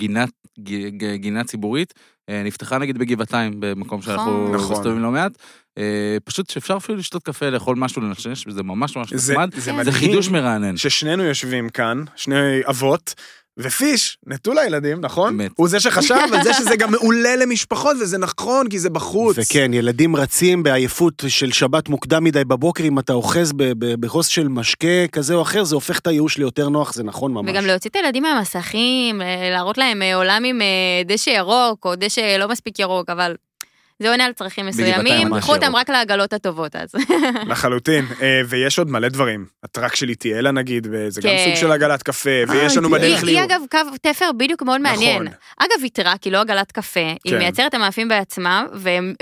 גינה, 1.18 1.44
ציבורית, 1.44 1.94
נפתחה 2.30 2.78
נגיד 2.78 2.98
בגבעתיים, 2.98 3.54
במקום 3.60 4.02
שאנחנו 4.02 4.54
נכון. 4.56 4.72
מסתובבים 4.78 5.04
לא 5.04 5.12
מעט, 5.12 5.32
אה, 5.78 5.84
פשוט 6.24 6.50
שאפשר 6.50 6.78
אפילו 6.78 6.98
לשתות 6.98 7.24
קפה, 7.24 7.50
לאכול 7.50 7.76
משהו, 7.76 8.02
לנשנש, 8.02 8.48
וזה 8.48 8.64
ממש 8.64 8.96
ממש 8.98 9.14
זה- 9.14 9.34
נחמד, 9.34 9.54
זה 9.56 9.62
זה 9.62 9.74
מדהים. 9.74 9.94
חידוש 9.96 10.30
מרענן. 10.30 10.78
ששנינו 10.78 11.24
יושבים 11.24 11.70
כאן, 11.70 12.04
שני 12.16 12.36
אבות, 12.70 13.14
ופיש, 13.58 14.18
נטו 14.28 14.54
לילדים, 14.54 15.02
נכון? 15.02 15.34
אמת. 15.34 15.52
הוא 15.56 15.68
זה 15.68 15.80
שחשב 15.80 16.16
על 16.34 16.44
זה 16.44 16.54
שזה 16.54 16.76
גם 16.76 16.92
מעולה 16.92 17.36
למשפחות, 17.36 17.98
וזה 18.02 18.18
נכון, 18.18 18.70
כי 18.70 18.80
זה 18.80 18.90
בחוץ. 18.90 19.36
וכן, 19.40 19.74
ילדים 19.74 20.16
רצים 20.16 20.64
בעייפות 20.64 21.24
של 21.28 21.52
שבת 21.52 21.90
מוקדם 21.90 22.24
מדי 22.24 22.46
בבוקר, 22.46 22.84
אם 22.84 23.00
אתה 23.00 23.14
אוחז 23.14 23.54
בכוס 23.78 24.28
של 24.28 24.48
משקה 24.48 25.08
כזה 25.12 25.34
או 25.34 25.42
אחר, 25.42 25.64
זה 25.64 25.76
הופך 25.76 26.00
את 26.00 26.08
הייאוש 26.08 26.38
ליותר 26.38 26.70
נוח, 26.70 26.94
זה 26.94 27.04
נכון 27.04 27.34
ממש. 27.34 27.52
וגם 27.52 27.66
להוציא 27.66 27.90
את 27.90 27.96
הילדים 27.96 28.24
מהמסכים, 28.24 29.22
אה, 29.22 29.50
להראות 29.52 29.78
להם 29.78 30.02
אה, 30.02 30.16
עולם 30.16 30.44
עם 30.46 30.62
אה, 30.62 30.68
דשא 31.06 31.30
ירוק, 31.30 31.86
או 31.86 31.96
דשא 31.96 32.38
לא 32.40 32.48
מספיק 32.48 32.80
ירוק, 32.80 33.10
אבל 33.10 33.36
זה 34.00 34.10
עונה 34.10 34.26
על 34.26 34.34
צרכים 34.34 34.66
מסוימים, 34.66 35.40
קחו 35.40 35.56
אותם. 35.56 35.76
רק 35.76 35.90
לעגלות 35.90 36.34
הטובות 36.34 36.76
אז. 36.76 36.90
לחלוטין, 37.52 38.06
אה, 38.22 38.42
ויש 38.48 38.80
עוד 38.80 38.90
מלא 38.90 39.08
דברים. 39.08 39.46
הטראק 39.64 39.96
של 39.96 40.10
איטיאלה 40.10 40.52
נגיד, 40.52 40.88
וזה 40.92 41.22
גם 41.22 41.30
כן. 41.30 41.46
סוג 41.46 41.56
של 41.56 41.72
עגלת 41.72 42.04
קפה, 42.04 42.30
ויש 42.48 42.78
לנו. 42.78 42.90
בדרך 42.90 43.24
היא, 43.24 43.40
היא. 43.40 43.44
אגב 43.44 43.62
קו 43.72 43.78
תפר 44.02 44.32
בדיוק 44.38 44.62
מאוד 44.62 44.82
מעניין. 44.82 45.24
נכון. 45.24 45.38
אגב, 45.58 45.84
היא 45.84 45.92
טראק, 45.94 46.24
היא 46.24 46.34
לא 46.34 46.42
עגלת 46.42 46.72
קפה, 46.72 47.00
היא 47.00 47.34
כן. 47.34 47.38
מייצרת 47.38 47.70
את 47.70 47.74
המאפים 47.74 48.08
בעצמה, 48.08 48.66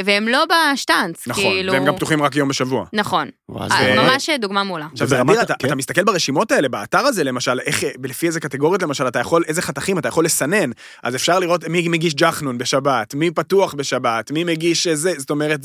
והם, 0.04 0.28
לא 0.28 0.44
בשטאנץ, 0.46 1.28
נכון, 1.28 1.44
כאילו... 1.44 1.74
והם 1.74 1.86
גם 1.86 1.96
פתוחים 1.96 2.24
רק 2.24 2.36
יום 2.36 2.50
בשבוע. 2.50 2.86
נכון. 2.94 3.30
אה, 3.51 3.95
ממש 3.95 4.29
דוגמה 4.41 4.63
מעולה. 4.63 4.88
עכשיו 4.93 5.08
זה 5.08 5.21
אדיר, 5.21 5.41
אתה, 5.41 5.53
כן. 5.60 5.73
מסתכל 5.73 6.03
ברשימות 6.03 6.51
האלה, 6.51 6.69
באתר 6.69 6.99
הזה 6.99 7.23
למשל, 7.23 7.60
איך, 7.60 7.84
לפי 8.03 8.27
איזה 8.27 8.39
קטגוריות 8.39 8.81
למשל, 8.81 9.08
אתה 9.08 9.19
יכול, 9.19 9.43
איזה 9.47 9.62
חתכים 9.62 9.99
אתה 9.99 10.08
יכול 10.08 10.25
לסנן, 10.25 10.69
אז 11.03 11.15
אפשר 11.15 11.39
לראות 11.39 11.67
מי 11.67 11.88
מגיש 11.88 12.13
ג'חנון 12.13 12.58
בשבת, 12.58 13.15
מי 13.15 13.31
פתוח 13.31 13.73
בשבת, 13.73 14.31
מי 14.31 14.43
מגיש 14.43 14.88
זה, 14.88 15.13
זאת 15.17 15.29
אומרת, 15.29 15.60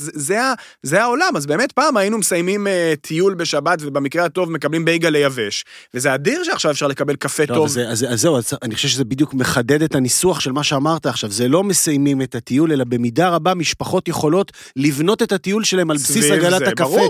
זה, 0.83 1.01
העולם, 1.03 1.37
אז 1.37 1.45
באמת 1.45 1.71
פעם 1.71 1.97
היינו 1.97 2.17
מסיימים 2.17 2.67
טיול 3.01 3.33
בשבת, 3.33 3.79
ובמקרה 3.81 4.25
הטוב 4.25 4.51
מקבלים 4.51 4.85
בייגל 4.85 5.09
ליבש, 5.09 5.65
וזה 5.93 6.15
אדיר 6.15 6.43
שעכשיו 6.43 6.71
אפשר 6.71 6.87
לקבל 6.87 7.15
קפה 7.15 7.45
טוב, 7.45 7.55
טוב. 7.55 7.77
אז, 7.87 8.05
זהו, 8.13 8.37
אני 8.61 8.75
חושב 8.75 8.87
שזה 8.87 9.05
בדיוק 9.05 9.33
מחדד 9.33 9.81
את 9.81 9.95
הניסוח 9.95 10.39
של 10.39 10.51
מה 10.51 10.63
שאמרת 10.63 11.05
עכשיו. 11.05 11.31
זה 11.31 11.47
לא 11.47 11.63
מסיימים 11.63 12.21
את 12.21 12.35
הטיול, 12.35 12.71
אלא 12.71 12.83
במידה 12.83 13.29
רבה 13.29 13.53
משפחות 13.53 14.07
יכולות 14.07 14.51
לבנות 14.75 15.21
את 15.21 15.31
הטיול 15.31 15.63
שלהם 15.63 15.91
על 15.91 15.97
בסיס 15.97 16.25
זה, 16.25 16.67
הקפה. 16.67 17.07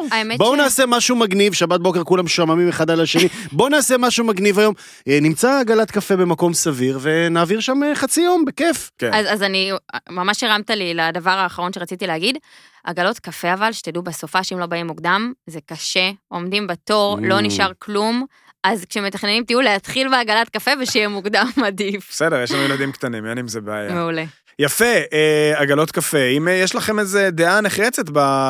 נעשה 0.64 0.84
משהו 0.88 1.16
מגניב, 1.16 1.54
שבת 1.54 1.80
בוקר 1.80 2.04
כולם 2.04 2.26
משועממים 2.26 2.70
אחד 2.70 2.90
על 2.90 3.02
השני, 3.02 3.28
בואו 3.52 3.70
נעשה 3.70 3.98
משהו 3.98 4.26
מגניב 4.26 4.60
היום. 4.60 4.74
אה, 5.08 5.18
נמצא 5.22 5.60
עגלת 5.60 5.92
קפה 5.92 6.16
במקום 6.16 6.54
סביר, 6.54 7.00
ונעביר 7.02 7.60
שם 7.60 7.84
אה, 7.84 7.96
חצי 7.96 8.22
יום, 8.22 8.46
בכיף. 8.46 8.92
כן. 8.98 9.14
אז, 9.14 9.26
אז 9.30 9.44
אני, 9.44 9.72
ממש 10.10 10.44
הרמת 10.44 10.70
לי 10.70 10.94
לדבר 10.94 11.32
האחרון 11.32 11.74
שרציתי 11.74 12.08
להגיד. 12.08 12.38
עגלות 12.84 13.20
קפה 13.20 13.54
אבל, 13.54 13.72
שתדעו 13.72 14.04
בסופה 14.04 14.44
שאם 14.44 14.60
לא 14.60 14.66
באים 14.66 14.88
מוקדם, 14.88 15.34
זה 15.48 15.60
קשה, 15.66 16.10
עומדים 16.28 16.68
בתור, 16.68 17.18
Mm. 17.18 17.26
לא 17.26 17.42
נשאר 17.42 17.72
כלום. 17.80 18.26
אז 18.64 18.86
כשמתכננים 18.90 19.44
טיול, 19.44 19.64
להתחיל 19.64 20.10
בעגלת 20.10 20.50
קפה 20.50 20.72
ושיהיה 20.82 21.08
מוקדם 21.08 21.48
עדיף. 21.68 22.10
בסדר, 22.12 22.42
יש 22.42 22.52
לנו 22.52 22.64
ילדים 22.64 22.92
קטנים, 22.92 23.26
אין 23.26 23.38
עם 23.38 23.48
זה 23.48 23.62
בעיה. 23.62 23.94
מעולה. 23.94 24.24
יפה, 24.62 24.86
אה, 24.86 25.54
עגלות 25.56 25.92
קפה. 25.92 26.24
אם 26.38 26.48
אה, 26.48 26.54
יש 26.54 26.76
לכם 26.76 27.00
איזה 27.00 27.30
דעה 27.32 27.62
נחרצת 27.62 28.10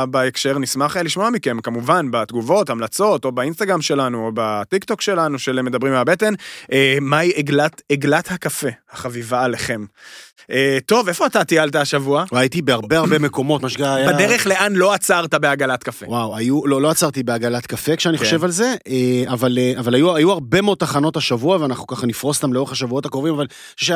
בהקשר, 0.09 0.59
נשמח 0.59 0.97
אה, 0.97 1.03
לשמוע 1.03 1.29
מכם, 1.29 1.61
כמובן, 1.61 2.11
בתגובות, 2.11 2.69
המלצות, 2.69 3.25
או 3.25 3.31
באינסטגרם 3.31 3.81
שלנו, 3.81 4.25
או 4.25 4.31
בטיקטוק 4.33 5.01
שלנו, 5.01 5.39
של 5.39 5.61
מדברים 5.61 5.93
מהבטן. 5.93 6.33
מהי 7.01 7.31
עגלת, 7.35 7.81
עגלת 7.91 8.31
הקפה 8.31 8.67
החביבה 8.91 9.43
עליכם? 9.43 9.85
אה, 10.51 10.77
טוב, 10.85 11.07
איפה 11.07 11.25
אתה 11.25 11.43
טיילת 11.43 11.75
השבוע? 11.75 12.23
הייתי 12.31 12.61
בהרבה 12.61 12.97
הרבה 12.97 13.19
מקומות, 13.19 13.61
מה 13.61 13.69
שהיה... 13.69 14.13
בדרך 14.13 14.47
לאן 14.47 14.73
לא 14.73 14.93
עצרת 14.93 15.33
בעגלת 15.33 15.83
קפה? 15.83 16.05
וואו, 16.05 16.37
היו, 16.37 16.67
לא, 16.67 16.81
לא 16.81 16.89
עצרתי 16.89 17.23
בעגלת 17.23 17.65
קפה 17.65 17.95
כשאני 17.95 18.17
כן. 18.17 18.23
חושב 18.23 18.43
על 18.43 18.51
זה, 18.51 18.75
אה, 18.87 19.23
אבל, 19.33 19.57
אה, 19.57 19.73
אבל 19.79 19.95
היו, 19.95 20.15
היו 20.15 20.31
הרבה 20.31 20.61
מאוד 20.61 20.77
תחנות 20.77 21.17
השבוע, 21.17 21.57
ואנחנו 21.61 21.87
ככה 21.87 22.07
נפרוס 22.07 22.37
אותם 22.37 22.53
לאורך 22.53 22.71
השבועות 22.71 23.05
הקרובים, 23.05 23.33
אבל 23.33 23.41
אני 23.41 23.49
חושב 23.75 23.93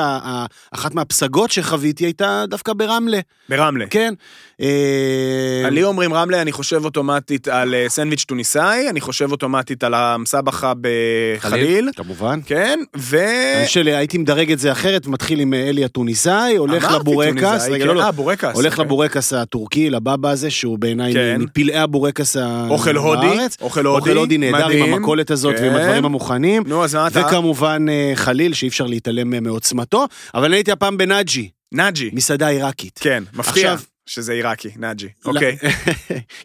שאחת 0.72 0.96
מהפסגות 0.96 1.52
שחוויתי 1.52 2.06
הייתה 2.06 2.43
דווקא 2.48 2.74
ברמלה, 2.74 3.20
ברמלה. 3.50 3.86
כן. 3.89 4.14
אה, 4.62 5.70
לי 5.70 5.84
אומרים 5.84 6.14
רמלה, 6.14 6.41
אני 6.41 6.51
חושב 6.51 6.86
אוטומטית 6.86 7.47
על 7.47 7.74
אה, 7.76 7.86
סנדוויץ' 7.89 8.24
טוניסאי, 8.24 8.89
אני 8.89 9.01
חושב 9.01 9.32
אוטומטית 9.32 9.84
על 9.84 9.93
המסבחה 9.93 10.74
בחליל. 10.82 11.89
כמובן. 11.95 12.39
כן, 12.45 12.80
ו... 12.97 13.18
חושב, 13.66 13.95
הייתי 13.95 14.18
מדרג 14.18 14.51
את 14.51 14.60
זה 14.60 14.72
אחרת, 14.72 15.08
מתחיל 15.08 15.39
עם 15.39 15.53
אה, 15.53 15.70
אלי 15.70 15.86
הטוניסאי, 15.86 16.56
הולך 16.58 16.91
לבורקס, 16.91 17.68
רגע, 17.70 17.84
כן. 17.84 17.88
לא, 17.88 17.95
לא, 17.95 18.01
אה, 18.03 18.12
בורקס. 18.12 18.56
הולך 18.56 18.74
אוקיי. 18.74 18.86
לבורקס 18.86 19.34
הטורקי, 19.34 19.89
לבבא 19.89 20.30
הזה, 20.30 20.49
שהוא 20.51 20.80
בעיניי 20.80 21.14
כן. 21.14 21.41
מפלאי 21.41 21.78
הבורקס 21.78 22.38
ה- 22.38 22.68
אוכל 22.70 22.95
הודי, 22.95 23.28
בארץ. 23.28 23.58
אוכל 23.62 23.86
הודי, 23.86 23.99
אוכל 23.99 24.18
הודי 24.18 24.38
נהדר 24.38 24.68
עם. 24.68 24.93
המכולת 24.93 25.32
הזאת 25.32 25.56
ועם 25.62 25.74
כן. 25.74 25.80
הדברים 25.80 26.06
המוכנים. 26.06 26.64
נו, 26.68 26.84
אז 26.84 26.95
מה 26.95 27.08
אתה? 27.08 27.22
וכמובן 27.28 27.86
חליל, 28.16 28.53
שאי 28.53 28.68
אפשר 28.68 28.86
להתעלם 28.86 29.43
מעוצמתו, 29.43 30.06
אבל 30.36 30.45
אני 30.45 30.56
הייתי 30.56 30.72
הפעם 30.72 30.97
בנאג'י, 30.97 31.49
נאג'י. 31.72 32.10
מסעדה 32.14 32.47
עיראקית. 32.47 32.99
כן, 33.03 33.24
מפתיע 33.34 33.74
עכשיו- 33.74 33.95
שזה 34.06 34.34
עיראקי, 34.34 34.70
נאג'י. 34.78 35.08
אוקיי, 35.26 35.58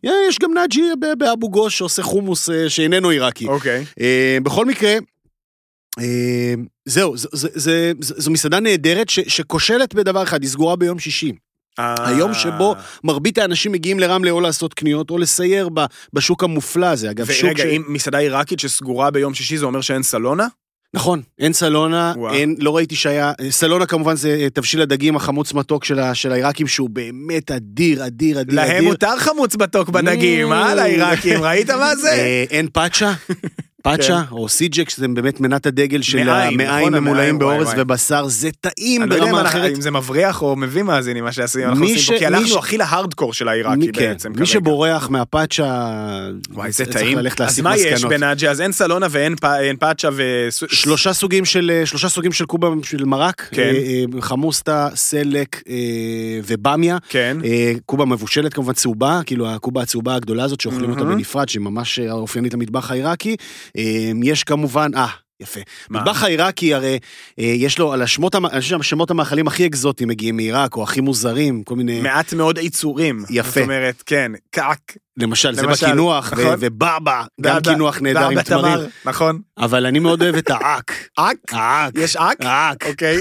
לא. 0.04 0.12
יש 0.28 0.38
גם 0.38 0.54
נאג'י 0.54 0.82
באבו 1.18 1.50
גוש 1.50 1.78
שעושה 1.78 2.02
חומוס 2.02 2.50
אה, 2.50 2.70
שאיננו 2.70 3.08
עיראקי. 3.08 3.46
אוקיי. 3.46 3.84
אה, 4.00 4.38
בכל 4.42 4.66
מקרה, 4.66 4.92
אה, 5.98 6.54
זהו, 6.84 7.14
זו 8.00 8.30
מסעדה 8.30 8.60
נהדרת 8.60 9.08
ש- 9.08 9.20
שכושלת 9.20 9.94
בדבר 9.94 10.22
אחד, 10.22 10.42
היא 10.42 10.50
סגורה 10.50 10.76
ביום 10.76 10.98
שישי. 10.98 11.32
אה, 11.78 12.08
היום 12.08 12.34
שבו 12.34 12.74
מרבית 13.04 13.38
האנשים 13.38 13.72
מגיעים 13.72 14.00
לרמלה 14.00 14.30
או 14.30 14.40
לעשות 14.40 14.74
קניות 14.74 15.10
או 15.10 15.18
לסייר 15.18 15.68
בשוק 16.12 16.44
המופלא 16.44 16.86
הזה. 16.86 17.10
אגב, 17.10 17.32
שוק 17.32 17.44
ורגע, 17.44 17.64
אם 17.64 17.82
מסעדה 17.88 18.18
עיראקית 18.18 18.60
שסגורה 18.60 19.10
ביום 19.10 19.34
שישי, 19.34 19.56
זה 19.58 19.64
אומר 19.64 19.80
שאין 19.80 20.02
סלונה? 20.02 20.46
נכון, 20.94 21.22
אין 21.38 21.52
סלונה, 21.52 22.12
וואו. 22.16 22.34
אין, 22.34 22.54
לא 22.58 22.76
ראיתי 22.76 22.96
שהיה, 22.96 23.32
סלונה 23.50 23.86
כמובן 23.86 24.16
זה 24.16 24.36
אה, 24.40 24.50
תבשיל 24.50 24.82
הדגים 24.82 25.16
החמוץ 25.16 25.52
מתוק 25.52 25.84
של, 25.84 25.98
ה- 25.98 26.14
של 26.14 26.32
העיראקים, 26.32 26.66
שהוא 26.66 26.90
באמת 26.90 27.50
אדיר, 27.50 28.06
אדיר, 28.06 28.40
אדיר, 28.40 28.54
להם 28.56 28.70
אדיר. 28.76 28.88
מותר 28.88 29.16
חמוץ 29.18 29.56
מתוק 29.56 29.88
בדגים, 29.88 30.52
Mm. 30.52 30.54
אה, 30.54 30.74
לעיראקים, 30.74 31.42
ראית 31.42 31.70
מה 31.70 31.96
זה? 31.96 32.10
אה, 32.12 32.44
אין 32.50 32.68
פאצ'ה, 32.72 33.12
פאצ'ה 33.82 34.22
או 34.30 34.48
סיג'ק, 34.48 34.88
שזה 34.90 35.08
באמת 35.08 35.40
מנת 35.40 35.66
הדגל 35.66 36.02
של 36.02 36.24
מעיים, 36.24 36.60
המעיים 36.60 36.88
נכון, 36.88 37.04
ממולאים 37.04 37.38
באורז. 37.38 37.68
ובשר, 37.76 38.28
זה 38.28 38.48
טעים 38.60 39.02
אני 39.02 39.10
לא 39.10 39.14
יודע 39.14 39.26
אם 39.26 39.30
ברמה 39.32 39.40
אנחנו- 39.42 39.60
אחרת. 39.60 39.82
זה 39.82 39.90
מבריח 39.90 40.42
או 40.42 40.56
מביא 40.56 40.82
מאזינים 40.82 41.24
מה 41.24 41.32
שעשינו, 41.32 41.64
אנחנו 41.64 41.84
עושים 41.84 41.98
ש- 41.98 42.10
פה, 42.10 42.18
כי 42.18 42.48
ש- 42.48 42.56
הכי 42.56 42.78
להארדקור 42.78 43.32
של 43.32 43.48
העיראקי 43.48 43.92
כן, 43.92 44.00
בעצם 44.08 44.32
מי. 44.38 44.46
שבורח 44.46 45.08
מהפאצ'ה, 45.10 45.90
וואי, 46.50 46.72
זה 46.72 46.86
טעים. 46.86 47.18
אז 47.40 47.60
מה 47.60 47.76
יש. 47.76 48.04
בנאג'י? 48.04 48.48
אז 48.48 48.60
אין 48.60 48.72
סלונה 48.72 49.06
ואין 49.10 49.36
פאצ'ה 49.80 50.08
ו... 50.12 50.22
שלושה 50.50 51.12
סוגים 51.12 51.44
של 51.44 51.70
אה, 51.74 51.86
שלושה 51.86 52.08
סוגים 52.08 52.32
של 52.32 52.44
קובה 52.44 52.68
של 52.82 53.04
מרק, 53.04 53.48
כן. 53.52 53.62
אה, 53.62 53.68
אה, 54.16 54.20
חמוסטה, 54.22 54.88
סלק 54.94 55.62
ובמיה. 56.46 56.98
כן. 57.08 57.36
קובה 57.86 58.04
מבושלת 58.04 58.54
כמובן 58.54 58.72
צהובה, 58.72 59.20
כאילו 59.26 59.48
הקובה 59.50 59.82
הצהובה 59.82 60.14
הגדולה 60.14 60.44
הזאת 60.44 60.60
שאוכלים 60.60 60.90
אותה. 60.90 61.04
בנפרד, 61.04 61.48
שהיא 61.48 61.62
ממש 61.62 61.98
אופיינית 61.98 62.54
למטבח 62.54 62.90
העיראקי. 62.90 63.36
אה, 63.76 64.10
יש 64.22 64.44
כמובן, 64.44 64.90
אה, 64.96 65.06
יפה. 65.40 65.60
מטבח 65.90 66.22
העיראקי 66.22 66.74
הרי 66.74 66.98
אה, 67.38 67.44
יש 67.44 67.78
לו 67.78 67.92
על 67.92 68.02
השמות, 68.02 68.34
אני 68.34 68.60
חושב 68.60 68.76
שהשמות 68.76 69.10
המאכלים 69.10 69.46
הכי 69.46 69.66
אקזוטיים 69.66 70.08
מגיעים 70.08 70.36
מעיראק, 70.36 70.76
או 70.76 70.82
הכי 70.82 71.00
מוזרים, 71.00 71.62
כל 71.62 71.76
מיני, 71.76 72.00
מעט 72.00 72.32
מאוד 72.32 72.58
עיצורים. 72.58 73.24
יפה. 73.30 73.50
זאת 73.50 73.62
אומרת, 73.62 74.02
כן, 74.06 74.32
קעק. 74.50 74.96
למשל, 75.16 75.54
זה 75.54 75.66
בקינוח, 75.66 76.32
ו- 76.36 76.40
נכון. 76.40 76.56
ובאבא, 76.60 77.22
גם 77.40 77.60
קינוח 77.60 78.00
נהדר 78.00 78.28
עם 78.28 78.42
תמרים, 78.42 78.74
תמר, 78.74 78.86
נכון. 79.04 79.40
אבל 79.58 79.86
אני 79.86 79.98
מאוד 79.98 80.22
אוהב 80.22 80.34
את 80.34 80.50
האק. 80.50 81.08
אק? 81.18 81.36
האק. 81.50 81.92
יש 81.96 82.16
אק? 82.16 82.36
האק. 82.40 82.86
אוקיי. 82.86 83.16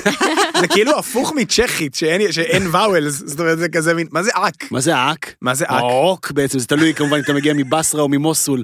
זה 0.60 0.68
כאילו 0.68 1.00
הפוך 1.00 1.34
מצ'כית, 1.36 1.96
שאין 2.32 2.68
ואוולס, 2.72 3.24
זאת 3.26 3.40
אומרת, 3.40 3.58
זה 3.60 3.70
כזה 3.70 3.94
מין, 3.94 4.08
מה 4.12 4.24
זה 4.24 4.32
אק? 4.34 4.72
מה 4.72 4.80
זה 4.80 4.96
האק? 4.96 5.36
מה 5.42 5.54
זה 5.54 5.66
אק? 5.66 5.72
האוק 5.72 6.32
בעצם, 6.32 6.60
זה 6.60 6.68
תלוי 6.68 6.94
כמובן 6.94 7.18
אם 7.18 7.24
אתה 7.24 7.34
מגיע 7.34 7.54
מבסרה 7.54 8.02
או 8.02 8.10
ממוסול. 8.10 8.64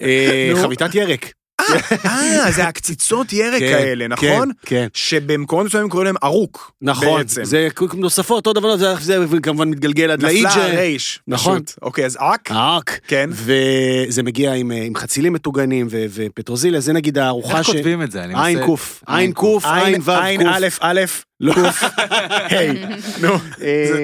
אה, 0.00 0.50
נו. 0.54 0.62
חביתת 0.62 0.94
ירק. 0.94 1.32
אה, 2.06 2.50
זה 2.52 2.64
הקציצות 2.64 3.32
ירק 3.32 3.58
כן, 3.60 3.74
האלה, 3.74 4.08
נכון? 4.08 4.26
כן, 4.62 4.66
כן. 4.66 4.86
שבמקומות 4.94 5.66
מסוימים 5.66 5.88
קוראים 5.90 6.06
להם 6.06 6.14
ערוק. 6.22 6.72
נכון, 6.82 7.18
בעצם. 7.18 7.44
זה 7.44 7.68
נוספות, 7.94 8.46
עוד 8.46 8.56
דבר, 8.56 8.76
זה- 8.76 8.94
זה 9.00 9.16
כמובן 9.42 9.68
מתגלגל 9.70 10.10
עד 10.10 10.18
נפלה 10.18 10.32
לאיג'ה. 10.32 10.66
הרייש. 10.66 11.20
נכון. 11.28 11.62
פשוט. 11.64 11.78
אוקיי, 11.82 12.04
אז 12.06 12.16
אק? 12.20 12.48
האק. 12.50 13.00
כן. 13.08 13.30
וזה 13.32 14.22
מגיע 14.22 14.52
עם, 14.52 14.72
אה, 14.72 14.82
עם 14.82 14.94
חצילים 14.96 15.32
מטוגנים 15.32 15.86
ו- 15.90 16.04
ופטרוזיליה, 16.14 16.80
זה 16.80 16.92
נגיד 16.92 17.18
הארוחה 17.18 17.58
איך 17.58 17.66
ש... 17.66 17.70
כותבים 17.70 18.02
את 18.02 18.10
זה? 18.10 18.24
אני 18.24 18.34
עין 18.46 18.56
מנסה- 18.56 18.66
קוף, 18.66 19.02
עין 19.06 19.32
קוף, 19.32 19.64
עין 19.66 20.00
וו 20.00 20.12
עין 20.12 20.40
קוף. 20.40 20.48
א' 20.52 20.66
א', 20.80 21.00
לא. 21.40 21.54
היי. 22.50 22.84
נו, 23.20 23.28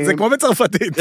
זה 0.07 0.13
כמו 0.17 0.31
בצרפתית. 0.31 0.93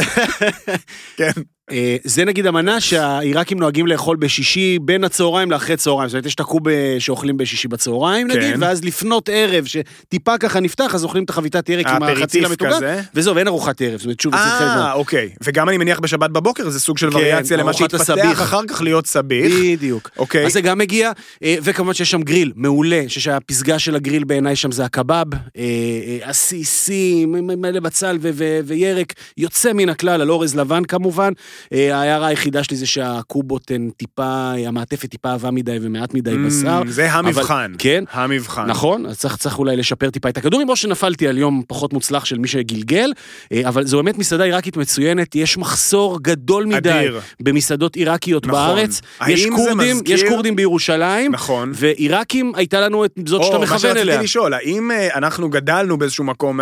כן. 1.18 1.32
אה, 1.72 1.96
זה 2.04 2.26
נגיד 2.26 2.46
המנה 2.46 2.82
שהעיראקים 2.82 3.60
נוהגים 3.60 3.88
לאכול 3.88 4.18
בשישי 4.18 4.80
בין 4.82 5.04
הצהריים 5.04 5.52
לאחרי 5.52 5.78
צהריים. 5.78 6.10
זאת 6.10 6.14
אומרת, 6.14 6.26
יש 6.26 6.36
את 6.36 6.40
הקובה 6.40 6.72
שאוכלים 7.00 7.38
בשישי 7.38 7.68
בצהריים 7.68 8.28
נגיד, 8.28 8.54
כן. 8.54 8.64
ואז 8.64 8.84
לפנות 8.84 9.30
ערב, 9.34 9.66
שטיפה 9.66 10.38
ככה 10.38 10.60
נפתח, 10.60 10.96
אז 10.96 11.04
אוכלים 11.04 11.24
את 11.24 11.30
החביתת 11.30 11.70
ירק 11.70 11.88
עם 11.88 12.04
החציל 12.04 12.56
כזה. 12.56 13.02
וזהו, 13.16 13.36
ואין 13.36 13.48
ארוחת 13.48 13.82
ערב. 13.82 13.98
זאת 13.98 14.06
אומרת, 14.06 14.20
שוב, 14.20 14.36
זה 14.36 14.42
חלק 14.42 14.68
מה... 14.68 14.88
אה, 14.88 14.94
אוקיי. 14.94 15.30
וגם 15.44 15.70
אני 15.70 15.78
מניח 15.78 16.00
בשבת 16.00 16.30
בבוקר 16.30 16.70
זה 16.70 16.80
סוג 16.80 16.98
של 16.98 17.10
כן, 17.12 17.16
וריאציה 17.16 17.58
למה 17.58 17.74
שהתפתח 17.74 18.02
הסביח. 18.02 18.42
אחר 18.42 18.62
כך 18.68 18.82
להיות 18.82 19.08
סביח. 19.08 19.52
בדיוק. 19.62 20.10
אוקיי. 20.18 20.46
אז 20.46 20.54
זה 20.54 20.62
גם 20.62 20.78
מגיע, 20.78 21.12
אה, 21.44 21.56
וכמובן 21.64 21.94
שיש 21.94 22.12
שם 22.12 22.22
גריל 22.22 22.52
מעולה, 22.56 23.04
שהפסגה 23.08 23.80
של 23.80 23.96
הגריל 23.96 24.24
בעיניי 24.24 24.56
שם 24.56 24.72
זה 24.72 24.86
הקבב, 24.86 25.26
אה, 25.34 25.40
אה, 25.58 26.18
עסיסים, 26.22 27.32
מלא 27.32 27.80
בצל 27.80 28.18
וירק, 28.66 29.14
יוצא 29.38 29.74
מן 29.74 29.90
הכלל, 29.90 30.22
על 30.22 30.32
אורז 30.32 30.56
לבן 30.56 30.86
כמובן. 30.86 31.34
אה, 31.74 31.96
ההערה 31.98 32.28
היחידה 32.28 32.64
שלי 32.64 32.78
זה 32.78 32.86
שהקובות 32.86 33.72
הן 33.72 33.90
טיפה, 33.98 34.52
המעטפת 34.68 35.10
טיפה 35.10 35.32
עבה 35.34 35.52
מדי 35.52 35.78
ומעט 35.82 36.14
מדי 36.14 36.36
בשר. 36.38 36.82
Mm, 36.82 36.88
זה 36.88 37.12
המבחן. 37.14 37.74
כן. 37.78 38.04
המבחן. 38.12 38.66
נכון, 38.66 39.06
אז 39.06 39.20
צריך, 39.20 39.36
צריך 39.38 39.60
אולי 39.60 39.76
לשפר 39.78 40.10
טיפה 40.10 40.30
את 40.30 40.38
הכדורים, 40.38 40.70
או 40.70 40.76
שנפלתי 40.76 41.28
על 41.28 41.38
יום 41.38 41.64
פחות 41.68 41.94
מוצלח 41.94 42.26
של 42.26 42.38
מי 42.38 42.48
שגלגל, 42.48 43.12
אה, 43.52 43.62
אבל 43.68 43.86
זו 43.86 43.98
באמת 43.98 44.18
מסעדה 44.18 44.44
עיראקית 44.44 44.78
מצוינת, 44.78 45.36
יש 45.36 45.58
מחסור 45.58 46.20
גדול 46.22 46.66
מדי 46.66 46.90
אדיר. 47.00 47.20
במסעדות 47.40 47.96
עיראקיות 47.96 48.48
נכון. 48.48 48.60
בארץ, 48.60 49.02
יש 49.28 49.46
כורדים, 49.56 49.96
מזכיר- 49.98 50.16
יש 50.16 50.24
כורדים 50.24 50.56
בירושלים, 50.56 51.32
נכון. 51.32 51.72
ועיראקים 51.76 52.52
הייתה 52.56 52.82
לנו 52.82 53.06
את 53.06 53.12
זאת 53.26 53.44
שאתה 53.44 53.56
או, 53.56 53.60
מה 53.60 53.66
מכוון 53.66 53.80
שרציתי 53.80 54.02
אליה. 54.02 54.22
לשאול, 54.22 54.54
האם 54.54 54.92
אה, 54.92 55.08
אנחנו 55.16 55.50
גדלנו 55.50 55.98
באיזשהו 55.98 56.24
מקום 56.24 56.60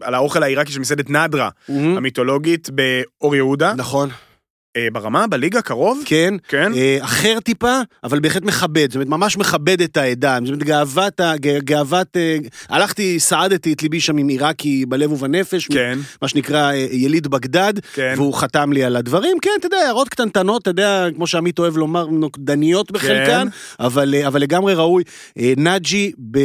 על 0.00 0.14
האוכל 0.14 0.42
העיראקי 0.42 0.72
של 0.72 0.80
מסעדת 0.80 1.10
נדרה 1.10 1.48
מהמם. 1.68 1.96
המיתולוגית 1.96 2.68
באור 2.70 3.36
יהודה? 3.36 3.72
נכון. 3.76 4.08
אה, 4.76 4.88
ברמה, 4.92 5.26
בליגה 5.26 5.62
קרוב? 5.62 6.02
כן. 6.04 6.34
כן. 6.48 6.74
אה, 6.74 6.98
אחר 7.00 7.40
טיפה, 7.40 7.80
אבל 8.04 8.20
בהחלט 8.20 8.42
מכבד, 8.42 8.86
זאת 8.88 8.94
אומרת, 8.94 9.08
ממש 9.08 9.36
מכבד 9.36 9.82
את 9.82 9.96
העדה, 9.96 10.38
זאת 10.40 10.48
אומרת, 10.48 10.62
גאוות, 10.62 11.20
גאוות, 11.64 12.16
אה, 12.16 12.36
הלכתי, 12.68 13.20
סעדתי 13.20 13.72
את 13.72 13.82
ליבי 13.82 14.00
שם 14.00 14.16
עם 14.16 14.28
עיראקי 14.28 14.86
בלב 14.86 15.12
ובנפש, 15.12 15.66
כן. 15.66 15.98
מה 16.22 16.28
שנקרא 16.28 16.72
אה, 16.72 16.86
יליד 16.90 17.26
בגדד, 17.26 17.72
כן. 17.94 18.14
והוא 18.16 18.34
חתם 18.34 18.72
לי 18.72 18.84
על 18.84 18.96
הדברים, 18.96 19.36
כן, 19.42 19.50
אתה 19.58 19.66
יודע, 19.66 19.76
הערות 19.76 20.08
קטנטנות, 20.08 20.62
אתה 20.62 20.70
יודע, 20.70 21.06
כמו 21.14 21.26
שעמית 21.26 21.58
אוהב 21.58 21.76
לומר, 21.76 22.06
נוקדניות 22.06 22.92
בחלקן, 22.92 23.48
אבל, 23.80 24.14
אה, 24.14 24.26
אבל 24.26 24.40
לגמרי 24.40 24.74
ראוי. 24.74 25.02
אה, 25.38 25.52
נאג'י 25.56 26.12
ב, 26.30 26.38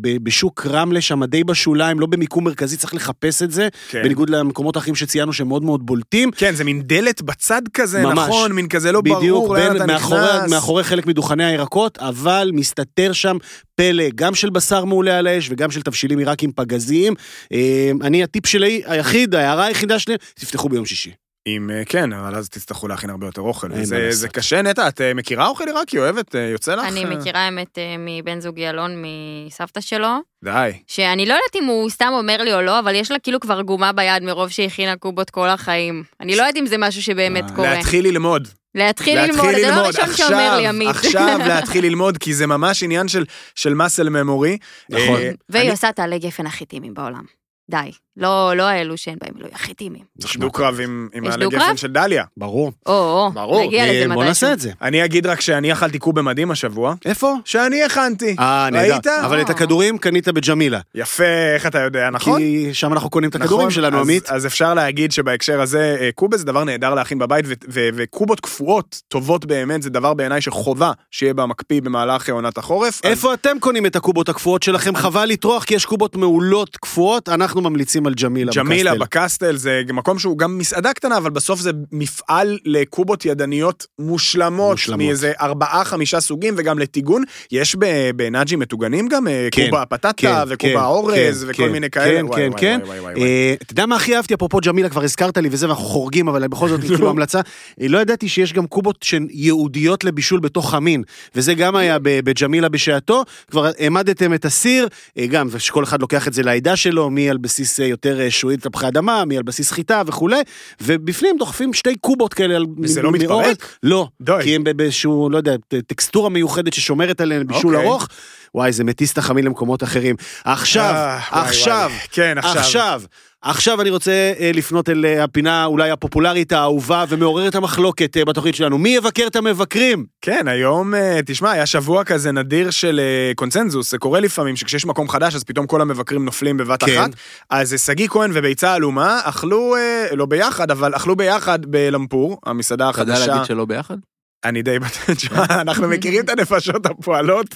ב, 0.00 0.16
בשוק 0.22 0.66
רמלה 0.66 1.00
שם 1.00 1.24
די 1.24 1.44
בשוליים, 1.44 2.00
לא 2.00 2.06
במיקום 2.06 2.44
מרכזי, 2.44 2.76
צריך 2.76 2.94
לחפש 2.94 3.42
את 3.42 3.50
זה, 3.50 3.68
כן. 3.88 4.02
בניגוד 4.02 4.30
למקומות 4.30 4.76
האחרים 4.76 4.94
שציינו 4.94 5.32
שהם 5.32 5.48
מאוד 5.48 5.62
מאוד 5.62 5.86
בולטים. 5.86 6.30
כן, 6.30 6.54
זה 6.54 6.64
מין 6.64 6.82
דלת 6.82 7.22
בצד 7.22 7.55
כזה, 7.74 8.02
ממש. 8.02 8.18
נכון? 8.18 8.52
מין 8.52 8.68
כזה 8.68 8.92
לא 8.92 9.00
בדיוק, 9.00 9.20
ברור 9.22 9.56
לאן 9.56 9.76
אתה 9.76 9.86
מאחורי, 9.86 10.20
נכנס. 10.20 10.50
מאחורי 10.50 10.84
חלק 10.84 11.06
מדוכני 11.06 11.44
הירקות, 11.44 11.98
אבל 11.98 12.50
מסתתר 12.54 13.12
שם 13.12 13.36
פלא, 13.74 14.04
גם 14.14 14.34
של 14.34 14.50
בשר 14.50 14.84
מעולה 14.84 15.18
על 15.18 15.26
האש 15.26 15.50
וגם 15.50 15.70
של 15.70 15.82
תבשילים 15.82 16.18
עיראקים 16.18 16.52
פגזיים. 16.52 17.14
אה, 17.52 17.90
אני, 18.02 18.22
הטיפ 18.22 18.46
שלי 18.46 18.82
היחיד, 18.86 19.34
ההערה 19.34 19.64
היחידה 19.64 19.98
שלי, 19.98 20.14
תפתחו 20.34 20.68
ביום 20.68 20.86
שישי. 20.86 21.25
אם 21.46 21.70
אה, 21.70 21.82
כן, 21.84 22.12
אבל 22.12 22.34
אז 22.34 22.48
תצטרכו 22.48 22.88
להכין 22.88 23.10
הרבה 23.10 23.26
יותר 23.26 23.40
אוכל. 23.42 23.68
זה. 23.84 24.10
זה 24.10 24.28
קשה, 24.28 24.62
נטע, 24.62 24.88
את 24.88 25.00
אה, 25.00 25.14
מכירה 25.14 25.48
אוכל 25.48 25.64
עיראקי? 25.66 25.98
אוהבת? 25.98 26.34
אה, 26.34 26.40
יוצא 26.40 26.74
לך? 26.74 26.84
אני 26.88 27.04
מכירה 27.04 27.40
האמת 27.40 27.78
מבן 27.98 28.40
זוגי 28.40 28.68
אלון, 28.68 29.02
מסבתא 29.46 29.80
שלו, 29.80 30.08
די. 30.44 30.70
שאני 30.86 31.26
לא 31.26 31.34
יודעת 31.34 31.56
אם 31.62 31.64
הוא 31.64 31.90
סתם 31.90 32.10
אומר 32.12 32.36
לי 32.42 32.54
או 32.54 32.62
לא, 32.62 32.78
אבל 32.78 32.94
יש 32.94 33.10
לה 33.10 33.18
כאילו 33.18 33.40
כבר 33.40 33.62
גומה 33.62 33.92
ביד 33.92 34.22
מרוב 34.22 34.48
שהכינה 34.48 34.96
קובות 34.96 35.30
כל 35.30 35.48
החיים. 35.48 36.02
אני 36.20 36.36
לא 36.36 36.42
יודעת 36.42 36.56
אם 36.56 36.66
זה 36.66 36.78
משהו 36.78 37.02
שבאמת 37.02 37.44
קורה. 37.56 37.74
להתחיל 37.74 38.04
ללמוד. 38.06 38.48
להתחיל 38.74 39.18
ללמוד, 39.20 39.54
זה 39.54 39.70
לא 39.70 39.74
הראשון 39.74 40.12
שאומר 40.16 40.56
לי 40.56 40.66
עמית. 40.66 40.88
עכשיו 40.88 41.38
להתחיל 41.48 41.84
ללמוד, 41.84 42.18
כי 42.18 42.34
זה 42.34 42.46
ממש 42.46 42.82
עניין 42.82 43.08
של, 43.08 43.24
של 43.54 43.74
מסל 43.74 44.08
ממורי. 44.08 44.58
נכון. 44.90 45.20
והיא 45.48 45.62
אני- 45.62 45.70
עושה 45.70 45.92
תעלי 45.92 46.18
גפן 46.18 46.46
הכי 46.46 46.64
טימים 46.66 46.94
בעולם. 46.94 47.24
די. 47.70 47.90
לא, 48.16 48.52
לא 48.56 48.62
האלו 48.62 48.96
שאין 48.96 49.16
בהם 49.22 49.34
אלוהי 49.38 49.52
הכי 49.54 49.74
טימים. 49.74 50.02
יש 50.24 50.36
דו-קרב 50.36 50.80
עם, 50.80 51.08
העלי? 51.30 51.46
גפן 51.48 51.76
של 51.76 51.88
דליה. 51.92 52.24
ברור. 52.36 52.72
או, 52.86 52.92
או, 52.92 53.30
ברור. 53.34 53.66
נגיע 53.66 53.82
לזה 53.82 53.92
אה, 53.92 53.96
מתישהו. 53.98 54.14
בוא 54.14 54.24
נעשה 54.24 54.52
את 54.52 54.60
זה. 54.60 54.70
אני 54.82 55.04
אגיד 55.04 55.26
רק 55.26 55.40
שאני 55.40 55.72
אכלתי 55.72 55.98
קוב 55.98 56.18
במדים 56.18 56.50
השבוע, 56.50 56.94
איפה? 57.04 57.34
שאני 57.44 57.82
הכנתי. 57.82 58.36
אה, 58.38 58.68
ראית? 58.72 58.92
נהדר. 58.92 59.20
אבל 59.26 59.40
את. 59.40 59.50
הכדורים 59.50 59.98
קנית 59.98 60.28
בג'מילה. 60.28 60.80
יפה, 60.94 61.24
איך 61.54 61.66
אתה 61.66 61.78
יודע, 61.80 62.10
נכון? 62.10 62.38
כי 62.40 62.68
שם 62.72 62.92
אנחנו 62.92 63.10
קונים 63.10 63.30
את 63.30 63.34
הכדורים 63.34 63.66
נכון, 63.66 63.70
שלנו, 63.70 63.96
אז- 63.96 64.02
עמית. 64.02 64.30
אז 64.30 64.46
אפשר 64.46 64.74
להגיד 64.74 65.12
שבהקשר 65.12 65.60
הזה, 65.60 65.96
אה, 66.00 66.10
קובה 66.14 66.36
זה 66.36 66.44
דבר 66.44 66.64
נהדר 66.64 66.94
להכין 66.94 67.18
בבית, 67.18 67.44
וקובות 67.68 68.40
קפואות, 68.40 69.02
טובות 69.08 69.46
באמת, 69.46 69.82
זה 69.82 69.90
דבר 69.90 70.14
בעיניי 70.14 70.40
שחובה 70.40 70.92
שיהיה 71.10 71.34
במקפיא 71.34 71.82
במהלך 71.82 72.30
עונת 72.30 72.58
החורף. 72.58 73.00
איפה 73.04 73.34
אתם 73.34 73.56
קונים 73.60 73.86
את 73.86 73.96
הקובות 73.96 74.28
הקפואות 74.28 74.62
שלכם? 74.62 74.96
חבל 74.96 75.24
לטרוח, 75.26 75.64
כי 75.64 75.74
יש 75.74 75.84
קובות 75.84 76.16
מעולות 76.16 76.76
קפואות, 76.76 77.28
אנחנו 77.28 77.60
ממליצים 77.60 78.05
על 78.06 78.14
ג'מילה 78.14 78.52
ג'מילה 78.54 78.94
בקסטל. 78.94 79.04
בקסטל 79.04 79.56
זה 79.56 79.82
מקום 79.92 80.18
שהוא 80.18 80.38
גם 80.38 80.58
מסעדה 80.58 80.92
קטנה, 80.92 81.16
אבל 81.16 81.30
בסוף 81.30 81.60
זה 81.60 81.70
מפעל 81.92 82.58
לקובות 82.64 83.24
ידניות 83.24 83.86
מושלמות, 83.98 84.70
מושלמות. 84.70 85.06
מאיזה 85.06 85.32
ארבעה 85.40 85.84
חמישה 85.84 86.20
סוגים, 86.20 86.54
וגם 86.56 86.78
לטיגון. 86.78 87.22
יש 87.52 87.76
בנאג'י 88.16 88.56
מטוגנים 88.56 89.08
גם 89.08 89.28
אה, 89.28 89.48
כן, 89.52 89.64
קובה 89.66 89.84
כן, 89.90 89.96
פטטה 89.96 90.44
וקובה 90.48 90.72
כן, 90.72 90.78
אורז 90.78 91.44
כן, 91.44 91.50
וכל 91.50 91.62
כן, 91.62 91.72
מיני 91.72 91.90
כאלה. 91.90 92.20
כן, 92.20 92.26
וואי, 92.26 92.36
כן, 92.36 92.48
וואי, 92.50 92.60
כן. 92.60 92.80
וואי, 92.84 93.00
וואי, 93.00 93.14
וואי. 93.14 93.24
אה, 93.26 93.54
אתה 93.62 93.72
יודע 93.72 93.86
מה 93.86 93.96
הכי 93.96 94.16
אהבתי? 94.16 94.34
אפרופו 94.34 94.58
ג'מילה, 94.60 94.88
כבר 94.88 95.02
הזכרת 95.02 95.38
לי 95.38 95.48
וזה, 95.52 95.66
ואנחנו 95.66 95.84
חורגים, 95.84 96.28
אבל 96.28 96.48
בכל 96.48 96.68
זאת, 96.68 96.80
כאילו 96.86 97.10
המלצה. 97.10 97.40
אה, 97.82 97.88
לא 97.88 97.98
ידעתי 97.98 98.28
שיש 98.28 98.52
גם 98.52 98.66
קובות 98.66 98.96
שהן 99.02 99.26
ייעודיות 99.30 100.04
לבישול 100.04 100.40
בתוך 100.40 100.70
חמין, 100.70 101.02
וזה 101.34 101.54
גם 101.54 101.76
היה 101.76 101.98
בג'מילה 102.02 102.68
בשעתו. 102.68 103.24
כבר 103.50 103.70
העמדתם 103.78 104.34
את 104.34 104.44
הסיר, 104.44 104.88
גם, 105.30 105.48
ושכל 105.50 105.84
אחד 105.84 106.00
לוקח 106.00 106.28
את 106.28 106.32
זה 106.32 106.42
לעדה 106.42 106.76
שלו, 106.76 107.10
מי 107.10 107.30
על 107.30 107.36
בסיס 107.36 107.80
יותר 107.96 108.20
אה, 108.20 108.30
שועית 108.30 108.60
תפוחי 108.62 108.88
אדמה, 108.88 109.24
מי 109.24 109.36
על 109.36 109.42
בסיס 109.42 109.70
חיטה 109.72 110.02
וכולי, 110.06 110.40
ובפנים 110.80 111.36
דוחפים 111.38 111.74
שתי 111.74 111.96
קובות 111.96 112.34
כאלה. 112.34 112.56
על- 112.56 112.66
וזה 112.82 113.02
לא. 113.02 113.12
מתפרק? 113.12 113.76
לא, 113.82 114.08
די. 114.22 114.32
כי 114.42 114.54
הם 114.54 114.64
באיזשהו, 114.76 115.30
לא 115.30 115.36
יודע, 115.36 115.54
טקסטורה 115.86 116.28
מיוחדת 116.28 116.72
ששומרת 116.74 117.20
עליהם 117.20 117.46
בישול 117.46 117.76
אוקיי. 117.76 117.88
ארוך. 117.90 118.08
וואי, 118.54 118.72
זה 118.72 118.84
מטיס 118.84 119.12
את 119.12 119.18
החמין 119.18 119.44
למקומות 119.44 119.82
אחרים. 119.82 120.16
עכשיו, 120.44 120.94
אה, 120.94 121.18
וואי, 121.32 121.48
עכשיו, 121.48 121.90
וואי. 121.92 122.06
כן, 122.10 122.38
עכשיו. 122.38 122.58
עכשיו, 122.58 123.02
עכשיו 123.48 123.80
אני 123.80 123.90
רוצה 123.90 124.32
אה, 124.40 124.50
לפנות 124.54 124.88
אל 124.88 125.04
אה, 125.04 125.24
הפינה 125.24 125.64
אולי 125.64 125.90
הפופולרית, 125.90 126.52
האהובה 126.52 127.04
ומעוררת 127.08 127.54
המחלוקת 127.54 128.16
אה, 128.16 128.24
בתוכנית 128.24 128.54
שלנו. 128.54 128.78
מי 128.78 128.88
יבקר 128.88 129.26
את 129.26 129.36
המבקרים? 129.36 130.06
כן, 130.20 130.48
היום, 130.48 130.94
אה, 130.94 131.20
תשמע, 131.26 131.50
היה 131.50 131.66
שבוע 131.66 132.04
כזה 132.04 132.32
נדיר 132.32 132.70
של 132.70 133.00
אה, 133.00 133.32
קונצנזוס, 133.34 133.90
זה 133.90 133.98
קורה 133.98 134.20
לפעמים 134.20 134.56
שכשיש 134.56 134.86
מקום 134.86 135.08
חדש, 135.08 135.34
אז 135.34 135.44
פתאום 135.44 135.66
כל 135.66 135.80
המבקרים 135.80 136.24
נופלים 136.24 136.56
בבת 136.56 136.84
כן. 136.84 136.98
אחת. 137.00 137.10
אז 137.50 137.74
שגיא 137.86 138.08
כהן 138.08 138.30
וביצה 138.34 138.74
עלומה 138.74 139.20
אכלו, 139.24 139.76
אה, 139.76 140.06
לא 140.16 140.26
ביחד, 140.26 140.70
אבל 140.70 140.96
אכלו 140.96 141.16
ביחד 141.16 141.66
בלמפור, 141.66 142.38
המסעדה 142.46 142.90
אתה 142.90 143.00
יודע 143.00 143.12
החדשה. 143.12 143.30
להגיד 143.30 143.44
שלא 143.44 143.64
ביחד? 143.64 143.96
אני 144.44 144.62
די 144.62 144.78
בטוח, 144.78 145.10
תשמע, 145.16 145.44
אנחנו 145.50 145.88
מכירים 145.88 146.24
את 146.24 146.28
הנפשות 146.28 146.86
הפועלות, 146.86 147.46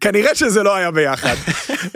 כנראה 0.00 0.34
שזה 0.34 0.62
לא 0.62 0.76
היה 0.76 0.90
ביחד. 0.90 1.34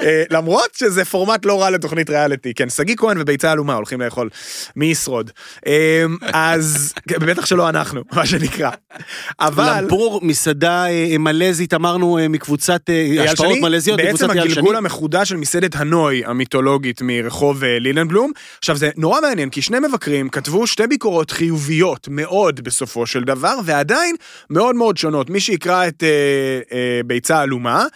אה, 0.02 0.22
למרות 0.30 0.74
שזה 0.74 1.04
פורמט 1.04 1.44
לא 1.44 1.62
רע 1.62 1.70
לתוכנית 1.70 2.10
ריאליטי, 2.10 2.54
כן, 2.54 2.68
שגיא 2.68 2.96
כהן 2.96 3.20
וביצה 3.20 3.52
עלומה 3.52 3.74
הולכים 3.74 4.00
לאכול, 4.00 4.28
מי 4.76 4.86
ישרוד. 4.86 5.30
אה, 5.66 6.04
אז, 6.32 6.94
בטח 7.06 7.46
שלא 7.46 7.68
אנחנו, 7.68 8.02
מה 8.16 8.26
שנקרא. 8.26 8.70
אבל... 9.40 9.80
למפור, 9.82 10.20
מסעדה 10.22 10.86
אה, 10.86 11.18
מלזית, 11.18 11.74
אמרנו, 11.74 12.18
אה, 12.18 12.28
מקבוצת 12.28 12.90
השפעות 13.20 13.58
מלזיות, 13.58 13.96
בעצם 13.98 14.10
מקבוצת 14.10 14.30
אייל 14.30 14.42
שני. 14.42 14.52
הגלגול 14.52 14.76
המחודש 14.76 15.28
של 15.28 15.36
מסעדת 15.36 15.76
הנוי 15.76 16.22
המיתולוגית 16.26 17.02
מרחוב 17.02 17.64
לילנבלום. 17.64 18.32
עכשיו 18.58 18.76
זה 18.76 18.90
נורא 18.96 19.20
מעניין, 19.20 19.50
כי 19.50 19.62
שני 19.62 19.78
מבקרים 19.78 20.28
כתבו 20.28 20.66
שתי 20.66 20.86
ביקורות 20.86 21.30
חיוביות 21.30 22.08
מאוד 22.10 22.60
בסופו 22.60 23.06
של 23.06 23.24
דבר, 23.24 23.54
ועדיין 23.64 24.16
מאוד 24.50 24.76
מאוד 24.76 24.96
שונות. 24.96 25.30
מי 25.30 25.40
שיקרא 25.40 25.88
את 25.88 26.02
אה, 26.02 26.60
אה, 26.72 27.00
ביצה 27.06 27.40
עלומה, 27.40 27.86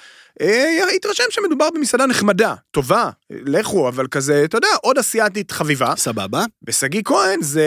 אה, 0.40 0.74
יתרשם 0.96 1.24
שמדובר 1.30 1.68
במסעדה 1.74 2.06
נחמדה, 2.06 2.54
טובה, 2.70 3.10
לכו, 3.30 3.88
אבל 3.88 4.06
כזה, 4.06 4.42
אתה 4.44 4.56
יודע, 4.56 4.68
עוד 4.82 4.98
אסיאתית 4.98 5.50
חביבה. 5.50 5.94
סבבה. 5.96 6.44
בשגיא 6.62 7.02
כהן 7.04 7.42
זה 7.42 7.64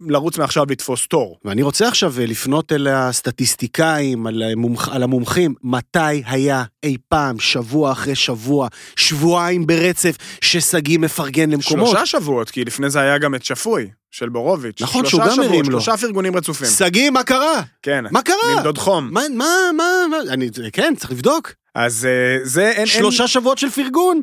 לרוץ 0.00 0.38
מעכשיו 0.38 0.64
לתפוס 0.68 1.06
תור. 1.06 1.38
ואני 1.44 1.62
רוצה 1.62 1.88
עכשיו 1.88 2.14
אה, 2.18 2.26
לפנות 2.26 2.72
אל 2.72 2.88
הסטטיסטיקאים, 2.88 4.26
על, 4.26 4.42
המומח, 4.42 4.88
על 4.88 5.02
המומחים, 5.02 5.54
מתי 5.62 6.22
היה 6.26 6.64
אי 6.82 6.96
פעם, 7.08 7.38
שבוע 7.38 7.92
אחרי 7.92 8.14
שבוע, 8.14 8.68
שבועיים 8.96 9.66
ברצף, 9.66 10.16
ששגיא 10.40 10.98
מפרגן 10.98 11.50
למקומות? 11.50 11.88
שלושה 11.88 12.06
שבועות, 12.06 12.50
כי 12.50 12.64
לפני 12.64 12.90
זה 12.90 13.00
היה 13.00 13.18
גם 13.18 13.34
את 13.34 13.44
שפוי, 13.44 13.88
של 14.10 14.28
בורוביץ'. 14.28 14.82
נכון, 14.82 15.06
שלושה 15.06 15.10
שהוא 15.10 15.20
גם 15.20 15.30
שבועות, 15.30 15.50
הרים 15.50 15.64
לו. 15.64 15.80
שלושה 15.80 15.96
פרגונים 15.96 16.36
רצופים. 16.36 16.68
שגיא, 16.68 17.10
מה 17.10 17.22
קרה? 17.22 17.62
כן. 17.82 18.04
מה 18.10 18.22
קרה? 18.22 18.56
נמדוד 18.56 18.78
חום. 18.78 19.08
מה, 19.12 19.20
מה, 19.34 19.46
מה, 19.76 19.84
מה, 20.10 20.16
אני, 20.32 20.50
כן, 20.72 20.94
צריך 20.96 21.10
לבדוק. 21.10 21.52
אז 21.74 22.06
אה, 22.06 22.38
זה, 22.42 22.70
אין, 22.70 22.86
שלושה 22.86 23.28
שבועות 23.28 23.58
של 23.58 23.70
פרגון. 23.70 24.20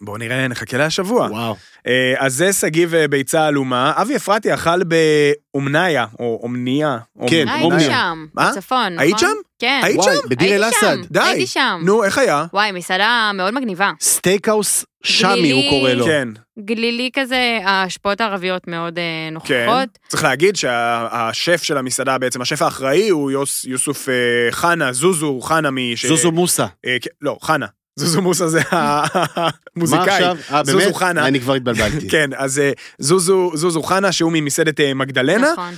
בואו 0.00 0.16
נראה, 0.16 0.48
נחכה 0.48 0.76
להשבוע. 0.76 1.28
וואו. 1.30 1.56
אה, 1.86 2.14
אז 2.18 2.34
זה 2.34 2.52
שגיא 2.52 2.86
וביצה 2.90 3.46
עלומה. 3.46 3.92
אבי 3.96 4.16
אפרתי 4.16 4.54
אכל 4.54 4.80
באומניה, 4.84 6.06
או 6.18 6.40
אומניה. 6.42 6.98
או 7.20 7.26
כן, 7.30 7.48
אה, 7.48 7.62
אומניה. 7.62 7.78
הייתי 7.78 7.94
שם? 7.94 8.26
בצפון, 8.34 8.86
נכון? 8.86 8.98
היית 8.98 9.18
שם? 9.18 9.26
כן. 9.58 9.80
היית 9.84 10.02
שם? 10.02 10.28
בדיר 10.28 10.56
אל 10.56 10.64
הייתי 10.64 10.78
אסד. 10.78 10.96
שם, 10.96 11.02
די. 11.10 11.20
הייתי 11.20 11.46
שם. 11.46 11.80
נו, 11.84 12.04
איך 12.04 12.18
היה? 12.18 12.46
וואי, 12.52 12.72
מסעדה 12.72 13.30
מאוד 13.34 13.54
מגניבה. 13.54 13.90
סטייקהאוס 14.00 14.84
שמי. 15.02 15.50
הוא 15.50 15.70
קורא 15.70 15.90
לו. 15.90 16.04
כן, 16.04 16.28
גלילי 16.58 17.10
כזה, 17.12 17.58
ההשפעות 17.64 18.20
הערביות 18.20 18.68
מאוד 18.68 18.98
אה, 18.98 19.04
כן. 19.04 19.34
נוכחות. 19.34 19.88
צריך 20.08 20.24
להגיד 20.24 20.56
שהשף 20.56 21.62
של 21.62 21.78
המסעדה, 21.78 22.18
בעצם 22.18 22.42
השף 22.42 22.62
האחראי 22.62 23.08
הוא 23.08 23.30
יוס, 23.30 23.64
יוסוף 23.64 24.08
אה, 24.08 24.14
חנה, 24.50 24.92
זוזו 24.92 25.40
חנה 25.40 25.70
מ... 25.70 25.76
זוזו 26.08 26.32
מוסה. 26.32 26.66
אה, 26.86 26.96
כן, 27.00 27.10
לא, 27.20 27.36
חנה. 27.42 27.66
זוזו 27.98 28.22
מוסה 28.22 28.48
זה 28.48 28.60
המוזיקאי. 28.70 30.24
אה, 30.24 30.64
זוזו? 30.64 30.94
חנה. 30.94 31.26
אני 31.26 31.40
כבר 31.40 31.54
התבלבלתי. 31.54 32.08
כן, 32.12 32.30
אז 32.36 32.58
אה, 32.58 32.70
זוזו, 32.98 33.50
זוזו 33.54 33.82
חנה, 33.82 34.12
שהוא 34.12 34.32
ממסעדת 34.34 34.80
אה, 34.80 34.94
מגדלנה. 34.94 35.52
נכון. 35.52 35.74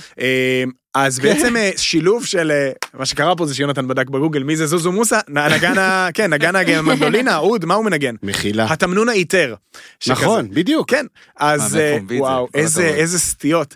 אז 0.95 1.19
בעצם 1.19 1.57
אה, 1.57 1.71
שילוב 1.77 2.25
של, 2.25 2.51
מה 2.93 3.05
שקרה 3.05 3.35
פה 3.35 3.45
זה 3.45 3.55
שיונתן 3.55 3.87
בדק 3.87 4.09
בגוגל, 4.09 4.43
מי 4.43 4.55
זה 4.55 4.65
זוזו 4.65 4.91
מוסה? 4.91 5.19
נגן 5.27 5.77
ה... 5.77 6.07
כן, 6.13 6.33
נגן 6.33 6.55
המנדולינה, 6.55 7.37
אוד, 7.37 7.65
מה 7.65 7.73
הוא 7.73 7.85
מנגן? 7.85 8.15
מחילה. 8.23 8.65
התמנון. 8.69 9.07
שכזה. 9.99 10.13
נכון, 10.13 10.49
בדיוק. 10.49 10.89
כן, 10.89 11.05
אז? 11.37 11.77
וואו, 12.17 12.47
איזה 12.53 13.19
סטיות. 13.19 13.75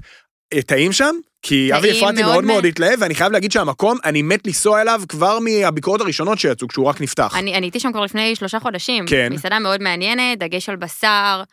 טעים 0.65 0.91
שם? 0.91 1.15
כי 1.47 1.69
אבי 1.77 1.91
אפרתי 1.91 2.21
מאוד 2.21 2.31
מאוד 2.31 2.43
מאוד 2.45 2.65
התלהב, 2.65 3.01
ואני 3.01 3.15
חייב 3.15 3.31
להגיד 3.31 3.51
שהמקום, 3.51 3.97
אני 4.05 4.21
מת 4.21 4.47
לנסוע 4.47 4.81
אליו 4.81 5.01
כבר 5.09 5.39
מהביקורות 5.39 6.01
הראשונות 6.01 6.39
שיצאו, 6.39 6.67
כשהוא 6.67 6.85
רק 6.85 7.01
נפתח. 7.01 7.35
אני 7.37 7.55
אני 7.55 7.65
הייתי 7.65 7.79
שם 7.79 7.91
כבר 7.91 8.01
לפני 8.01 8.35
שלושה 8.35 8.59
חודשים. 8.59 9.05
כן. 9.07 9.33
מסעדה 9.33 9.59
מאוד 9.59 9.81
מעניינת, 9.81 10.39
דגש 10.39 10.69
על 10.69 10.75
בשר, 10.75 11.43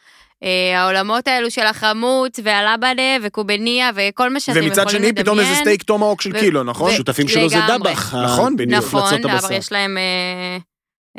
אה, 0.45 0.81
העולמות 0.81 1.29
האלו 1.29 1.51
של 1.51 1.67
החמוץ 1.67 2.41
והלבנה 2.45 3.17
וקובניה 3.23 3.91
וכל 3.95 4.31
מה 4.31 4.41
שאתם 4.41 4.53
יכולים 4.53 4.73
לדמיין. 4.73 4.89
ומצד 4.89 4.99
שני 4.99 5.13
פתאום 5.13 5.41
איזה 5.41 5.55
סטייק 5.55 5.83
טומהוק 5.83 6.23
של 6.23 6.31
ו- 6.35 6.39
קילו, 6.39 6.63
נכון? 6.63 6.91
השותפים 6.91 7.29
שלו 7.29 7.49
זה. 7.49 7.57
דבח. 7.69 8.15
נכון, 8.15 8.57
בדיוק. 8.57 8.85
נכון, 8.85 9.13
אבל. 9.25 9.53
יש 9.53 9.73
להם 9.73 9.99
אה, 9.99 10.57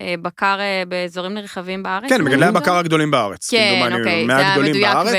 אה, 0.04 0.16
בקר 0.22 0.58
באזורים 0.88 1.34
נרחבים 1.34 1.84
בארץ. 1.84 2.10
כן, 2.10 2.22
מגדלי 2.22 2.36
נכון? 2.36 2.56
הבקר 2.56 2.76
הגדולים 2.76 3.12
בארץ. 3.12 3.50
כן, 3.50 3.90
אוקיי, 4.00 4.26
זה 4.28 4.38
היה 4.38 4.58
מדויק. 4.58 4.98
ו... 5.06 5.18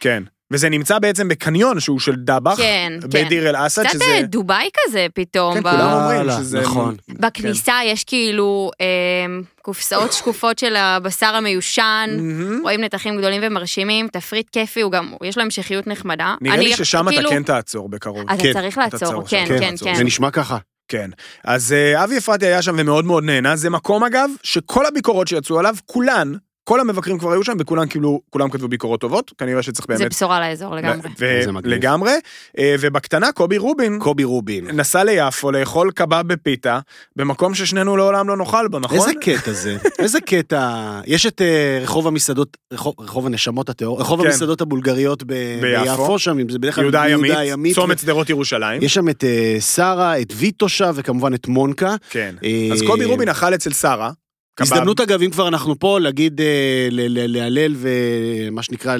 כן. 0.00 0.22
וזה 0.50 0.68
נמצא 0.68 0.98
בעצם 0.98 1.28
בקניון 1.28 1.80
שהוא 1.80 2.00
של 2.00 2.14
דבח, 2.16 2.56
כן, 2.56 2.92
כן. 3.00 3.08
בדיר 3.26 3.48
אל 3.48 3.66
אסד, 3.66 3.82
קצת 3.84 3.92
שזה... 3.94 4.04
אה, 4.04 4.22
דובאי 4.22 4.68
כזה 4.76 5.06
פתאום. 5.14 5.54
כן, 5.54 5.62
ב- 5.62 5.70
כולם 5.70 5.80
אומרים 5.92 6.16
וואלה, 6.16 6.36
שזה... 6.36 6.60
נכון. 6.60 6.96
בכניסה 7.10 7.74
יש 7.84 8.04
כאילו 8.04 8.70
אה, 8.80 8.86
קופסאות 9.62 10.12
שקופות 10.12 10.58
של 10.58 10.76
הבשר 10.76 11.26
המיושן. 11.26 12.10
רואים 12.62 12.80
נתחים 12.80 13.18
גדולים 13.18 13.40
ומרשימים, 13.44 14.08
תפריט 14.08 14.50
כיפי, 14.52 14.80
הוא 14.80 14.92
גם, 14.92 15.12
יש 15.24 15.36
לו 15.36 15.42
המשכיות 15.42 15.86
נחמדה. 15.86 16.34
נראה 16.40 16.54
אני 16.54 16.64
לי 16.64 16.72
ששם 16.76 17.08
אתה 17.08 17.16
כאילו- 17.16 17.30
כן 17.30 17.42
תעצור 17.42 17.88
בקרוב. 17.88 18.30
אתה 18.30 18.42
כן, 18.42 18.52
צריך 18.52 18.74
אתה 18.78 18.82
לעצור, 18.92 18.98
צריך 19.22 19.30
כן, 19.30 19.38
לעצור, 19.40 19.58
כן, 19.58 19.70
לעצור. 19.70 19.88
כן. 19.88 19.94
זה 19.94 20.04
נשמע 20.04 20.30
ככה. 20.30 20.58
כן. 20.88 21.10
אז 21.44 21.72
אה, 21.72 22.04
אבי 22.04 22.18
אפרתי 22.18 22.46
היה 22.46 22.62
שם 22.62 22.74
ומאוד 22.78 23.04
מאוד 23.04 23.24
נהנה. 23.24 23.56
זה 23.56 23.70
מקום, 23.70 24.04
אגב, 24.04 24.30
שכל 24.42 24.86
הביקורות 24.86 25.28
שיצאו 25.28 25.58
עליו, 25.58 25.74
כולן, 25.86 26.32
כל 26.68 26.80
המבקרים 26.80 27.18
כבר 27.18 27.32
היו 27.32 27.44
שם 27.44 27.52
וכולם 27.58 27.86
קיבלו, 27.86 28.20
כולם 28.30 28.50
כתבו 28.50 28.68
ביקורות 28.68 29.00
טובות. 29.00 29.32
כנראה 29.38 29.62
שצריך 29.62 29.86
באמת... 29.86 29.98
זה 29.98 30.08
בשורה 30.08 30.40
לאזור 30.40 30.74
לגמרי. 30.74 31.08
לגמרי. 31.64 32.12
אה, 32.58 32.74
ובקטנה, 32.80 33.32
קובי 33.32 33.58
רובין 33.58 33.98
קובי 33.98 34.24
רובין. 34.24 34.66
נסע 34.66 35.04
ליפו 35.04 35.50
לאכול 35.52 35.90
קבב 35.90 36.22
בפיתה, 36.26 36.78
במקום 37.16 37.54
ששנינו 37.54 37.96
לעולם 37.96 38.28
לא 38.28 38.36
נאכל 38.36 38.68
בו, 38.68 38.78
נכון? 38.78 38.98
איזה 38.98 39.10
קטע 39.20 39.52
זה? 39.52 39.76
איזה 39.98 40.20
קטע? 40.20 41.00
יש 41.06 41.26
את 41.26 41.42
אה, 41.42 41.78
רחוב 41.82 42.06
המסעדות, 42.06 42.56
רחוב, 42.72 42.94
רחוב 43.00 43.26
הנשמות 43.26 43.68
הטהור, 43.68 44.00
רחוב 44.00 44.20
כן. 44.20 44.26
המסעדות 44.26 44.60
הבולגריות 44.60 45.22
ב- 45.22 45.34
ביפו. 45.60 46.02
ביפו 46.02 46.18
שם, 46.18 46.38
אם 46.38 46.48
זה 46.48 46.58
בדרך 46.58 46.74
כלל 46.74 46.84
יהודה 46.84 47.02
הימית, 47.02 47.32
הימית. 47.36 47.74
צומת 47.74 47.98
שדרות 47.98 48.30
ירושלים. 48.30 48.82
יש 48.82 48.94
שם 48.94 49.08
את 49.08 49.24
אה, 49.24 49.60
שרה, 49.60 50.20
את 50.20 50.32
ויטושה 50.36 50.90
וכמובן 50.94 51.34
את 51.34 51.48
מונקה. 51.48 51.94
כן. 52.10 52.34
אז 52.72 52.82
קובי 52.86 53.04
רובין 53.04 53.28
אכל 53.28 53.54
אצל 53.54 53.72
שרה. 53.72 54.10
הזדמנות 54.60 55.00
אגב, 55.00 55.22
אם 55.22 55.30
כבר 55.30 55.48
אנחנו 55.48 55.78
פה, 55.78 55.98
להגיד, 56.00 56.40
אה, 56.40 56.88
להלל 56.90 57.74
ומה 57.78 58.62
שנקרא, 58.62 58.96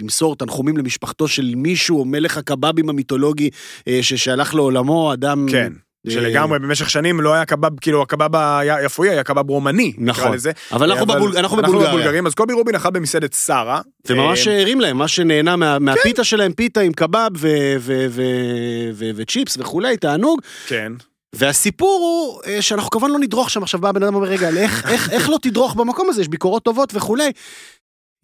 למסור 0.00 0.36
תנחומים 0.36 0.76
למשפחתו 0.76 1.28
של 1.28 1.52
מישהו, 1.56 2.04
מלך 2.04 2.36
הקבבים 2.36 2.88
המיתולוגי, 2.88 3.50
אה, 3.88 3.98
שהלך 4.02 4.54
לעולמו, 4.54 5.12
אדם... 5.12 5.46
כן. 5.50 5.72
אה, 6.06 6.12
שלגמרי 6.12 6.58
במשך 6.58 6.90
שנים 6.90 7.20
לא 7.20 7.34
היה 7.34 7.44
קבב, 7.44 7.80
כאילו 7.80 8.02
הקבב 8.02 8.36
היפואי 8.36 9.08
היה 9.08 9.24
קבב 9.24 9.50
רומני, 9.50 9.92
נקרא 9.98 10.22
נכון. 10.24 10.32
לזה. 10.34 10.50
אבל 10.72 10.90
אנחנו 10.90 11.06
בבול- 11.06 11.36
אנחנו 11.36 11.56
בבולגריה. 11.56 11.88
בבולגרים, 11.88 12.26
אז 12.26 12.34
קובי 12.34 12.52
רובין 12.52 12.74
אכל 12.74 12.90
במסעדת 12.90 13.32
שרה. 13.32 13.80
וממש 14.08 14.48
אה, 14.48 14.60
הרים 14.60 14.80
להם, 14.80 14.96
מה 14.98 15.08
שנהנה 15.08 15.56
מה- 15.56 15.78
מהפיתה 15.78 16.24
שלהם, 16.24 16.52
פיתה 16.52 16.80
עם 16.80 16.92
קבב 16.92 17.28
וצ'יפס 19.16 19.56
וכולי, 19.60 19.96
תענוג. 19.96 20.40
כן. 20.66 20.92
והסיפור 21.34 22.00
הוא 22.00 22.42
אה, 22.52 22.62
שאנחנו 22.62 22.90
כמובן 22.90 23.10
לא 23.10 23.18
נדרוך 23.18 23.50
שם, 23.50 23.62
עכשיו 23.62 23.80
בא 23.80 23.88
הבן 23.88 24.02
אדם 24.02 24.14
ואומר, 24.14 24.28
רגע, 24.28 24.48
איך, 24.48 24.90
איך, 24.90 25.10
איך 25.10 25.30
לא 25.30 25.38
תדרוך 25.42 25.74
במקום 25.74 26.08
הזה, 26.08 26.20
יש 26.20 26.28
ביקורות 26.28 26.62
טובות 26.62 26.94
וכולי. 26.94 27.32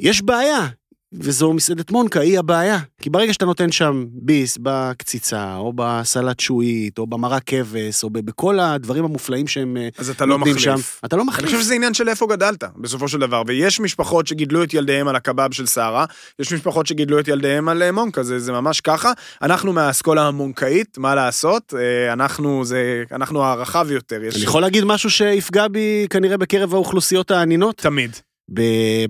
יש 0.00 0.22
בעיה, 0.22 0.68
וזו 1.12 1.52
מסעדת 1.52 1.90
מונקה, 1.90 2.20
היא 2.20 2.38
הבעיה. 2.38 2.78
כי 3.02 3.10
ברגע 3.10 3.32
שאתה 3.32 3.44
נותן 3.44 3.72
שם 3.72 4.04
ביס 4.12 4.58
בקציצה, 4.62 5.56
או 5.56 5.72
בסלט 5.74 6.40
שועית, 6.40 6.98
או 6.98 7.06
במרק 7.06 7.42
כבש, 7.46 8.04
או 8.04 8.10
בכל 8.10 8.60
הדברים 8.60 9.04
המופלאים 9.04 9.46
שהם 9.46 9.76
אה, 9.76 9.88
אז 9.98 10.10
אתה 10.10 10.26
לא 10.26 10.38
נותנים 10.38 10.56
מחליף. 10.56 10.98
שם, 11.00 11.06
אתה 11.06 11.16
לא 11.16 11.22
אני 11.22 11.28
מחליף. 11.28 11.46
חושב 11.50 11.60
שזה 11.60 11.74
עניין 11.74 11.94
של 11.94 12.08
איפה 12.08 12.26
גדלת, 12.26 12.64
בסופו 12.76 13.08
של 13.08 13.18
דבר. 13.18 13.42
ויש 13.46 13.80
משפחות 13.80 14.26
שגידלו 14.26 14.62
את 14.62 14.74
ילדיהם 14.74 15.08
על 15.08 15.16
הקבב 15.16 15.52
של 15.52 15.66
שרה, 15.66 16.04
יש 16.38 16.52
משפחות 16.52 16.86
שגידלו 16.86 17.18
את 17.20 17.28
ילדיהם 17.28 17.68
על 17.68 17.82
אה, 17.82 17.92
מונקה, 17.92 18.22
זה, 18.22 18.38
זה 18.38 18.52
ממש 18.52 18.80
ככה. 18.80 19.12
אנחנו 19.42 19.72
מהאסכולה 19.72 20.26
המונקאית, 20.28 20.98
מה 20.98 21.14
לעשות? 21.14 21.74
אה, 21.78 22.12
אנחנו, 22.12 22.64
זה, 22.64 23.04
אנחנו 23.12 23.42
הרחב 23.42 23.90
יותר. 23.90 24.16
אני 24.16 24.42
יכול 24.42 24.62
להגיד 24.62 24.84
משהו 24.84 25.10
שיפגע 25.10 25.68
בי 25.68 26.06
כנראה 26.10 26.36
בקרב 26.36 26.74
האוכלוסיות 26.74 27.30
הענינות? 27.30 27.76
תמיד, 27.76 28.16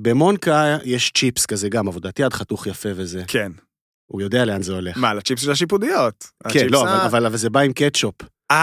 במונקה 0.03 0.77
יש 0.85 1.13
צ'יפס 1.19 1.47
כזה, 1.47 1.69
גם 1.69 1.89
עבודת 1.89 2.19
יד 2.19 2.33
חתוך 2.33 2.67
יפה 2.67 2.89
וזה. 2.97 3.23
כן. 3.29 3.53
הוא 4.07 4.21
יודע 4.23 4.45
לאן 4.45 4.63
זה 4.63 4.73
הולך. 4.73 4.97
מה, 4.97 5.15
לצ'יפס 5.15 5.43
של 5.43 5.51
השיפודיות. 5.51 6.25
כן, 6.49 6.67
לא, 6.71 6.87
ה- 6.89 7.07
אבל, 7.07 7.27
אבל, 7.27 7.37
זה 7.37 7.51
בא 7.51 7.61
עם 7.61 7.73
קטשופ. 7.73 8.15
אה, 8.51 8.57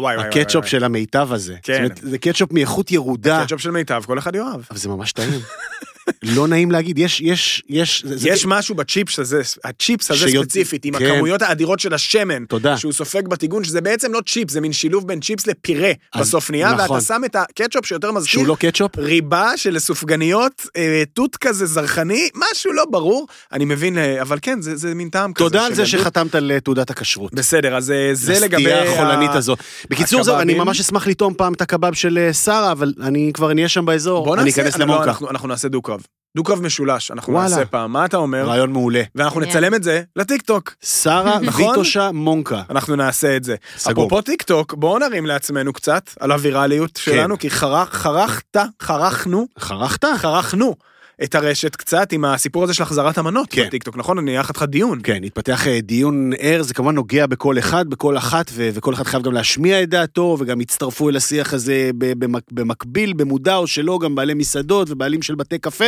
וואי, 0.00 0.16
וואי, 0.16 0.28
וואי. 0.28 0.40
הקטשופ. 0.40 0.66
של 0.66 0.84
המיטב 0.84 1.32
הזה. 1.32 1.56
כן. 1.62 1.72
זאת 1.72 1.98
אומרת, 1.98 2.10
זה 2.10 2.18
קטשופ 2.18 2.52
מאיכות 2.52 2.90
ירודה, 2.92 3.40
קטשופ 3.42 3.60
של 3.60 3.70
מיטב, 3.70 4.02
כל 4.06 4.18
אחד 4.18 4.34
יאהב. 4.34 4.60
אבל 4.70 4.78
זה 4.78 4.88
ממש 4.88 5.12
טעים. 5.12 5.40
לא 6.22 6.48
נעים 6.48 6.70
להגיד, 6.70 6.98
יש, 6.98 7.20
יש, 7.20 7.62
יש... 7.68 8.04
זה- 8.08 8.16
זה- 8.16 8.28
יש 8.28 8.46
משהו 8.46 8.74
בצ'יפס 8.74 9.18
הזה, 9.18 9.42
הצ'יפס 9.64 10.10
הזה 10.10 10.28
שיוד- 10.28 10.44
ספציפית, 10.44 10.84
עם 10.84 10.98
כן. 10.98 11.04
הכמויות 11.06 11.42
האדירות 11.42 11.80
של 11.80 11.94
השמן, 11.94 12.44
תודה. 12.44 12.76
שהוא 12.76 12.92
סופג 12.92 13.28
בטיגון, 13.28 13.64
שזה 13.64 13.80
בעצם 13.80 14.12
לא 14.12 14.20
צ'יפס, 14.26 14.52
זה 14.52 14.60
מין 14.60 14.72
שילוב 14.72 15.08
בין 15.08 15.20
צ'יפס 15.20 15.46
לפירה 15.46 15.90
אז- 16.14 16.20
בסוף 16.20 16.50
נהיה, 16.50 16.72
נכון. 16.74 16.90
ואתה 16.96 17.04
שם 17.04 17.22
את 17.24 17.36
הקטשופ 17.36 17.86
שיותר 17.86 18.12
מזכיר 18.12 18.32
שהוא 18.32 18.46
לא 18.46 18.56
קטשופ? 18.60 18.98
ריבה 18.98 19.50
של 19.56 19.78
סופגניות, 19.78 20.66
אה, 20.76 21.02
תות 21.12 21.36
כזה 21.36 21.66
זרחני, 21.66 22.28
משהו 22.50 22.72
לא 22.72 22.84
ברור, 22.90 23.26
אני 23.52 23.64
מבין, 23.64 23.98
אה, 23.98 24.22
אבל 24.22 24.38
כן, 24.42 24.60
זה, 24.62 24.76
זה 24.76 24.94
מין 24.94 25.08
טעם 25.08 25.32
כזה. 25.32 25.44
תודה 25.44 25.66
על 25.66 25.74
זה. 25.74 25.86
שחתמת 25.86 26.34
על 26.34 26.52
אה, 26.52 26.60
תעודת 26.60 26.90
הכשרות. 26.90 27.34
בסדר, 27.34 27.76
אז 27.76 27.92
זה 28.12 28.38
לגבי... 28.40 28.62
לסטייה 28.62 28.82
החולנית 28.92 29.30
ה- 29.30 29.34
הזו. 29.36 29.56
בקיצור, 29.90 30.24
זהו, 30.24 30.38
אני. 30.38 30.54
ממש 30.54 30.80
אשמח 30.80 31.06
לטעום 31.06 31.34
פעם 31.34 31.52
את 31.52 31.62
הקבב 31.62 31.94
של 31.94 32.28
שרה, 32.44 32.72
אבל 32.72 32.92
אני 33.02 33.30
כבר 33.34 33.52
נהיה 33.52 33.68
שם 33.68 33.84
באזור, 33.86 34.34
אני 34.40 34.50
אכנס 34.50 34.76
לא, 34.76 34.84
למונקה. 34.84 35.10
אנחנו, 35.30 35.48
נעשה 35.48 35.68
דו-קרב. 35.96 36.06
דו-קרב 36.36 36.62
משולש, 36.62 37.10
אנחנו 37.10 37.32
וואלה. 37.32 37.48
נעשה 37.48 37.64
פעם, 37.64 37.92
מה 37.92 38.04
אתה 38.04 38.16
אומר? 38.16 38.46
רעיון 38.46 38.72
מעולה. 38.72 39.02
ואנחנו 39.14 39.40
כן. 39.40 39.46
נצלם 39.48 39.74
את 39.74 39.82
זה 39.82 40.02
לטיקטוק. 40.16 40.74
שרה 40.84 41.38
נכון? 41.42 41.64
ויטושה 41.64 42.12
מונקה. 42.12 42.62
אנחנו 42.70 42.96
נעשה 42.96 43.36
את 43.36 43.44
זה. 43.44 43.56
סגור. 43.76 44.06
אפרופו 44.06 44.22
טיק 44.22 44.42
טוק, 44.42 44.74
בואו 44.74 44.98
נרים 44.98 45.26
לעצמנו 45.26 45.72
קצת 45.72 46.10
על 46.20 46.32
הווירליות 46.32 46.90
כן. 46.90 47.12
שלנו, 47.12 47.38
כי 47.38 47.50
חרך, 47.50 47.88
חרכת, 47.92 48.56
חרכנו, 48.82 49.46
חרכת? 49.58 50.04
חרכנו 50.16 50.74
את 51.22 51.34
הרשת 51.34 51.76
קצת 51.76 52.12
עם 52.12 52.24
הסיפור 52.24 52.64
הזה 52.64 52.74
של 52.74 52.82
החזרת 52.82 53.18
המנות 53.18 53.46
כן. 53.50 53.66
בטיק 53.66 53.82
טוק, 53.82 53.96
נכון? 53.96 54.18
אני 54.18 54.36
אערך 54.36 54.48
איתך 54.48 54.62
דיון. 54.62 55.00
כן, 55.02 55.24
התפתח 55.24 55.66
אה, 55.66 55.80
דיון 55.80 56.30
ער, 56.38 56.62
זה 56.62 56.74
כמובן 56.74 56.94
נוגע 56.94 57.26
בכל 57.26 57.58
אחד, 57.58 57.88
בכל 57.90 58.16
אחת, 58.18 58.50
ו- 58.52 58.70
וכל 58.74 58.94
אחד 58.94 59.04
חייב 59.04 59.22
גם 59.22 59.32
להשמיע 59.32 59.82
את 59.82 59.88
דעתו, 59.88 60.36
וגם 60.40 60.60
הצטרפו 60.60 61.08
אל 61.08 61.16
השיח 61.16 61.54
הזה 61.54 61.90
במק- 61.98 62.52
במקביל, 62.52 63.12
במודע 63.12 63.56
או 63.56 63.66
שלא, 63.66 63.98
גם 64.02 64.14
בעלי 64.14 64.34
מסעדות 64.34 64.90
ובעלים 64.90 65.22
של 65.22 65.34
בתי 65.34 65.58
קפה. 65.58 65.84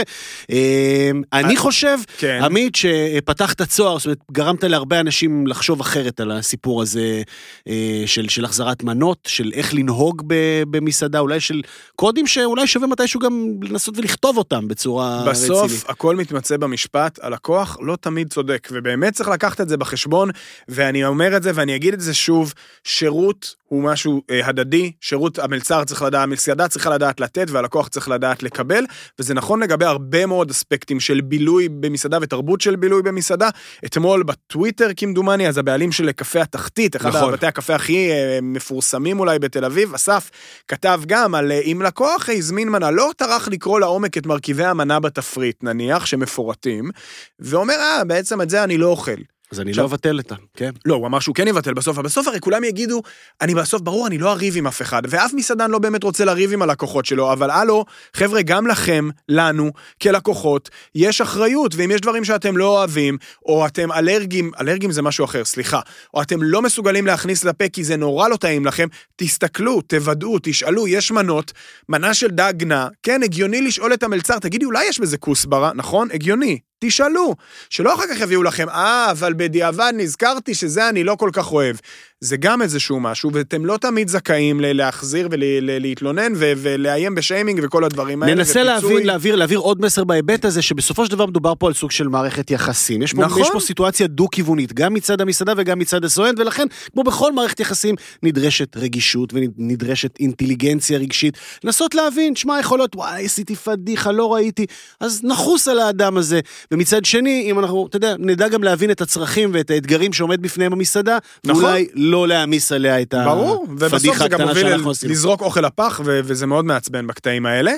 אה, 0.51 1.11
אני 1.33 1.57
חושב, 1.57 1.99
כן. 2.19 2.41
עמית, 2.43 2.77
שפתחת 2.77 3.63
צוהר, 3.63 3.99
זאת 3.99 4.07
אומרת, 4.07 4.19
גרמת 4.33 4.65
להרבה 4.65 5.01
אנשים 5.01 5.47
לחשוב 5.47 5.81
אחרת 5.81 6.21
על 6.21 6.31
הסיפור 6.31 6.83
הזה 6.83 7.23
אה, 7.69 8.03
של, 8.07 8.29
של 8.29 8.45
החזרת 8.45 8.83
מנות, 8.85 9.19
של 9.27 9.51
איך 9.55 9.75
לנהוג 9.75 10.23
במסעדה, 10.71 11.19
אולי 11.19 11.41
של 11.41 11.63
קודים 11.97 12.27
שאולי 12.27 12.67
שווה 12.67 12.87
מתישהו 12.87 13.21
גם 13.21 13.47
לנסות 13.63 13.99
ולכתוב 13.99 14.39
אותם 14.39 14.69
בצורה 14.69 15.16
בסוף 15.29 15.91
הכל 15.91 16.17
מתמצא 16.17 16.57
במשפט, 16.57 17.19
הלקוח 17.23 17.79
לא 17.81 17.97
תמיד 17.97 18.33
צודק, 18.33 18.69
ובאמת 18.73 19.13
צריך 19.13 19.29
לקחת 19.29 19.61
את 19.61 19.69
זה 19.69 19.77
בחשבון, 19.77 20.31
ואני 20.69 21.05
אומר 21.05 21.37
את 21.37 21.43
זה 21.43 21.51
ואני 21.55 21.77
אגיד 21.77 21.95
את 21.95 22.01
זה 22.01 22.15
שוב, 22.15 22.55
שירות 22.85 23.55
הוא 23.69 23.83
משהו 23.83 24.23
אה, 24.31 24.47
הדדי, 24.47 24.93
שירות 25.01 25.39
המלצר 25.39 25.85
צריך 25.85 26.03
לדעת, 26.03 26.23
המסעדה 26.23 26.69
צריכה 26.69 26.91
לדעת 26.91 27.21
לתת 27.21 27.47
והלקוח 27.51 27.89
צריך 27.89 28.09
לדעת 28.09 28.43
לקבל, 28.43 28.85
וזה 29.19 29.35
נכון 29.35 29.63
לגבי 29.63 29.85
הרבה 29.85 30.27
מאוד 30.27 30.51
אספקטים 30.51 31.01
של 31.01 31.21
בילוי 31.21 31.69
במסעדה 31.69 32.19
ותרבות 32.23 32.61
של 32.61 32.77
בילוי 32.77 33.03
במסעדה. 33.03 33.49
אתמול 33.85 34.23
בטוויטר 34.23 34.89
כמדומני, 34.97 35.49
אז 35.49 35.59
הבעלים 35.59 35.93
של 35.93 36.13
קפה 36.13 36.43
התחתית, 36.43 36.97
אחד 36.97 37.09
נכון. 37.17 37.33
בתי 37.33 37.47
הקפה 37.47 37.75
הכי 37.75 38.11
אה, 38.11 38.39
מפורסמים 38.43 39.21
אולי 39.21 39.39
בתל 39.39 39.65
אביב, 39.65 39.95
אסף, 39.95 40.31
כתב 40.69 41.01
גם 41.07 41.35
על 41.35 41.53
אה, 41.53 41.61
אם 41.61 41.83
לקוח 41.85 42.29
הזמין 42.29 42.69
מנה, 42.69 42.91
לא 42.91 43.11
טרח 43.17 43.49
לקרוא 43.49 43.81
לעומק 43.81 44.19
את 44.19 44.27
מרכיבי 44.27 44.65
המנה 44.65 45.01
בתפריט, 45.01 45.63
נניח, 45.63 46.07
שמפורטים, 46.07 46.91
ואומר, 47.39 47.75
אה, 47.75 48.05
בעצם 48.05 48.43
את 48.43 48.51
זה 48.51 48.65
אני 48.65 48.79
לא 48.79 48.87
אוכל. 48.87 49.36
אז 49.53 49.61
אני 49.61 49.73
לא 49.73 49.85
אבטל 49.85 50.19
אותה, 50.19 50.35
כן. 50.57 50.71
לא, 50.85 50.95
הוא 50.95 51.07
אמר 51.07 51.19
שהוא 51.19 51.35
כן 51.35 51.49
יבטל 51.49 51.75
בסוף, 51.75 51.99
אבל 51.99 52.07
בסוף 52.07 52.29
הרי 52.29 52.41
כולם 52.41 52.65
יגידו, 52.65 53.03
אני 53.41 53.55
בסוף, 53.55 53.83
ברור, 53.83 54.07
אני 54.07 54.19
לא 54.19 54.33
אריב 54.33 54.57
עם 54.57 54.67
אף 54.67 54.83
אחד, 54.83 55.03
ואף 55.09 55.33
מסעדן 55.35 55.71
לא 55.71 55.79
באמת 55.79 56.03
רוצה 56.03 56.25
לריב 56.25 56.53
עם 56.53 56.63
הלקוחות 56.63 57.07
שלו, 57.07 57.33
אבל 57.33 57.51
הלו, 57.51 57.85
חבר'ה, 58.13 58.43
גם 58.43 58.67
לכם, 58.67 59.09
לנו, 59.29 59.71
כלקוחות, 60.03 60.71
יש 60.95 61.21
אחריות, 61.21 61.75
ואם 61.75 61.91
יש 61.91 62.01
דברים 62.01 62.25
שאתם 62.25 62.57
לא 62.57 62.79
אוהבים, 62.79 63.19
או 63.47 63.67
אתם 63.67 63.93
אלרגיים, 63.93 64.51
אלרגיים 64.61 64.93
זה 64.93 65.03
משהו 65.03 65.25
אחר, 65.25 65.45
סליחה, 65.45 65.81
או 66.15 66.23
אתם 66.23 66.43
לא 66.43 66.63
מסוגלים 66.63 67.07
להכניס 67.07 67.45
לפה 67.45 67.69
כי 67.69 67.85
זה 67.85 67.97
נורא 67.97 68.29
לא 68.29 68.37
טעים 68.37 68.67
לכם, 68.67 68.89
תסתכלו, 69.17 69.81
תוודאו, 69.81 70.39
תשאלו, 70.43 70.89
יש 70.89 71.11
מנות, 71.11 71.53
מנה 71.89 72.15
של 72.15 72.29
דג 72.29 72.55
נע, 72.65 72.89
כן, 73.03 73.23
הגיוני 73.23 73.61
לשאול 73.61 73.95
את 73.95 74.03
המלצר, 74.03 74.39
תגידי, 74.39 74.65
אולי 74.65 74.85
יש 74.85 75.01
בזה 75.01 75.19
כוסברה, 75.19 75.73
נכון? 75.75 76.09
הגיוני. 76.13 76.59
תשאלו, 76.79 77.35
שלא 77.71 77.95
אחר 77.95 78.05
כך 78.15 78.21
יביאו 78.21 78.43
לכם, 78.43 78.69
אה, 78.69 79.11
אבל 79.11 79.35
בדיעבד 79.37 79.93
נזכרתי 79.97 80.55
שזה 80.55 80.89
אני 80.89 81.05
לא 81.05 81.17
כל 81.19 81.31
כך 81.33 81.53
אוהב. 81.53 81.77
זה 82.21 82.37
גם 82.37 82.63
איזשהו 82.63 83.01
משהו, 83.01 83.31
ואתם 83.33 83.67
לא 83.67 83.77
תמיד 83.77 84.09
זכאים 84.09 84.61
להחזיר 84.63 85.29
ולהתלונן 85.31 86.33
ולאיים 86.37 87.15
בשיימינג 87.15 87.61
וכל 87.63 87.85
הדברים 87.85 88.23
האלה. 88.23 88.35
ננסה. 88.35 88.63
להבין, 88.63 89.07
להעביר, 89.07 89.37
להעביר 89.37 89.59
עוד 89.59 89.81
מסר 89.81 90.05
בהיבט 90.05 90.45
הזה, 90.45 90.63
שבסופו 90.63 91.05
של 91.07 91.11
דבר 91.11 91.27
מדובר 91.27 91.53
פה 91.59 91.67
על 91.67 91.75
סוג 91.75 91.91
של 91.91 92.09
מערכת 92.09 92.51
יחסים. 92.51 93.03
יש 93.03 93.13
פה, 93.13 93.23
נכון. 93.23 93.43
יש 93.43 93.49
פה 93.53 93.61
סיטואציה 93.61 94.07
דו-כיוונית, 94.07 94.73
גם 94.73 94.95
מצד 94.95 95.21
המסעדה 95.21 95.53
וגם 95.57 95.79
מצד 95.79 96.05
הסואן, 96.05 96.35
ולכן, 96.39 96.67
כמו 96.93 97.03
בכל 97.03 97.33
מערכת 97.33 97.61
יחסים, 97.61 97.95
נדרשת 98.23 98.77
רגישות 98.77 99.33
ונדרשת 99.35 100.17
אינטליגנציה 100.21 100.99
רגשית. 100.99 101.39
לנסות 101.65 101.95
להבין, 101.95 102.37
שמע, 102.37 102.61
יכול 102.61 102.79
להיות, 102.79 102.97
וואי, 102.97 103.25
עשיתי 103.25 103.57
פדיחה, 103.57 104.13
לא 104.13 104.35
ראיתי, 104.35 104.67
אז 105.01 105.21
נחוס 105.25 105.69
על 105.69 105.79
האדם 105.79 106.17
הזה. 106.17 106.41
ומצד 106.71 107.05
שני, 107.05 107.47
אם 107.51 107.59
אנחנו, 107.59 107.87
אתה 107.87 107.97
יודע, 107.97 108.15
נדע 108.19 108.49
גם 108.49 108.63
להבין 108.63 108.91
את 108.91 109.01
הצרכים 109.01 109.51
ואת 109.53 109.71
האתגרים 109.71 110.13
שעומד 110.13 110.43
בפניהם 110.43 110.73
המסעדה, 110.73 111.19
נכון. 111.45 111.65
ואולי 111.65 111.87
לא 112.07 112.29
להעמיס 112.29 112.73
עליה 112.73 113.03
את 113.03 113.15
ברור, 113.15 113.67
ובסוף 113.71 113.93
הפדיחה 113.95 114.19
זה 114.19 114.29
גם 114.29 114.41
הקטנה 114.41 114.47
מוביל 114.47 114.67
שאנחנו. 114.67 115.11
לזרוק 115.11 115.41
אוכל 115.41 115.61
לפח, 115.61 116.01
ו- 116.05 116.21
וזה 116.25 116.47
מאוד 116.47 116.65
מעצבן 116.65 117.07
בקטעים 117.07 117.47
האלה. 117.47 117.73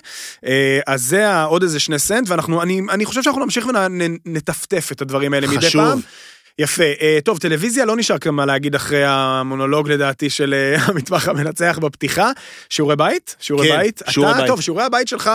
אה, 0.46 0.80
אז 0.86 1.02
זה 1.02 1.42
עוד 1.42 1.62
איזה 1.62 1.80
שני 1.80 1.98
סנט, 1.98 2.28
ואנחנו, 2.28 2.62
אני, 2.62 2.80
אני 2.90 3.04
חושב 3.04 3.22
שאנחנו 3.22 3.44
נמשיך 3.44 3.66
ונטפטף 4.26 4.88
את 4.92 5.02
הדברים 5.02 5.34
האלה 5.34 5.46
מדי 5.46 5.66
חשוב. 5.66 6.02
יפה. 6.58 6.84
אה, 7.00 7.18
טוב, 7.24 7.38
טלוויזיה 7.38 7.84
לא 7.84 7.96
נשאר 7.96 8.18
כאן 8.18 8.34
מה 8.34 8.46
להגיד 8.46 8.74
אחרי 8.74 9.04
המונולוג 9.06 9.90
לדעתי 9.90 10.30
של 10.30 10.54
אה, 10.54 10.82
המטבח 10.86 11.28
המנצח 11.28 11.78
בפתיחה. 11.82 12.30
שיעורי 12.70 12.96
בית? 12.96 13.36
שיעורי 13.40 13.68
כן, 13.68 13.78
בית? 13.78 14.02
שיעורי 14.08 14.32
אתה, 14.32 14.40
בית. 14.40 14.48
טוב, 14.48 14.60
שיעורי 14.60 14.84
הבית 14.84 15.08
שלך, 15.08 15.30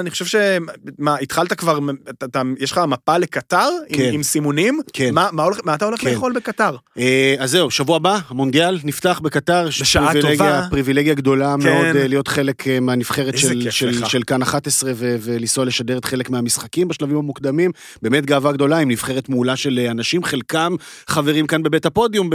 אני 0.00 0.10
חושב 0.10 0.24
ש... 0.24 0.34
מה, 0.98 1.16
התחלת 1.16 1.52
כבר, 1.52 1.78
אתה, 2.10 2.26
אתה, 2.26 2.42
יש 2.58 2.72
לך 2.72 2.80
מפה 2.88 3.18
לקטר? 3.18 3.68
כן. 3.92 4.02
עם, 4.02 4.14
עם 4.14 4.22
סימונים? 4.22 4.80
כן. 4.92 5.14
מה, 5.14 5.28
מה, 5.32 5.42
הולך, 5.42 5.58
מה 5.64 5.74
אתה 5.74 5.84
הולך 5.84 6.00
כן. 6.00 6.10
לאכול 6.10 6.32
בקטר? 6.32 6.76
אה, 6.98 7.34
אז 7.38 7.50
זהו, 7.50 7.70
שבוע 7.70 7.96
הבא, 7.96 8.18
המונדיאל 8.28 8.78
נפתח 8.84 9.20
בקטר. 9.22 9.66
בשעה 9.80 10.12
טובה. 10.20 10.66
פריבילגיה 10.70 11.14
גדולה 11.14 11.54
כן. 11.60 11.68
מאוד 11.68 11.96
להיות 11.96 12.28
חלק 12.28 12.64
מהנבחרת 12.80 13.38
של, 13.38 13.70
של. 13.70 14.04
של 14.04 14.22
כאן 14.22 14.42
11 14.42 14.92
ו- 14.94 15.16
ולנסוע 15.20 15.64
לשדר 15.64 15.98
את 15.98 16.04
חלק 16.04 16.30
מהמשחקים 16.30 16.88
בשלבים 16.88 17.16
המוקדמים. 17.16 17.70
באמת 18.02 18.26
גאווה 18.26 18.52
גדולה 18.52 18.78
עם 18.78 18.90
נבחרת 18.90 19.28
מעולה 19.28 19.56
של 19.56 19.86
אנשים, 19.90 20.24
חלקם 20.24 20.67
חברים 21.06 21.46
כאן 21.46 21.62
בבית 21.62 21.86
הפודיום. 21.86 22.30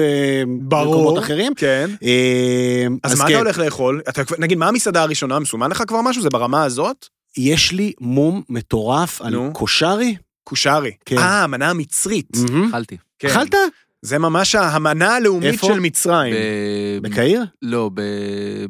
במקומות 0.68 1.20
אחרים. 1.20 1.54
כן. 1.56 1.90
אה, 2.04 2.86
אז 3.04 3.20
מה 3.20 3.26
כן, 3.28 3.32
אתה 3.34 3.40
הולך 3.40 3.58
לאכול? 3.60 4.02
אתה, 4.10 4.22
נגיד, 4.40 4.58
מה 4.58 4.68
המסעדה 4.68 5.02
הראשונה? 5.04 5.40
מסומן 5.40 5.72
לך 5.72 5.84
כבר 5.88 6.02
משהו? 6.02 6.22
זה 6.22 6.30
ברמה 6.30 6.64
הזאת? 6.64 7.06
יש 7.38 7.72
לי 7.72 7.94
מום 8.02 8.42
מטורף 8.50 9.22
על 9.22 9.34
נו. 9.34 9.50
קושרי. 9.54 10.16
קושרי. 10.44 10.92
כן. 11.06 11.18
אה, 11.18 11.44
המנה 11.44 11.70
המצרית. 11.70 12.30
אכלתי. 12.70 12.98
כן. 13.20 13.28
אכלת? 13.28 13.56
זה 14.02 14.20
ממש 14.20 14.56
המנה 14.56 15.16
הלאומית 15.16 15.54
איפה? 15.54 15.68
של 15.68 15.80
מצרים. 15.80 16.34
ב- 16.34 17.08
בקהיר? 17.08 17.44
לא, 17.62 17.90
ב- 17.94 18.02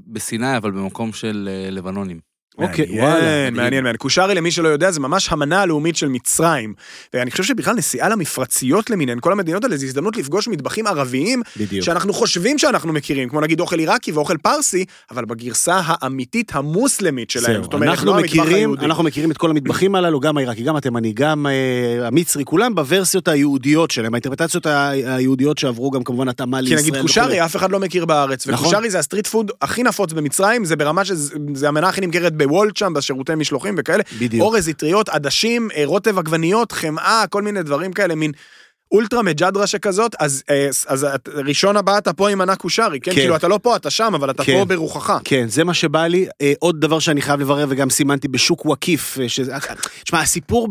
בסיני, 0.07 0.57
אבל 0.57 0.71
במקום 0.71 1.13
של 1.13 1.49
אה, 1.51 1.71
לבנונים. 1.71 2.19
אוקיי, 2.57 2.85
מעניין, 2.85 3.03
וואלה. 3.03 3.21
מעניין, 3.21 3.53
מדהים. 3.53 3.83
מעניין. 3.83 3.97
קושרי, 3.97 4.35
למי 4.35 4.51
שלא 4.51 4.67
יודע, 4.67 4.91
זה 4.91 4.99
ממש 4.99 5.27
המנה 5.31 5.61
הלאומית 5.61 5.95
של 5.95 6.07
מצרים. 6.07 6.73
ואני 7.13 7.31
חושב 7.31 7.43
שבכלל 7.43 7.75
נסיעה 7.75 8.09
למפרציות 8.09 8.89
למיניהן, 8.89 9.17
כל 9.21 9.31
המדינות 9.31 9.63
האלה, 9.63 9.77
זו 9.77 9.85
הזדמנות 9.85 10.17
לפגוש 10.17 10.47
מטבחים 10.47 10.87
ערביים, 10.87 11.41
בדיוק. 11.57 11.85
שאנחנו 11.85 12.13
חושבים 12.13 12.57
שאנחנו 12.57 12.93
מכירים, 12.93 13.29
כמו 13.29 13.41
נגיד 13.41 13.59
אוכל 13.59 13.79
עיראקי 13.79 14.11
ואוכל 14.11 14.37
פרסי, 14.37 14.85
אבל 15.11 15.25
בגרסה 15.25 15.81
האמיתית 15.85 16.51
המוסלמית 16.55 17.29
שלהם. 17.29 17.63
זאת 17.63 17.73
אומרת, 17.73 17.89
אנחנו 17.89 18.07
לא 18.07 18.21
מכירים. 18.21 18.75
אנחנו 18.79 19.03
מכירים 19.03 19.31
את 19.31 19.37
כל 19.37 19.49
המטבחים 19.49 19.95
הללו, 19.95 20.19
גם 20.19 20.37
העיראקי, 20.37 20.63
גם 20.63 20.75
התימני, 20.75 21.13
גם 21.13 21.47
אה, 21.47 22.07
המצרי, 22.07 22.45
כולם 22.45 22.75
בוורסיות 22.75 23.27
היהודיות 23.27 23.91
שלהם, 23.91 24.13
האינטרפטציות 24.13 24.65
היהודיות 24.65 25.57
שעברו 25.57 25.91
גם 25.91 26.03
כמובן 26.03 26.27
התאמה 26.27 26.57
כי 26.57 26.63
לישראל. 26.63 26.79
נגיד 26.79 26.93
וכולי. 26.93 27.07
קושרי, 27.07 27.45
אף 27.45 27.55
אחד 27.55 27.71
לא 27.71 27.79
מכיר 27.79 28.05
בארץ, 28.05 28.47
נכון. 28.47 28.65
וקושרי 28.67 28.89
זה 28.89 28.99
הסטריט 28.99 29.27
פוד 29.27 29.51
הכי 29.61 29.83
נפוץ 29.83 30.13
במצרים, 30.13 30.65
זה 30.65 30.75
ברמה 30.75 31.05
שזה 31.05 31.67
המנה 31.67 31.89
הכי 31.89 32.01
נמכרת 32.01 32.33
בוולט 32.47 32.77
שם, 32.77 32.93
בשירותי 32.93 33.35
משלוחים 33.35 33.75
וכאלה. 33.77 34.03
בדיוק. 34.19 34.43
אורז, 34.43 34.69
אטריות, 34.69 35.09
עדשים, 35.09 35.69
אה, 35.75 35.81
רוטב 35.85 36.17
עגבניות, 36.17 36.71
חמאה, 36.71 37.23
כל 37.29 37.41
מיני 37.41 37.63
דברים 37.63 37.93
כאלה, 37.93 38.15
מין 38.15 38.31
אולטרה 38.93 39.21
מג'דרה 39.21 39.67
שכזאת, 39.67 40.15
אז, 40.19 40.43
אה, 40.49 40.67
אז 40.87 41.03
את- 41.15 41.29
ראשון 41.45 41.77
הבא 41.77 41.97
אתה 41.97 42.13
פה 42.13 42.29
עם 42.29 42.37
מנה 42.39 42.55
קושרי, 42.55 42.99
כן? 42.99 43.11
כן. 43.11 43.17
כאילו 43.21 43.35
אתה 43.35 43.47
לא 43.47 43.59
פה, 43.61 43.75
אתה 43.75 43.89
שם, 43.89 44.11
אבל 44.15 44.29
אתה 44.29 44.43
כן. 44.43 44.53
פה 44.59 44.65
ברוחך. 44.65 45.19
כן, 45.23 45.45
זה 45.49 45.63
מה 45.63 45.73
שבא 45.73 46.07
לי. 46.07 46.25
אה, 46.41 46.53
עוד 46.59 46.81
דבר 46.81 46.99
שאני 46.99 47.21
חייב 47.21 47.39
לברר 47.39 47.65
וגם 47.69 47.89
סימנתי 47.89 48.27
בשוק 48.27 48.65
וקיף, 48.65 49.17
אה, 49.21 49.29
שזה... 49.29 49.53
תשמע, 50.03 50.21
הסיפור 50.21 50.67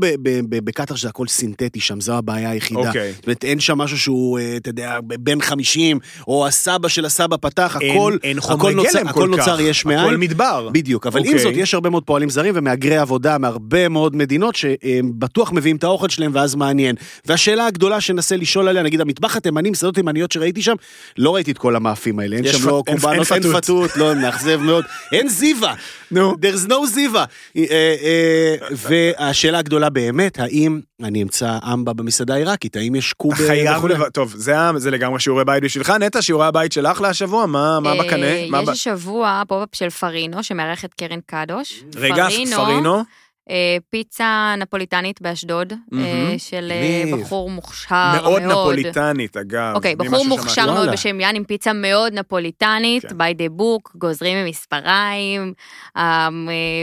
בקטאר 0.49 0.97
שזה 0.97 1.09
הכל 1.09 1.27
סינתטי 1.27 1.81
שם, 1.81 2.01
זו 2.01 2.15
הבעיה 2.15 2.51
היחידה. 2.51 2.81
אוקיי. 2.81 3.13
זאת 3.17 3.27
אומרת, 3.27 3.45
אין 3.45 3.61
שם 3.61 3.79
משהו 3.79 3.99
שהוא, 3.99 4.39
אתה 4.57 4.69
יודע, 4.71 4.99
בן 5.03 5.41
50, 5.41 5.99
או 6.29 6.47
הסבא 6.47 6.89
של 6.89 7.05
הסבא 7.05 7.37
פתח, 7.41 7.77
אין- 7.81 7.97
הכל, 7.97 8.17
אין 8.23 8.39
הכל 8.39 8.47
חומרי 8.49 8.75
נוצר- 8.75 8.99
גלם 8.99 9.09
הכל 9.09 9.21
כל 9.21 9.29
נוצר 9.29 9.57
כך. 9.57 9.61
יש 9.63 9.85
מאין. 9.87 9.99
הכל 9.99 10.17
מדבר. 10.17 10.69
בדיוק, 10.73 11.07
אבל 11.07 11.21
עם 11.21 11.27
אוקיי. 11.27 11.43
זאת, 11.43 11.53
יש 11.57 11.75
הרבה 11.75 11.91
מאוד 11.91 12.03
פועלים 12.05 12.31
זרים 12.31 12.55
ומהגרי 12.57 12.97
עבודה 12.97 13.39
מהרבה 13.39 13.89
מאוד 13.89 14.17
מדינות 14.17 14.55
שבטוח 14.57 15.53
מביאים 15.53 15.77
את 15.77 15.85
האוכל 15.85 16.09
שלהם 16.09 16.31
ואז 16.35 16.55
מעניין. 16.55 16.95
והשאלה 17.27 17.67
הגדולה 17.67 18.01
שננסה 18.13 18.37
לשאול 18.37 18.69
עליה, 18.69 18.83
נגיד 18.83 19.01
המטבח 19.01 19.37
התימני, 19.37 19.71
מסעדות 19.71 19.95
תימניות 19.95 20.33
שראיתי 20.33 20.63
שם, 20.63 20.75
לא 21.19 21.35
ראיתי 21.35 21.51
את 21.51 21.59
כל 21.59 21.77
המאפים 21.77 22.19
האלה, 22.19 22.37
אין 22.37 22.53
שם 22.53 22.69
לא 22.69 22.83
קורבנות, 22.87 23.33
אין 23.33 23.43
פתות. 23.53 23.97
לא, 23.97 24.15
מאכזב 24.15 24.61
מאוד, 24.61 24.85
אין 25.13 25.29
זיווה, 25.29 25.75
נו. 26.11 26.33
there's 26.33 26.69
no 26.69 26.87
זיווה. 26.87 27.25
אה, 27.57 27.65
אה, 27.71 28.55
והשאלה 28.71 29.59
הגדולה 29.59 29.91
באמת, 29.91 30.39
האם 30.39 30.81
אני 31.03 31.23
אמצא 31.23 31.59
אמבה 31.73 31.93
במסעדה 31.93 32.35
העיראקית, 32.35 32.77
האם 32.77 32.95
יש 32.95 33.13
קוב 33.13 33.35
חייב. 33.35 33.81
טוב, 34.13 34.35
זה, 34.37 34.91
לגמרי 34.91 35.21
שיעורי 35.21 35.45
בית 35.45 35.63
בשבילך. 35.65 35.91
נטע, 35.91 36.23
שיעורי 36.23 36.47
הבית 36.47 36.73
שלך 36.73 37.01
להשבוע? 37.01 37.47
מה, 37.47 37.81
מה 37.81 37.93
אה, 37.93 37.99
בקנה? 37.99 38.27
יש 38.27 38.69
השבוע 38.69 39.43
פופ-אפ 39.49 39.69
של 39.73 39.91
פרינו, 39.91 40.43
שמארחת 40.43 40.95
קרן 40.95 41.21
קדוש. 41.27 41.85
רגע, 41.97 42.27
פרינו. 42.57 43.03
אה, 43.51 43.77
פיצה 43.91 44.55
נפוליטנית 44.59 45.23
באשדוד, 45.23 45.73
אה. 45.95 46.35
של 46.39 46.73
אה. 46.73 47.17
בחור 47.17 47.51
מוכשר 47.51 48.13
מאוד 48.23 48.43
מאוד. 48.43 48.73
נפוליטנית, 48.73 49.37
אגב. 49.37 49.73
אוקיי, 49.75 49.97
בחור. 49.97 50.25
מוכשר 50.25 50.73
מאוד. 50.73 50.89
בשם 50.93 51.21
יאן 51.21 51.37
עם 51.37 51.45
פיצה 51.45 51.73
מאוד 51.73 52.13
נפוליטנית, 52.13 53.07
כן. 53.07 53.17
by 53.17 53.35
the 53.35 53.61
book, 53.61 53.99
גוזרים 53.99 54.45
במספריים, 54.45 55.53
אה, 55.97 56.29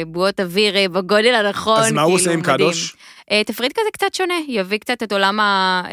בועות 0.07 0.39
אוויר 0.39 0.89
בגודל 0.89 1.36
הנכון, 1.36 1.80
אז 1.80 1.91
מה 1.91 2.01
הוא 2.01 2.18
כאילו, 2.18 2.32
עושה 2.32 2.34
עם. 2.34 2.41
קדוש? 2.41 2.95
תפריט 3.45 3.72
כזה 3.72 3.89
קצת 3.93 4.14
שונה, 4.14 4.34
יביא 4.47 4.78
קצת 4.78 5.03
את 5.03 5.12
עולם 5.12 5.39
ה... 5.39 5.84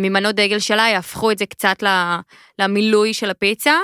ממנות 0.00 0.34
דגל 0.34 0.58
שלה, 0.58 0.88
יהפכו 0.88 1.30
את 1.30 1.38
זה 1.38 1.46
קצת 1.46 1.82
למילוי 2.58 3.14
של 3.14 3.30
הפיצה. 3.30 3.74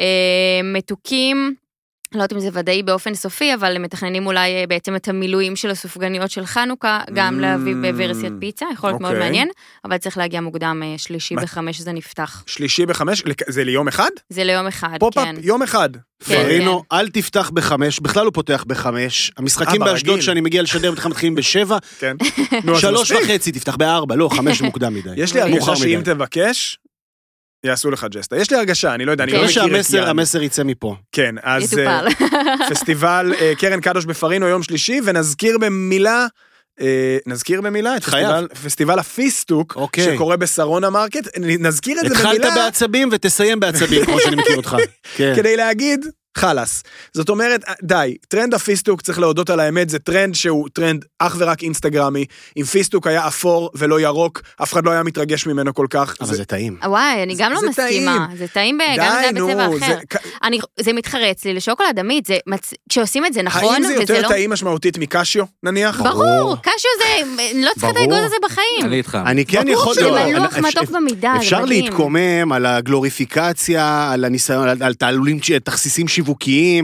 אה, 0.00 0.60
מתוקים, 0.64 1.54
לא 2.14 2.22
יודעת 2.22 2.32
אם 2.32 2.40
זה 2.40 2.48
ודאי 2.52 2.82
באופן 2.82 3.14
סופי, 3.14 3.54
אבל 3.54 3.76
הם 3.76 3.82
מתכננים 3.82 4.26
אולי 4.26 4.50
אה, 4.56 4.64
בעצם 4.68 4.96
את 4.96 5.08
המילואים 5.08 5.56
של 5.56 5.70
הסופגניות 5.70 6.30
של 6.30 6.46
חנוכה, 6.46 7.00
גם 7.14 7.38
ממ, 7.38 7.40
להביא 7.42 7.74
בוורסיית 7.82 8.32
פיצה, 8.40 8.66
יכול 8.72 8.90
להיות 8.90 9.00
מאוד 9.00 9.12
אוקיי. 9.12 9.26
מעניין, 9.26 9.48
אבל 9.84 9.98
צריך 9.98 10.18
להגיע 10.18 10.40
מוקדם, 10.40 10.82
אה, 10.84 10.94
שלישי 10.98 11.34
מה? 11.34 11.42
בחמש 11.42 11.80
זה 11.80 11.92
נפתח. 11.92 12.42
שלישי 12.46 12.86
בחמש, 12.86 13.22
זה 13.48 13.64
ליום 13.64 13.88
אחד? 13.88 14.10
זה 14.28 14.44
ליום 14.44 14.66
אחד, 14.66 14.96
פופ-אפ, 15.00 15.24
כן. 15.24 15.34
יום 15.42 15.62
אחד. 15.62 15.90
כן, 15.96 16.34
פרינו, 16.42 16.82
אל 16.92 17.08
תפתח 17.08 17.50
בחמש, 17.54 18.00
בכלל 18.00 18.24
הוא 18.24 18.32
פותח 18.34 18.64
בחמש. 18.66 19.32
המשחקים 19.36 19.80
באשדוד. 19.80 20.20
שאני 20.20 20.40
מגיע 20.40 20.62
לשדר 20.62 20.92
בכלל 20.92 21.10
מתחילים 21.10 21.34
בשבע, 21.34 21.78
כן. 21.98 22.16
שלוש. 22.80 23.10
וחצי 23.10 23.52
תפתח 23.52 23.76
בארבע, 23.76 24.16
לא, 24.16 24.28
חמש 24.32 24.58
זה 24.58 24.64
מוקדם 24.64 24.94
מדי. 24.94 25.10
יש 25.16 25.34
לי 25.34 25.40
הרגשה 25.40 25.76
שאם. 25.76 26.00
תבקש, 26.04 26.78
יעשו 27.64 27.90
לך 27.90 28.06
ג'סטה. 28.10 28.36
יש 28.36 28.50
לי 28.50 28.56
הרגשה, 28.56 28.94
אני 28.94 29.04
לא 29.04 29.12
יודע, 29.12 29.24
אני 29.24 29.32
כן. 29.32 29.38
לא 29.38 29.44
מקווה 29.44 29.62
מכיר 29.62 29.80
את 29.80 29.84
שהמסר 29.84 29.96
יאן. 29.96 30.08
המסר 30.08 30.42
יצא 30.42 30.62
מפה. 30.64 30.96
כן, 31.12 31.34
אז 31.42 31.78
אה, 31.78 32.02
יטופל. 32.08 32.26
פסטיבל 32.70 33.32
אה, 33.40 33.52
קרן 33.58 33.80
קדוש 33.80 34.04
בפרינו 34.04 34.46
יום 34.46 34.62
שלישי, 34.62 35.00
ונזכיר 35.04 35.58
במילה... 35.58 36.26
אה, 36.80 37.18
נזכיר 37.26 37.60
במילה 37.60 37.96
את. 37.96 38.04
פסטיבל, 38.04 38.48
פסטיבל 38.64 38.98
הפיסטוק, 38.98 39.76
אוקיי. 39.76 40.14
שקורה 40.14 40.36
בשרונה 40.36 40.90
מרקט, 40.90 41.38
נזכיר 41.38 42.00
את 42.00 42.08
זה 42.08 42.14
התחלת 42.14 42.40
במילה 42.40 42.54
בעצבים 42.54 43.08
ותסיים 43.12 43.60
בעצבים, 43.60 44.04
כמו 44.04 44.20
שאני 44.20 44.36
מכיר 44.36 44.56
אותך. 44.56 44.76
כן. 45.16 45.32
כדי 45.36 45.56
להגיד 45.56 46.06
חלאס. 46.38 46.82
זאת 47.14 47.28
אומרת, 47.28 47.60
די, 47.82 48.16
טרנד 48.28 48.54
הפיסטוק, 48.54 49.02
צריך 49.02 49.18
להודות 49.18 49.50
על 49.50 49.60
האמת, 49.60 49.88
זה 49.90 49.98
טרנד 49.98 50.34
שהוא 50.34 50.68
טרנד 50.72 51.04
אך 51.18 51.36
ורק 51.38 51.62
אינסטגרמי. 51.62 52.24
אם 52.56 52.64
פיסטוק 52.64 53.06
היה 53.06 53.26
אפור 53.28 53.70
ולא 53.74 54.00
ירוק, 54.00 54.42
אף 54.62 54.72
אחד 54.72 54.84
לא 54.84 54.90
היה 54.90 55.02
מתרגש 55.02 55.46
ממנו 55.46 55.74
כל 55.74 55.86
כך. 55.90 56.14
אבל 56.20 56.34
זה 56.34 56.44
טעים. 56.44 56.76
וואי, 56.84 57.22
אני 57.22 57.34
גם 57.38 57.52
זה 57.56 57.64
לא 57.66 57.70
מסכימה. 57.70 58.16
טעים. 58.26 58.38
זה 58.38 58.46
טעים, 58.48 58.78
ב- 58.78 58.82
גם 58.98 59.06
אם 59.06 59.36
זה 59.36 59.40
די, 59.40 59.52
היה 59.52 59.68
בצבע 59.68 59.86
אחר. 59.86 59.94
זה- 60.12 60.18
אני- 60.44 60.58
זה 60.80 60.92
מתחרז 60.92 61.44
לי 61.44 61.54
לשוקולד 61.54 61.98
עמית, 61.98 62.26
זה 62.26 62.38
מצ- 62.46 62.74
כשעושים 62.88 63.26
את 63.26 63.32
זה 63.32 63.42
נכון, 63.42 63.74
האם 63.74 63.82
זה 63.86 63.94
יותר 63.94 64.22
לא... 64.22 64.28
טעים 64.28 64.50
משמעותית 64.50 64.98
מקשיו, 64.98 65.44
נניח? 65.62 66.00
ברור, 66.02 66.56
קשיו 66.62 66.90
זה, 66.98 67.44
לא 67.60 67.70
צריכה 67.74 67.88
את 67.90 67.94
ברור. 67.94 68.14
האגוז 68.14 68.26
הזה 68.26 68.36
בחיים. 68.42 68.84
אני 68.84 68.96
איתך. 68.96 69.18
אני 69.26 69.46
כן 69.46 69.60
ברור 69.64 69.72
יכול... 69.72 69.94
שזה 69.94 70.02
לא, 70.10 70.26
מלוח 70.26 70.58
מתוק 70.58 70.90
במידה, 70.90 71.32
זה 71.36 71.38
אפשר. 71.44 71.64
להתקומם 71.64 72.52
על 72.52 72.66
הגלוריפיקציה, 72.66 74.10
על 74.12 74.24
הניסיון, 74.24 74.68
על- 74.68 74.82
על 74.82 74.94
תעלולים, 74.94 75.38
תכסיסים 75.64 76.08
שיווקיים. 76.08 76.29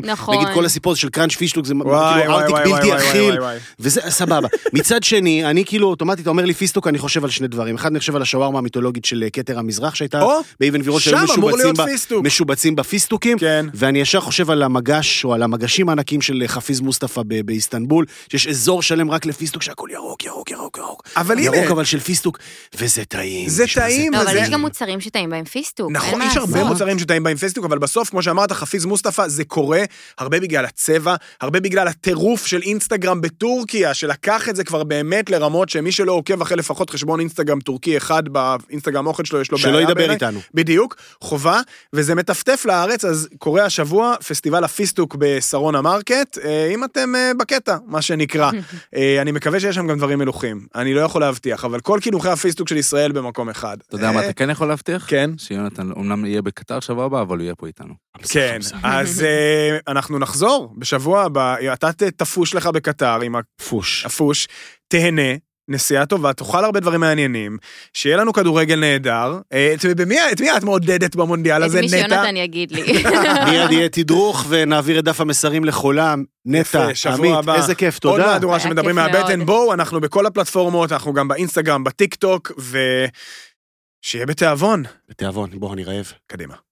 נכון. 0.04 0.36
נגיד 0.36 0.48
כל 0.54 0.64
הסיפור 0.64 0.92
הזה 0.92 1.00
של 1.00 1.08
קראנץ' 1.08 1.34
פישטוק 1.34 1.66
זה 1.66 1.74
וואי, 1.76 2.20
כאילו 2.20 2.32
וואי, 2.32 2.42
ארטיק 2.42 2.56
וואי, 2.56 2.72
בלתי 2.72 2.96
אכיל. 2.96 3.38
וזה 3.80 4.00
סבבה. 4.08 4.48
מצד 4.72 5.02
שני, 5.02 5.44
אני 5.44 5.64
כאילו 5.64 5.88
אוטומטית, 5.88 6.26
אומר 6.26 6.44
לי 6.44 6.54
פיסטוק, 6.54 6.86
אני 6.86 6.98
חושב 6.98 7.24
על 7.24 7.30
שני 7.30 7.48
דברים. 7.48 7.74
אחד, 7.74 7.90
אני 7.90 7.98
חושב 7.98 8.16
על 8.16 8.22
השווארמה 8.22 8.58
המיתולוגית 8.58 9.04
של 9.04 9.22
אה, 9.22 9.30
כתר 9.30 9.58
המזרח 9.58 9.94
שהייתה 9.94 10.22
או, 10.22 10.40
באבן 10.60 10.80
גבירול, 10.80 11.00
שם 11.00 11.10
שהיו 11.10 11.34
אמור 11.34 11.50
משובצים 11.50 11.86
פיסטוק. 11.86 12.24
משובצים 12.24 12.76
בפיסטוקים. 12.76 13.38
כן. 13.38 13.66
ואני 13.74 14.00
ישר 14.00 14.20
חושב 14.20 14.50
על 14.50 14.62
המגש, 14.62 15.24
או 15.24 15.34
על 15.34 15.42
המגשים 15.42 15.88
הענקים 15.88 16.22
של 16.22 16.42
אה, 16.42 16.48
חפיז 16.48 16.80
מוסטפא 16.80 17.22
ב- 17.26 17.40
באיסטנבול, 17.46 18.04
שיש 18.30 18.46
אזור 18.46 18.82
שלם 18.82 19.10
רק 19.10 19.26
לפיסטוק, 19.26 19.62
שהכל 19.62 19.88
ירוק, 19.92 20.24
ירוק, 20.24 20.50
ירוק, 20.50 20.78
ירוק. 20.78 21.02
אבל 21.16 21.38
ירוק 21.38 21.56
הנה, 21.56 21.70
אבל 21.70 21.84
של 21.84 22.00
פיסטוק, 22.00 22.38
וזה 22.78 23.04
טעים. 23.04 23.48
זה 23.48 23.64
טעים, 23.74 24.14
אבל 24.14 24.36
יש 24.36 24.48
גם 24.50 24.60
מוצרים 24.60 25.00
שטעים 25.00 25.30
בהם 25.30 25.44
פיסטוק. 25.44 25.90
נכון, 25.92 26.22
יש 26.22 26.36
הרבה. 26.36 26.64
מוצרים 26.64 26.98
שטעים 26.98 27.22
בהם 27.22 27.36
פיסטוק, 27.36 27.64
אבל 27.64 27.78
בסוף, 27.78 28.10
כמו 28.10 28.22
שאמרת, 28.22 28.52
חפיז 28.52 28.84
מוסטפא, 28.84 29.25
זה 29.26 29.44
קורה 29.44 29.84
הרבה 30.18 30.40
בגלל 30.40 30.64
הצבע, 30.64 31.14
הרבה 31.40 31.60
בגלל 31.60 31.88
הטירוף 31.88 32.46
של 32.46 32.62
אינסטגרם 32.62 33.20
בטורקיה, 33.20 33.94
שלקח 33.94 34.48
את 34.48 34.56
זה 34.56 34.64
כבר 34.64 34.84
באמת 34.84 35.30
לרמות 35.30 35.68
שמי 35.68 35.92
שלא 35.92 36.12
עוקב 36.12 36.42
אחרי 36.42 36.56
לפחות 36.56 36.90
חשבון 36.90 37.20
אינסטגרם 37.20 37.60
טורקי 37.60 37.96
אחד 37.96 38.22
באינסטגרם 38.28 39.06
אוכל 39.06 39.24
שלו, 39.24 39.40
יש 39.40 39.50
לו 39.50 39.58
שלא 39.58 39.72
בעיה 39.72 39.82
ידבר 39.82 39.94
בעיניי. 39.94 40.14
איתנו. 40.14 40.40
בדיוק, 40.54 40.96
חובה, 41.20 41.60
וזה 41.92 42.14
מטפטף 42.14 42.64
לארץ, 42.64 43.04
אז 43.04 43.28
קורה 43.38 43.64
השבוע 43.64 44.14
פסטיבל 44.28 44.64
הפיסטוק 44.64 45.16
בשרונה 45.18 45.74
מרקט, 45.74 46.38
אה, 46.38 46.70
אם 46.74 46.84
אתם 46.84 47.14
אה, 47.14 47.32
בקטע, 47.38 47.76
מה 47.86 48.02
שנקרא. 48.02 48.50
אה, 48.96 49.22
אני 49.22 49.32
מקווה 49.32 49.60
שיש 49.60 49.74
שם 49.74 49.86
גם 49.86 49.98
דברים 49.98 50.18
מלוחים, 50.18 50.66
אני 50.74 50.94
לא 50.94 51.00
יכול 51.00 51.20
להבטיח, 51.20 51.64
אבל 51.64 51.80
כל 51.80 51.98
קינוחי 52.02 52.28
הפיסטוק 52.28 52.68
של 52.68 52.76
ישראל 52.76 53.12
במקום 53.12 53.48
אחד. 53.48 53.76
אתה 53.88 53.94
יודע 53.94 54.12
מה 54.12 54.24
אתה 54.24 54.32
כן 54.32 54.50
יכול 54.50 54.68
להבטיח? 54.68 55.04
כן. 55.08 55.30
שיונתן 55.38 55.90
אומנם 55.90 56.24
יהיה 56.24 56.42
בקטר 56.42 56.80
שבוע 56.80 57.04
הבא, 57.04 57.22
אבל 57.22 57.36
הוא 57.36 57.44
יהיה 57.44 57.54
פה 57.54 57.66
איתנו. 57.66 57.94
כן, 58.28 58.58
אז 58.82 59.22
אה, 59.26 59.78
אנחנו 59.88 60.18
נחזור 60.18 60.74
בשבוע 60.76 61.22
הבא, 61.22 61.56
אתה 61.72 61.92
תפוש 62.16 62.54
לך 62.54 62.66
בקטר 62.66 63.20
עם 63.20 63.34
פוש. 63.68 64.06
הפוש, 64.06 64.48
תהנה. 64.88 65.32
נסיעה 65.68 66.06
טובה, 66.06 66.32
תאכל 66.32 66.64
הרבה 66.64 66.80
דברים 66.80 67.00
מעניינים, 67.00 67.58
שיהיה 67.92 68.16
לנו 68.16 68.32
כדורגל 68.32 68.80
נהדר. 68.80 69.40
אה, 69.52 69.74
את 69.74 69.84
במי 69.96 70.16
את 70.32 70.40
מי 70.40 70.56
את 70.56 70.64
מעודדת 70.64 71.16
במונדיאל 71.16 71.62
את 71.62 71.66
הזה, 71.66 71.80
מי 71.80 71.86
נטע? 71.86 71.98
שיונתן 71.98 72.36
יגיד 72.36 72.72
לי. 72.72 73.02
מיד 73.50 73.70
יהיה 73.70 73.88
תדרוך 73.88 74.44
ונעביר 74.48 74.98
את 74.98 75.04
דף 75.04 75.20
המסרים 75.20 75.64
לחולם. 75.64 76.24
נטע, 76.44 76.88
עמית, 77.06 77.32
הבא. 77.34 77.54
איזה 77.54 77.74
כיף, 77.74 78.04
עוד 78.04 78.20
תודה. 78.20 78.32
מהדורה 78.32 78.56
היה 78.56 78.62
שמדברים 78.62 78.96
מהבטן. 78.96 79.46
בואו, 79.46 79.72
אנחנו 79.72 80.00
בכל 80.00 80.26
הפלטפורמות, 80.26 80.92
אנחנו 80.92 81.12
גם 81.12 81.28
באינסטגרם, 81.28 81.84
בטיק 81.84 82.14
טוק, 82.14 82.52
ושיהיה 82.58 84.26
בתיאבון. 84.26 84.82
בתיאבון, 85.08 85.50
בוא, 85.54 85.72
אני 85.72 85.84
רעב. 85.84 86.12
קדימה. 86.26 86.65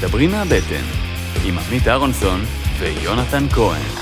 מדברים 0.00 0.30
מהבטן, 0.30 0.84
עם 1.44 1.58
עמית 1.58 1.88
אהרונסון 1.88 2.40
ויונתן 2.78 3.48
כהן. 3.48 3.99